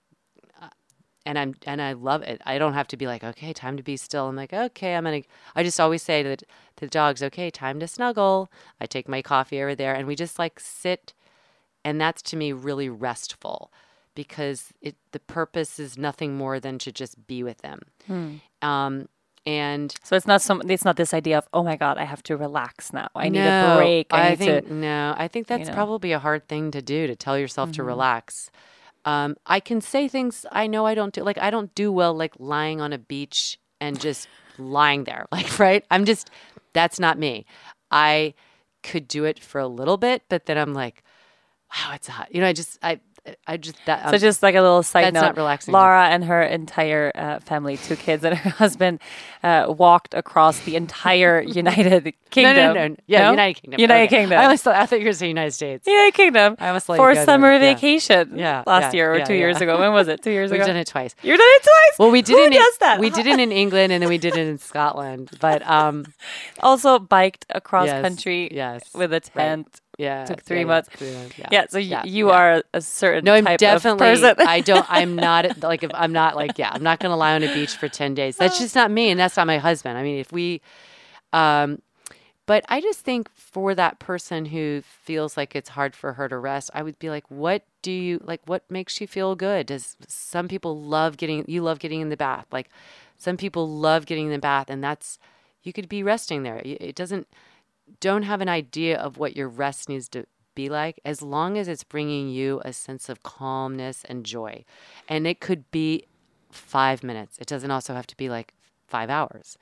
[1.26, 2.42] and I'm and I love it.
[2.46, 4.28] I don't have to be like, okay, time to be still.
[4.28, 5.22] I'm like, okay, I'm gonna.
[5.56, 6.46] I just always say to the, to
[6.82, 8.52] the dogs, okay, time to snuggle.
[8.82, 11.14] I take my coffee over there, and we just like sit,
[11.86, 13.72] and that's to me really restful,
[14.16, 17.80] because it the purpose is nothing more than to just be with them.
[18.62, 19.08] Um,
[19.46, 20.62] and so it's not some.
[20.70, 23.10] It's not this idea of oh my god, I have to relax now.
[23.16, 24.08] I need a break.
[24.14, 24.74] I, need think to.
[24.74, 25.14] no.
[25.18, 25.74] I think that's know.
[25.74, 27.76] probably a hard thing to do to tell yourself Mm-hmm.
[27.76, 28.52] to relax.
[29.06, 31.24] Um, I can say things I know I don't do.
[31.24, 34.28] Like I don't do well, like lying on a beach and just
[34.58, 35.28] lying there.
[35.32, 36.30] Like right, I'm just
[36.74, 37.46] that's not me.
[37.92, 38.34] I
[38.82, 41.04] could do it for a little bit, but then I'm like,
[41.74, 42.34] wow, it's hot.
[42.34, 43.00] You know, I just I
[43.48, 44.10] I just that.
[44.10, 45.74] So um, just like a little side that's note, not relaxing.
[45.74, 49.00] Lara and her entire uh, family, two kids and her husband,
[49.44, 52.56] uh, walked across the entire United Kingdom.
[52.56, 52.96] no, no, no.
[53.08, 53.80] Yeah, United Kingdom.
[53.80, 54.16] United Okay.
[54.18, 54.40] Kingdom.
[54.40, 55.88] I always thought I thought you were saying United States.
[55.88, 56.56] United Kingdom.
[56.60, 57.26] I almost for go there.
[57.26, 57.60] summer Yeah.
[57.60, 58.38] vacation.
[58.38, 59.80] Yeah, last yeah, year or yeah, two years ago.
[59.80, 60.22] When was it?
[60.22, 60.60] Two years ago.
[60.60, 61.16] We've done it twice.
[61.22, 62.00] You've done it twice.
[62.00, 62.48] Well, we did Who it.
[62.48, 63.00] In, does that?
[63.00, 65.30] We did it in England, and then we did it in Scotland.
[65.40, 66.06] But um,
[66.60, 69.80] also biked across Yes, country yes, with a tent.
[69.98, 70.90] Yeah, Took three yeah, months.
[70.98, 74.00] three months, Yeah, Yeah, so y- yeah, you are a certain No, I'm type definitely.
[74.22, 74.48] of person.
[74.48, 74.86] I don't.
[74.90, 76.72] I'm not like if I'm not like yeah.
[76.74, 78.38] I'm not going to lie on a beach for ten days.
[78.38, 79.98] That's just not me, and that's not my husband.
[79.98, 80.62] I mean, if we,
[81.34, 81.82] um,
[82.46, 86.38] but I just think for that person who feels like it's hard for her to
[86.38, 88.42] rest, I would be like, what do you like?
[88.46, 89.68] What makes you feel good?
[89.68, 91.46] Does some people love getting?
[91.48, 92.48] You love getting in the bath.
[92.52, 92.70] Like
[93.18, 95.20] some people love getting in the bath, and that's
[95.64, 96.62] you could be resting there.
[96.66, 97.28] It doesn't.
[98.00, 100.26] Don't have an idea of what your rest needs to
[100.56, 104.64] be like as long as it's bringing you a sense of calmness and joy.
[105.10, 106.06] And it could be
[106.52, 107.38] five minutes.
[107.40, 108.54] It doesn't also have to be like
[108.88, 109.58] five hours.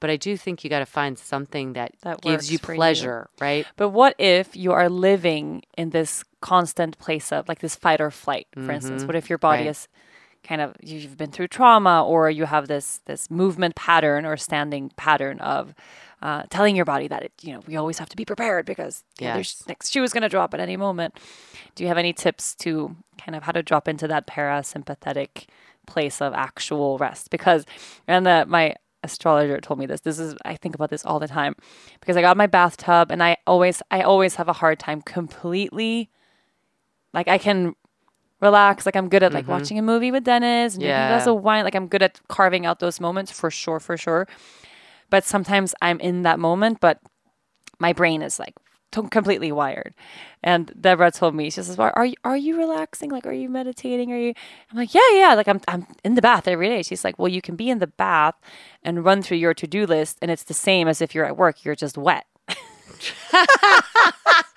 [0.00, 2.78] But I do think you got to find something that, That gives you for you.
[2.78, 3.66] pleasure, right?
[3.76, 8.12] But what if you are living in this constant place of like this fight or
[8.12, 9.04] flight, for instance?
[9.04, 9.66] What if your body Mm-hmm.
[9.66, 9.70] Right.
[9.70, 9.88] is
[10.48, 14.90] kind of you've been through trauma or you have this this movement pattern or standing
[14.96, 15.74] pattern of
[16.22, 19.04] uh, telling your body that it, you know we always have to be prepared because
[19.20, 19.68] you know, there's Yes.
[19.68, 21.18] next shoe is going to drop at any moment.
[21.74, 25.46] Do you have any tips to kind of how to drop into that parasympathetic
[25.86, 27.30] place of actual rest?
[27.30, 27.66] Because
[28.06, 28.74] and the, my
[29.04, 30.00] astrologer told me this.
[30.00, 31.54] This is I think about this all the time
[32.00, 36.10] because I got my bathtub and I always I always have a hard time completely
[37.12, 37.74] like I can
[38.40, 40.88] relax like I'm good at like watching a movie with Dennis and yeah.
[40.88, 41.38] drinking a glass Mm-hmm.
[41.38, 44.26] Of wine like I'm good at carving out those moments for sure for sure
[45.10, 47.00] but sometimes I'm in that moment but
[47.78, 48.54] my brain is like
[48.92, 49.94] to- completely wired.
[50.42, 53.10] And Deborah told me, she says, "Well, "Are you are you relaxing?
[53.10, 54.12] Like, are you meditating?
[54.12, 54.34] Are you?"
[54.70, 55.34] I'm like, "Yeah, yeah.
[55.34, 57.78] Like, I'm I'm in the bath every day." She's like, "Well, you can be in
[57.80, 58.34] the bath
[58.82, 61.36] and run through your to do list, and it's the same as if you're at
[61.36, 61.64] work.
[61.64, 62.26] You're just wet."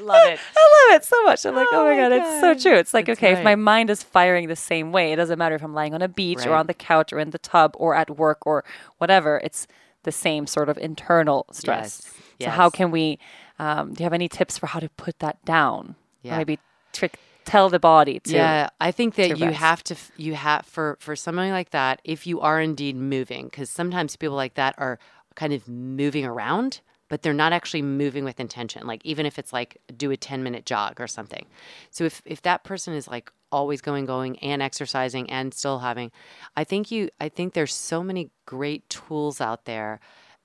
[0.00, 0.40] Love it.
[0.56, 1.44] I love it so much.
[1.44, 2.78] I'm like, oh, Oh my my god, it's so true.
[2.78, 5.54] It's like, That's okay, if my mind is firing the same way, it doesn't matter
[5.54, 7.94] if I'm lying on a beach or on the couch or in the tub or
[7.94, 8.64] at work or
[8.98, 9.40] whatever.
[9.44, 9.66] It's
[10.04, 12.02] the same sort of internal stress.
[12.38, 13.18] Yes, So how can we?
[13.58, 15.90] Um, do you have any tips for how to put that down?
[15.90, 16.36] Or Yeah.
[16.38, 16.58] maybe
[16.92, 18.32] trick tell the body to.
[18.32, 19.58] Yeah, I think that you rest.
[19.58, 23.70] have to you have for for something like that if you are indeed moving because
[23.70, 24.98] sometimes people like that are
[25.34, 29.52] kind of moving around but they're not actually moving with intention like even if it's
[29.52, 31.46] like do a 10 minute jog or something
[31.90, 36.10] so if if that person is like always going going and exercising and still having
[36.56, 40.00] i think you i think there's so many great tools out there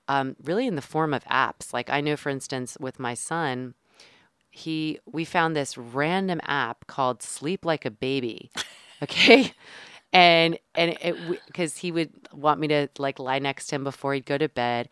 [0.06, 3.74] um, really in the form of apps like i know for instance with my son
[4.54, 8.50] he we found this random app called Sleep Like a Baby.
[9.02, 9.52] Okay?
[10.12, 14.14] and and it because he would want me to like lie next to him before
[14.14, 14.88] he'd go to bed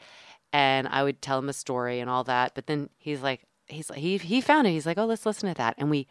[0.52, 2.54] and I would tell him a story and all that.
[2.54, 4.70] But then he's like he's like he he found it.
[4.70, 6.06] He's like, "Oh, let's listen to that." And we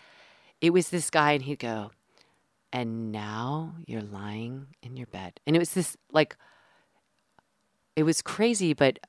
[0.60, 1.92] it was this guy and he'd go,
[2.74, 6.36] "And now you're lying in your bed." And it was this like
[7.96, 9.00] it was crazy, but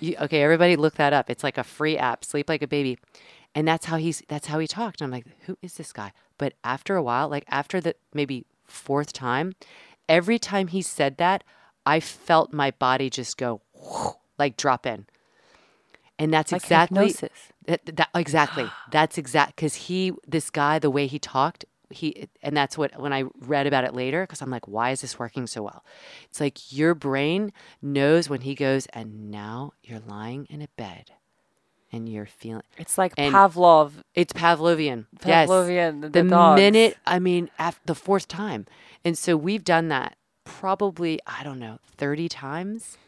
[0.00, 1.30] you, okay, everybody look that up.
[1.30, 2.98] It's like a free app, Sleep Like a Baby.
[3.54, 5.00] And that's how he's that's how he talked.
[5.00, 6.12] And I'm like, who is this guy?
[6.38, 9.52] But after a while, like after the maybe fourth time,
[10.08, 11.44] every time he said that,
[11.86, 13.60] I felt my body just go
[14.38, 15.06] like drop in.
[16.18, 17.52] And that's Like exactly hypnosis.
[17.66, 18.66] that, that exactly.
[18.92, 23.12] That's exact because he, this guy, the way he talked, he, and that's what when
[23.12, 25.84] I read about it later, because I'm like, why is this working so well?
[26.30, 27.52] It's like your brain
[27.82, 31.10] knows when he goes, and now you're lying in a bed,
[31.92, 32.62] and you're feeling.
[32.78, 33.92] It's like And- Pavlov.
[34.14, 35.06] It's Pavlovian.
[35.18, 36.12] Pavlovian, the Yes.
[36.12, 36.60] The, dogs.
[36.60, 38.66] minute, I mean, af the fourth time,
[39.04, 42.98] and so we've done that probably I don't know thirty times.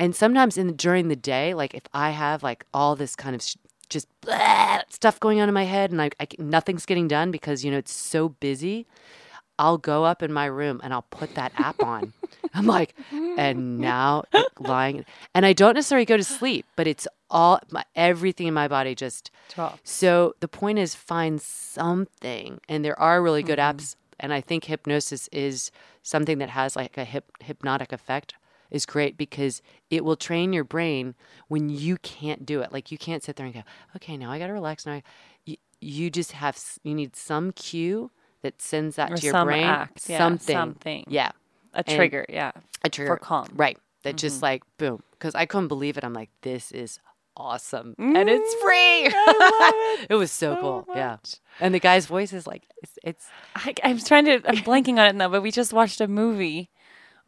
[0.00, 3.42] And sometimes in during the day, like if I have like all this kind of
[3.42, 3.56] sh-
[3.90, 7.64] just blah, stuff going on in my head and I, I nothing's getting done because
[7.64, 8.86] you know it's so busy,
[9.58, 12.14] I'll go up in my room and I'll put that app on.
[12.54, 12.94] I'm like,
[13.36, 14.24] and now
[14.58, 15.04] lying,
[15.34, 18.94] and I don't necessarily go to sleep, but it's all my, everything in my body
[18.94, 19.80] just Drops.
[19.84, 23.76] so the point is find something, and there are really good Mm-hmm.
[23.76, 25.70] apps, and I think hypnosis is
[26.02, 28.34] something that has like a hip, hypnotic effect
[28.70, 31.14] is great because it will train your brain
[31.48, 32.72] when you can't do it.
[32.72, 33.62] Like you can't sit there and go,
[33.96, 34.86] okay, now I got to relax.
[34.86, 35.02] Now I,
[35.44, 38.10] you, you just have you need some cue
[38.42, 39.64] that sends that Or to your brain.
[39.64, 41.04] act, yeah, something, something.
[41.08, 41.30] yeah,
[41.74, 42.52] A And- trigger, yeah.
[42.84, 43.46] a trigger For calm.
[43.46, 43.56] Mm-hmm.
[43.56, 43.78] right?
[44.02, 46.04] That just like boom, because I couldn't believe it.
[46.04, 46.98] I'm like, this is
[47.36, 49.06] awesome, and it's free.
[50.08, 51.16] it was so, cool, yeah.
[51.60, 54.40] And the guy's voice is like, it's, it's I, I'm trying to.
[54.48, 56.70] I'm blanking on it now, but we just watched a movie,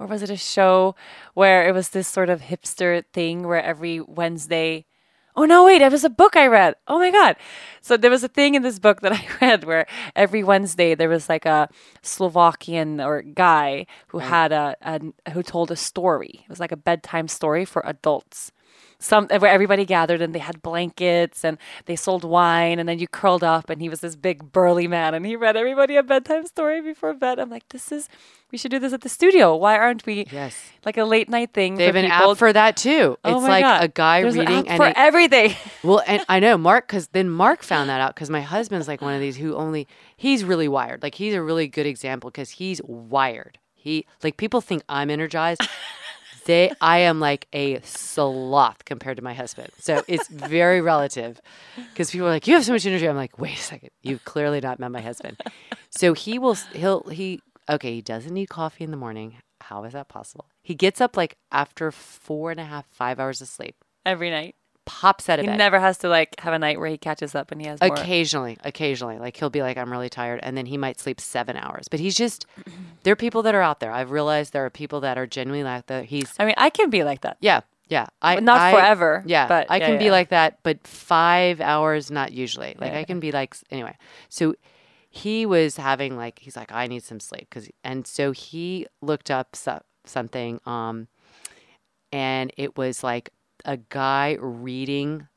[0.03, 0.97] or was it a show
[1.35, 4.85] where it was this sort of hipster thing where every Wednesday.
[5.35, 5.65] Oh no!
[5.65, 6.74] Wait, it was a book I read.
[6.89, 7.37] Oh my god!
[7.81, 11.09] So there was a thing in this book that I read where every Wednesday there
[11.09, 11.69] was like a
[12.03, 16.41] Slovakian or guy who had a, a who told a story.
[16.43, 18.53] It was like a bedtime story for adults
[19.03, 23.09] some where everybody gathered and they had blankets and they sold wine and then you
[23.09, 26.47] curled up and he was this big burly man and he read everybody a bedtime
[26.47, 27.39] story before bed.
[27.39, 28.09] I'm like, this is
[28.51, 29.57] we should do this at the studio.
[29.57, 30.55] Why aren't we Yes.
[30.85, 31.77] like a late night thing?
[31.77, 32.33] they have an people?
[32.33, 33.19] app for that too.
[33.24, 33.85] Oh it's my like God.
[33.85, 35.55] a guy There's an reading app and for it- everything.
[35.83, 39.01] well, and I know Mark because then Mark found that out because my husband's like
[39.03, 41.03] one of these who only he's really wired.
[41.03, 43.59] Like he's a really good example because he's wired.
[43.74, 45.62] He like people think I'm energized.
[46.44, 49.70] They I am like a sloth compared to my husband.
[49.78, 51.40] So it's very relative
[51.77, 54.24] because people are like, "You have so much energy." I'm like, "Wait a second, you've
[54.24, 55.40] clearly not met my husband."
[55.90, 59.36] So he will he'll he okay he doesn't need coffee in the morning.
[59.60, 60.47] How is that possible?
[60.62, 64.56] He gets up like after four and a half five hours of sleep, Every night.
[64.84, 65.48] Pops out of it.
[65.48, 65.59] He bed.
[65.59, 67.94] never has to like have a night where he catches up and he has more.
[67.94, 71.56] Occasionally, occasionally, like he'll be like, "I'm really tired," and then he might sleep seven
[71.56, 71.88] hours.
[71.88, 72.46] But he's just
[73.04, 73.92] there are people that are out there.
[73.92, 76.06] I've realized there are people that are genuinely like that.
[76.06, 77.36] He's I mean, I can be like that.
[77.40, 78.06] yeah, yeah.
[78.20, 81.60] I But not I- forever, Yeah, but I yeah, can be like that, but five
[81.60, 82.74] hours not usually.
[82.78, 83.96] Like Yeah, I can be like anyway.
[84.28, 84.54] So
[85.10, 89.30] he was having like he's like I need some sleep because and so he looked
[89.30, 91.06] up so, something um
[92.10, 93.30] and it was like
[93.64, 95.28] a guy reading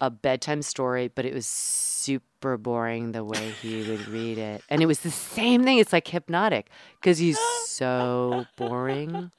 [0.00, 4.62] a bedtime story, but it was super boring the way he would read it.
[4.70, 5.78] And it was the same thing.
[5.78, 6.70] It's like hypnotic
[7.00, 9.30] because he's so boring.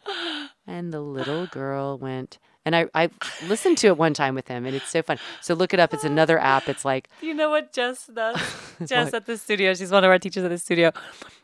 [0.68, 3.10] And the little girl went, And I, I
[3.48, 5.18] listened to it one time with him, and it's so fun.
[5.42, 5.94] So look it up.
[5.96, 6.70] It's another app.
[6.70, 8.38] It's like You know what Jess does?
[8.86, 9.74] Jess at the studio.
[9.74, 10.92] She's one of our teachers at the studio.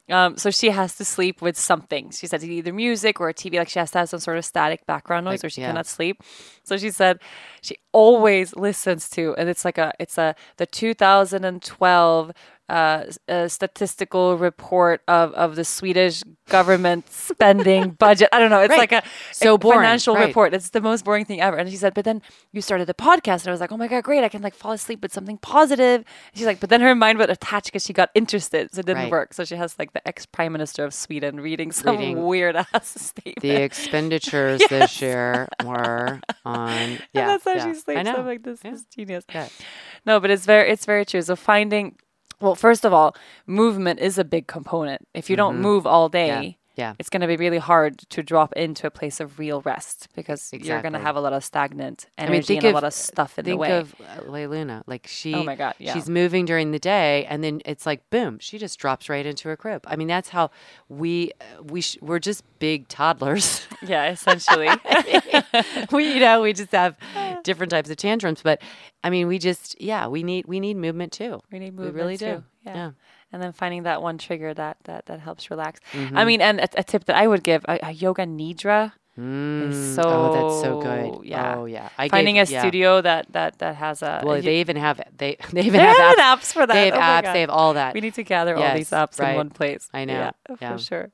[0.10, 2.12] Um, so she has to sleep with something.
[2.12, 3.58] She said either music or a TV.
[3.58, 5.68] Like she has to have some sort of static background noise, Like, or she yeah.
[5.68, 6.22] cannot sleep.
[6.64, 7.20] So she said
[7.62, 12.32] she always listens to, and it's like a, it's a the 2012
[12.70, 18.30] uh, uh, statistical report of of the Swedish government spending budget.
[18.32, 18.60] I don't know.
[18.62, 18.80] It's Right.
[18.80, 20.28] like a So a boring, financial right.
[20.28, 20.54] report.
[20.54, 21.56] It's the most boring thing ever.
[21.58, 22.22] And she said, but then
[22.52, 24.24] you started the podcast, and I was like, oh my god, great!
[24.24, 26.02] I can like fall asleep with something positive.
[26.02, 28.86] And she's like, but then her mind would attach because she got interested, so it
[28.86, 29.12] didn't Right.
[29.12, 29.34] work.
[29.34, 32.68] So she has like the ex prime minister of Sweden reading some Reading weird ass
[33.16, 33.42] statement.
[33.42, 36.78] the expenditures this year were on.
[37.14, 37.66] Yeah, and that's how yeah.
[37.74, 38.00] she sleeps.
[38.00, 38.16] I know.
[38.18, 38.74] I'm like, this Yeah.
[38.74, 39.24] is genius.
[39.34, 39.48] Yeah.
[40.06, 41.22] No, but it's very it's very true.
[41.22, 41.96] So finding
[42.40, 43.16] well, first of all,
[43.46, 45.08] movement is a big component.
[45.14, 46.67] If you don't move all day, Mm-hmm.
[46.78, 46.94] Yeah.
[47.00, 50.54] it's going to be really hard to drop into a place of real rest because
[50.54, 52.76] you're going to have a lot of stagnant energy I mean, think and of a
[52.76, 53.72] lot of stuff in think the way.
[53.78, 54.84] of uh, Lea Luna.
[54.86, 55.94] Like she, Oh my God, yeah.
[55.94, 59.48] she's moving during the day, and then it's like boom, she just drops right into
[59.50, 59.84] her crib.
[59.88, 60.52] I mean, that's how
[60.88, 63.66] we uh, we sh- we're just big toddlers.
[63.82, 64.70] yeah, essentially.
[65.92, 66.96] we you know we just have
[67.44, 68.62] different types of tantrums, but
[69.04, 71.42] I mean, we just yeah, we need we need movement too.
[71.52, 72.26] We need movement We really too.
[72.26, 72.44] do.
[72.66, 72.76] Yeah.
[72.76, 72.92] Yeah.
[73.32, 75.80] And then finding that one trigger that that that helps relax.
[75.94, 76.18] Mm-hmm.
[76.18, 79.96] I mean, and a, a tip that I would give: a, a yoga nidra is
[79.96, 80.04] so.
[80.06, 81.26] oh, that's so good.
[81.28, 81.56] Yeah.
[81.58, 81.90] Oh yeah.
[81.98, 82.62] I Finding gave- a yeah.
[82.62, 84.22] studio that that that has a.
[84.24, 86.42] Well, they even have they they even They have have apps.
[86.44, 86.74] apps for that.
[86.74, 87.34] They have Oh apps.
[87.34, 87.94] They have all that.
[87.94, 89.90] We need to gather all these Yes, apps in one place.
[89.94, 90.14] I know.
[90.14, 90.32] Yeah,
[90.62, 90.72] Yeah.
[90.78, 91.12] for sure.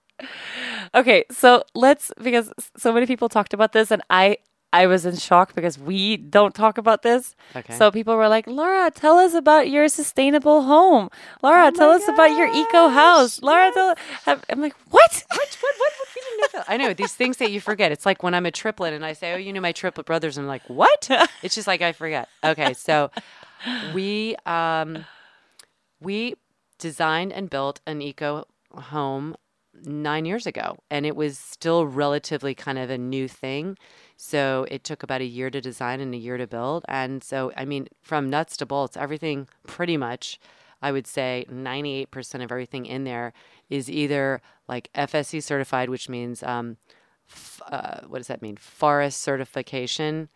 [0.94, 4.38] Okay, so let's because so many people talked about this, and I
[4.74, 7.36] I was in shock because we don't talk about this.
[7.56, 7.76] Okay.
[7.78, 11.10] So people were like, Lara, tell us about your sustainable home.
[11.44, 13.42] Lara, Oh tell us about your eco house.
[13.42, 13.96] Lara, tell.
[14.26, 15.24] have- I'm like, what?
[15.30, 15.40] What?
[15.40, 15.58] What?
[15.62, 15.76] What?
[15.80, 16.08] what?
[16.16, 16.66] We didn't know that.
[16.68, 17.92] I know these things that you forget.
[17.92, 20.38] It's like when I'm a triplet and I say, "Oh, you know my triplet brothers,"
[20.38, 21.08] and I'm like, "What?"
[21.44, 22.28] It's just like I forget.
[22.44, 23.12] Okay, so
[23.94, 25.06] we um
[26.00, 26.36] we
[26.80, 29.36] designed and built an eco home
[29.86, 33.78] nine years ago, and it was still relatively kind of a new thing.
[34.18, 36.86] So it took about a year to design and a year to build.
[36.88, 40.40] And so, I mean, from nuts to bolts, everything pretty much,
[40.82, 43.34] I would say 98% of everything in there
[43.70, 46.78] is either like FSC certified, which means, um,
[47.30, 48.58] f- uh, what does that mean?
[48.58, 50.30] Forest certification,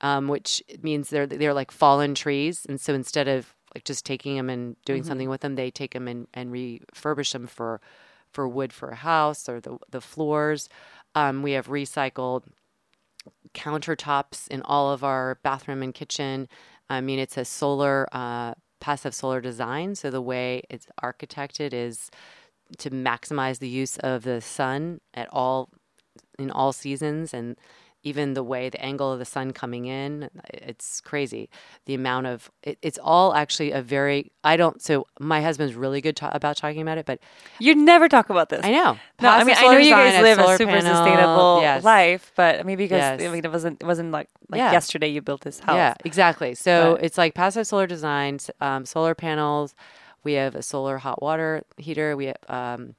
[0.00, 2.66] um, which means they're, they're like fallen trees.
[2.68, 5.94] And so instead of like just taking them and doing something with them, they take
[5.94, 7.80] them and, and refurbish them for,
[8.32, 10.68] for wood for a house or the, the floors.
[11.14, 12.42] Um, we have recycled
[13.54, 16.48] countertops in all of our bathroom and kitchen.
[16.90, 19.94] I mean, it's a solar, uh, passive solar design.
[19.94, 22.10] So the way it's architected is
[22.78, 25.70] to maximize the use of the sun at all
[26.38, 27.56] in all seasons and
[28.04, 31.48] even the way the angle of the sun coming in it's crazy
[31.86, 36.00] the amount of it, it's all actually a very i don't so my husband's really
[36.00, 37.18] good ta- about talking about it but
[37.58, 38.60] You never talk about this.
[38.64, 41.82] i know No, I mean I know you guys live a super panel, sustainable yes.
[41.82, 44.72] life, but maybe because I mean it wasn't it wasn't like like Yeah.
[44.72, 45.76] yesterday you built this house.
[45.76, 46.54] Yeah, exactly.
[46.54, 49.74] So But- it's like passive solar design, s- um, solar panels.
[50.24, 52.16] We have a solar hot water heater.
[52.16, 52.94] We have um,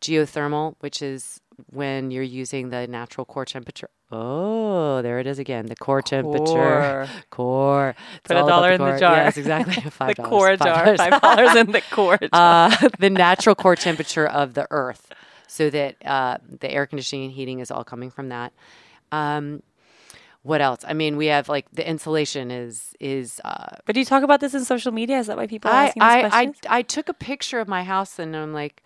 [0.00, 1.40] geothermal, which is
[1.70, 3.90] when you're using the natural core temperature.
[4.12, 5.66] Oh, there it is again.
[5.66, 7.08] The core temperature.
[7.30, 7.94] Core.
[8.16, 9.16] It's Put a dollar in the jar.
[9.16, 9.74] Yes, exactly.
[9.84, 10.28] the Five dollars.
[10.28, 10.96] core jar, $5.
[10.96, 12.28] five dollars in the core jar.
[12.72, 15.10] uh, the natural core temperature of the earth
[15.48, 18.52] so that uh, the air conditioning and heating is all coming from that.
[19.12, 19.62] Um,
[20.42, 20.84] what else?
[20.86, 24.38] I mean, we have like the insulation is is uh, but do you talk about
[24.40, 25.18] this in social media?
[25.18, 26.78] Is that why people are I, asking these I, I.
[26.78, 28.84] I took a picture of my house and I'm like,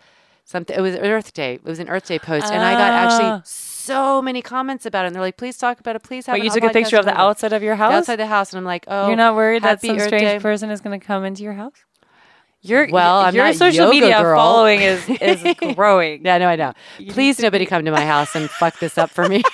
[0.51, 0.77] something.
[0.77, 1.55] It was Earth Day.
[1.55, 3.05] It was an Earth Day post, and I got Ah.
[3.05, 5.07] actually so many comments about it.
[5.07, 6.03] And they're like, "Please talk about it.
[6.03, 7.93] Please have." But it you took a picture of the outside of your The house.
[7.93, 10.23] outside the house, and I'm like, "Oh, You're not worried that happy some Earth strange
[10.23, 10.39] Day.
[10.39, 11.73] person is going to come into your house.
[12.63, 14.37] Your Well, I'm your not social yoga media girl.
[14.37, 15.43] following is is
[15.75, 16.23] growing.
[16.23, 16.73] Yeah, no, I know.
[17.09, 19.41] Please, nobody come to my house and fuck this up for me.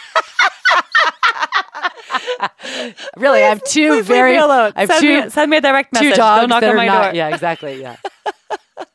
[3.16, 4.38] really, I have two very.
[4.38, 6.18] I have send, two me, send me a direct two message.
[6.18, 7.02] dogs Don't knock that on are my not.
[7.06, 7.16] door.
[7.16, 7.82] Yeah, exactly.
[7.82, 7.96] Yeah.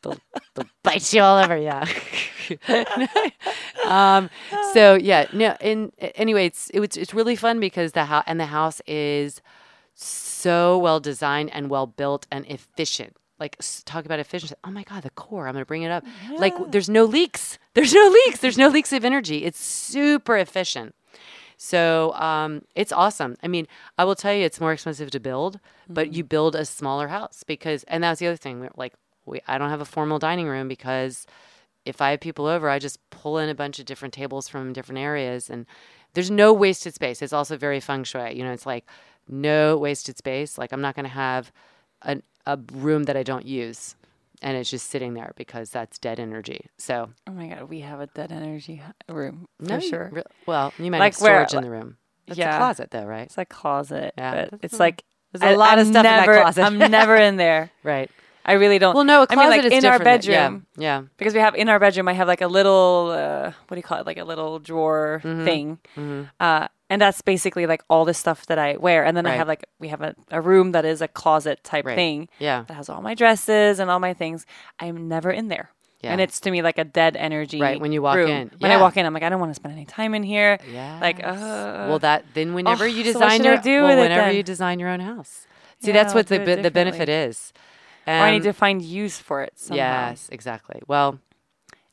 [0.83, 1.57] they'll you all over.
[1.57, 1.87] Yeah.
[3.85, 4.29] um.
[4.73, 5.27] So yeah.
[5.33, 5.55] No.
[5.61, 9.41] And anyway, it's it was, it's really fun because the house and the house is
[9.95, 13.15] so well designed and well built and efficient.
[13.39, 14.55] Like talk about efficiency.
[14.63, 15.47] Oh my god, the core.
[15.47, 16.03] I'm gonna bring it up.
[16.37, 17.57] Like there's no leaks.
[17.73, 18.39] There's no leaks.
[18.39, 19.43] There's no leaks of energy.
[19.45, 20.95] It's super efficient.
[21.57, 23.37] So um, it's awesome.
[23.41, 26.65] I mean, I will tell you, it's more expensive to build, but you build a
[26.65, 28.67] smaller house because, and that's the other thing.
[28.75, 28.93] Like,
[29.25, 31.25] we, I don't have a formal dining room because
[31.85, 34.73] if I have people over, I just pull in a bunch of different tables from
[34.73, 35.65] different areas, and
[36.13, 37.21] there's no wasted space.
[37.21, 38.33] It's also very feng shui.
[38.37, 38.85] You know, it's like
[39.27, 40.57] no wasted space.
[40.57, 41.51] Like I'm not going to have
[42.03, 43.95] a, a room that I don't use
[44.41, 46.65] and it's just sitting there because that's dead energy.
[46.77, 50.09] So Oh my god, we have a dead energy room no, for you sure.
[50.11, 51.95] re- well, you might Like have where- storage in the room.
[52.27, 52.55] It's yeah.
[52.55, 53.23] a closet though, right?
[53.27, 56.35] It's a closet, Yeah, but it's like There's a lot I'm of stuff never, in
[56.37, 56.63] that closet.
[56.63, 57.71] I'm never in there.
[57.83, 58.11] right.
[58.45, 58.93] I really don't.
[58.95, 60.65] Well, no, a I closet mean, like is in our different than- bedroom.
[60.77, 60.83] Yeah.
[61.01, 61.01] yeah.
[61.17, 63.83] because we have in our bedroom i have like a little uh, what do you
[63.83, 65.45] call it like a little drawer Mm-hmm.
[65.45, 65.77] thing
[66.39, 69.47] uh, and that's basically like all the stuff that i wear and then i have
[69.47, 71.95] like we have a, a room that is a closet type Right.
[71.95, 72.65] thing Yeah.
[72.67, 74.45] that has all my dresses and all my things
[74.79, 75.69] i'm never in there
[76.01, 76.11] Yeah.
[76.11, 78.29] and it's to me like a dead energy Right, when you walk room.
[78.29, 78.51] in.
[78.59, 80.59] when i walk in i'm like i don't want to spend any time in here
[80.71, 80.99] Yeah.
[81.01, 83.97] like uh, well, that then whenever oh, you so what design should your do well,
[83.99, 85.47] whenever you design your own house.
[85.79, 87.59] See, Yeah, that's I'll what the do it be- the benefit differently.
[88.07, 90.09] Or i need to find use for it somehow.
[90.09, 90.81] Yes, exactly.
[90.87, 91.19] Well,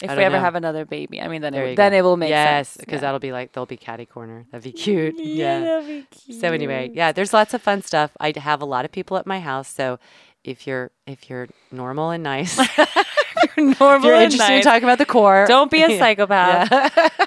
[0.03, 0.41] if we ever know.
[0.41, 1.99] have another baby i mean then it, then go.
[1.99, 3.01] it will make yes, sense because yeah.
[3.01, 4.47] that'll be like there'll be catty corner.
[4.51, 5.15] That'd be cute.
[5.19, 5.61] Yeah.
[5.61, 6.41] that'd be cute.
[6.41, 8.13] So anyway, yeah, there's lots of fun stuff.
[8.19, 9.99] I have a lot of people at my house, so
[10.45, 12.59] if you're if you're normal and nice,
[13.81, 16.71] normal you're interested in talking about the core, Don't be a psychopath.
[16.71, 17.09] Yeah.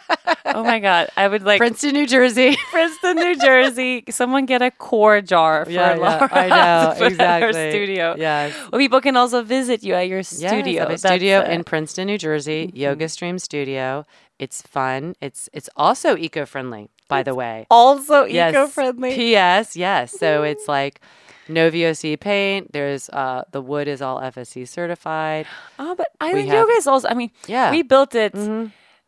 [0.46, 2.56] Oh my god, I would like Princeton, New Jersey.
[2.70, 4.04] Princeton, New Jersey.
[4.10, 7.48] Someone get a core jar for Yeah, yeah, Lara I to know, exactly.
[7.64, 8.16] Her studio.
[8.18, 8.54] Yes.
[8.72, 10.84] Well, people can also visit you at your studio.
[10.84, 14.06] I a studio uh, in Princeton, New Jersey, Yoga Stream Studio.
[14.38, 15.16] It's fun.
[15.22, 17.66] It's it's also eco-friendly, by the way.
[17.72, 19.16] also eco-friendly.
[19.16, 19.76] P.S.
[19.76, 20.12] Yes.
[20.12, 21.02] So it's like
[21.48, 22.72] no VOC paint.
[22.74, 25.46] There's uh the wood is all FSC certified.
[25.80, 27.08] oh, but Island have- Yoga is also.
[27.08, 27.72] I mean, Yeah.
[27.72, 28.34] we built it.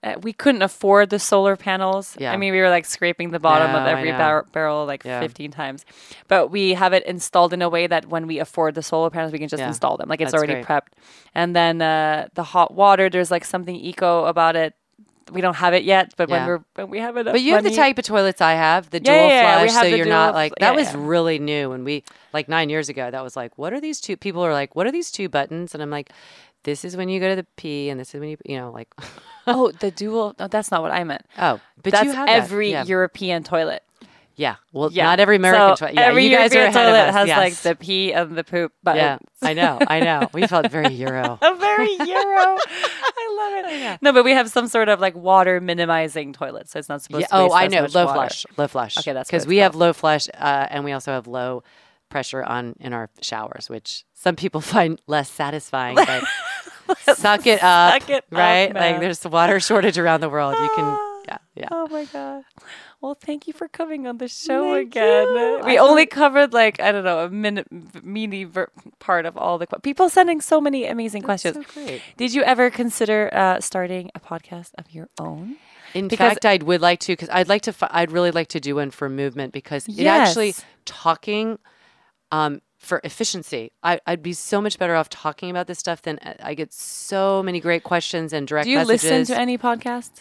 [0.04, 2.16] Uh, we couldn't afford the solar panels.
[2.20, 2.32] Yeah.
[2.32, 5.04] I mean, we were like scraping the bottom of No, I every bar- barrel like
[5.04, 5.20] Yeah.
[5.20, 5.84] 15 times.
[6.28, 9.32] But we have it installed in a way that when we afford the solar panels,
[9.32, 9.68] we can just Yeah.
[9.70, 10.08] install them.
[10.08, 10.66] Like it's That's already great.
[10.68, 10.94] prepped.
[11.34, 14.76] And then uh, the hot water, there's like something eco about it.
[15.32, 17.64] We don't have it yet, but when we're when we have it, But you have
[17.64, 20.36] the type of toilets I have, the Yeah, dual yeah, yeah, flush, so you're not
[20.36, 21.00] like that yeah, was yeah.
[21.00, 22.04] really new when we
[22.36, 23.10] like nine years ago.
[23.10, 24.18] That was like, what are these two?
[24.18, 25.74] People are like, what are these two buttons?
[25.74, 26.12] And I'm like,
[26.64, 28.72] this is when you go to the P, and this is when you, you know,
[28.72, 28.94] like,
[29.48, 30.36] oh, the dual.
[30.38, 31.24] No, that's not what I meant.
[31.40, 32.84] oh, but that's you have every yeah.
[32.86, 33.84] European toilet.
[34.36, 34.56] yeah.
[34.74, 35.96] Well, Yeah, not every American So toilet.
[35.96, 37.38] Yeah, every you guys European toilet has yes.
[37.38, 38.74] like the pee and the poop.
[38.84, 40.28] But yeah, I know, I know.
[40.34, 41.38] We felt very Euro.
[41.42, 42.58] a very Euro.
[43.18, 43.66] I love it.
[43.66, 47.02] I No, but we have some sort of like water minimizing toilet, so it's not
[47.02, 47.38] supposed Yeah.
[47.38, 47.44] to.
[47.50, 47.88] Oh, I know.
[47.94, 48.14] Low water.
[48.16, 48.46] flush.
[48.58, 48.98] Low flush.
[48.98, 51.64] Okay, that's because we have low flush, uh, and we also have low
[52.16, 55.96] pressure on in our showers, which some people find less satisfying.
[55.96, 56.24] But
[57.18, 58.72] suck it up, Suck it right?
[58.74, 58.84] man.
[58.94, 60.56] like there's water shortage around the world.
[60.56, 60.88] You can,
[61.28, 61.68] yeah, yeah.
[61.72, 62.44] Oh my god.
[63.02, 65.28] Well, thank you for coming on the show Thank again.
[65.28, 65.62] you.
[65.66, 67.68] We I only covered like I don't know a minute,
[68.04, 71.56] meaty ver- part of all the que- people sending so many amazing questions.
[71.58, 72.02] so great.
[72.18, 75.58] Did you ever consider uh, starting a podcast of your own?
[75.94, 77.74] In Because- fact, I would like to because I'd like to.
[77.92, 80.54] I'd really like to do one for movement because it actually
[80.86, 81.60] talking
[82.32, 83.72] um, for efficiency.
[83.84, 86.72] I, I'd be so much better off talking about this stuff than uh, I get
[86.74, 89.04] so many great questions and direct Do you messages.
[89.04, 90.12] listen to any podcast?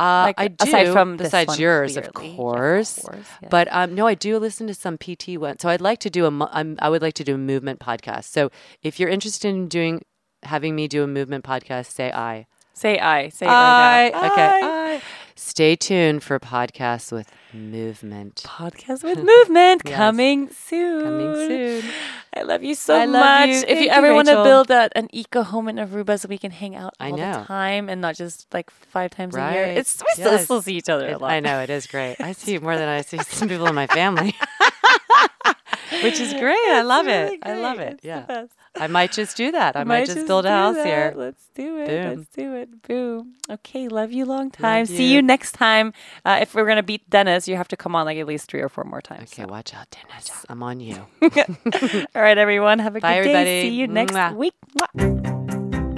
[0.00, 2.30] Uh, Like, I do, aside from besides one, yours, of clearly.
[2.32, 2.98] Of course.
[3.00, 3.50] course, yes.
[3.50, 5.60] But um, no, I do listen to some PT ones.
[5.60, 6.48] So I'd like to do a.
[6.52, 8.24] I'm, I would like to do a movement podcast.
[8.24, 8.50] So
[8.82, 10.02] if you're interested in doing,
[10.44, 12.46] having me do a movement podcast, say I.
[12.74, 13.28] Say I.
[13.30, 14.04] Say I.
[14.04, 14.32] right now.
[14.32, 14.60] Okay.
[14.62, 15.02] I.
[15.40, 19.94] Stay tuned for podcasts with movement Podcast with movement Yes.
[19.96, 21.02] coming soon.
[21.04, 21.90] coming soon.
[22.36, 23.48] I love you so I much.
[23.48, 23.54] you.
[23.54, 26.38] If Thank you ever want to build a, an eco home in Aruba so we
[26.38, 27.32] can hang out I all know.
[27.40, 29.64] the time and not just like five times a year.
[29.66, 30.44] It's we still, Yes.
[30.44, 31.30] still see each other a lot.
[31.30, 32.16] I know it is great.
[32.20, 34.34] I see you more than I see some people in my family,
[36.02, 36.56] which is great.
[36.68, 37.40] I love really it.
[37.42, 37.94] I love it.
[37.94, 38.46] It's Yeah.
[38.76, 39.76] I might just do that.
[39.76, 40.86] I might, just build a house that.
[40.86, 41.12] here.
[41.16, 41.86] Let's do it.
[41.88, 42.16] Boom.
[42.18, 42.82] Let's do it.
[42.82, 43.34] Boom.
[43.50, 43.88] Okay.
[43.88, 44.80] Love you long time.
[44.82, 45.22] Love See you you.
[45.22, 45.92] next time.
[46.24, 48.60] Uh, if we're gonna beat Dennis, you have to come on like at least three
[48.60, 49.32] or four more times.
[49.32, 50.46] Okay, watch out, Dennis.
[50.48, 51.06] I'm on you.
[51.22, 52.78] All right, everyone.
[52.78, 53.44] Have a Bye, good everybody.
[53.44, 53.62] day.
[53.62, 54.34] See you next Mwah.
[54.36, 54.54] week.
[54.76, 55.37] Mwah.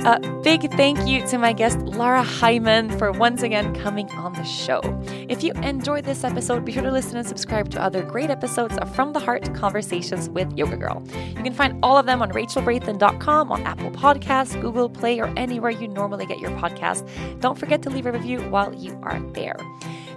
[0.03, 4.45] A big thank you to my guest, Lara Heimann, for once again coming on the
[4.45, 4.81] show.
[5.29, 8.79] If you enjoyed this episode, be sure to listen and subscribe to other great episodes
[8.79, 11.07] of From the Heart Conversations with Yoga Girl.
[11.37, 15.71] You can find all of them on rachelbrathen.com, on Apple Podcasts, Google Play, or anywhere
[15.71, 17.07] you normally get your podcast.
[17.41, 19.57] Don't forget to leave a review while you are there.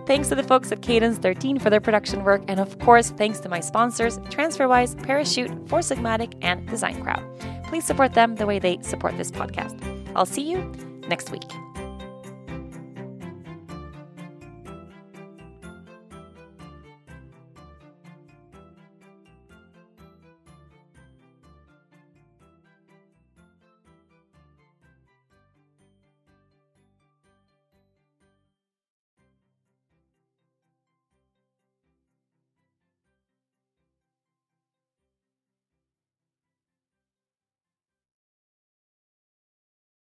[0.05, 3.41] Thanks to the folks at Cadence 13 for their production work, and of course, thanks
[3.41, 7.23] to my sponsors, TransferWise, Parachute, Four Sigmatic, and Design Crowd.
[7.73, 9.81] Please support them the way they support this podcast.
[10.15, 10.71] I'll see you
[11.07, 11.41] next week.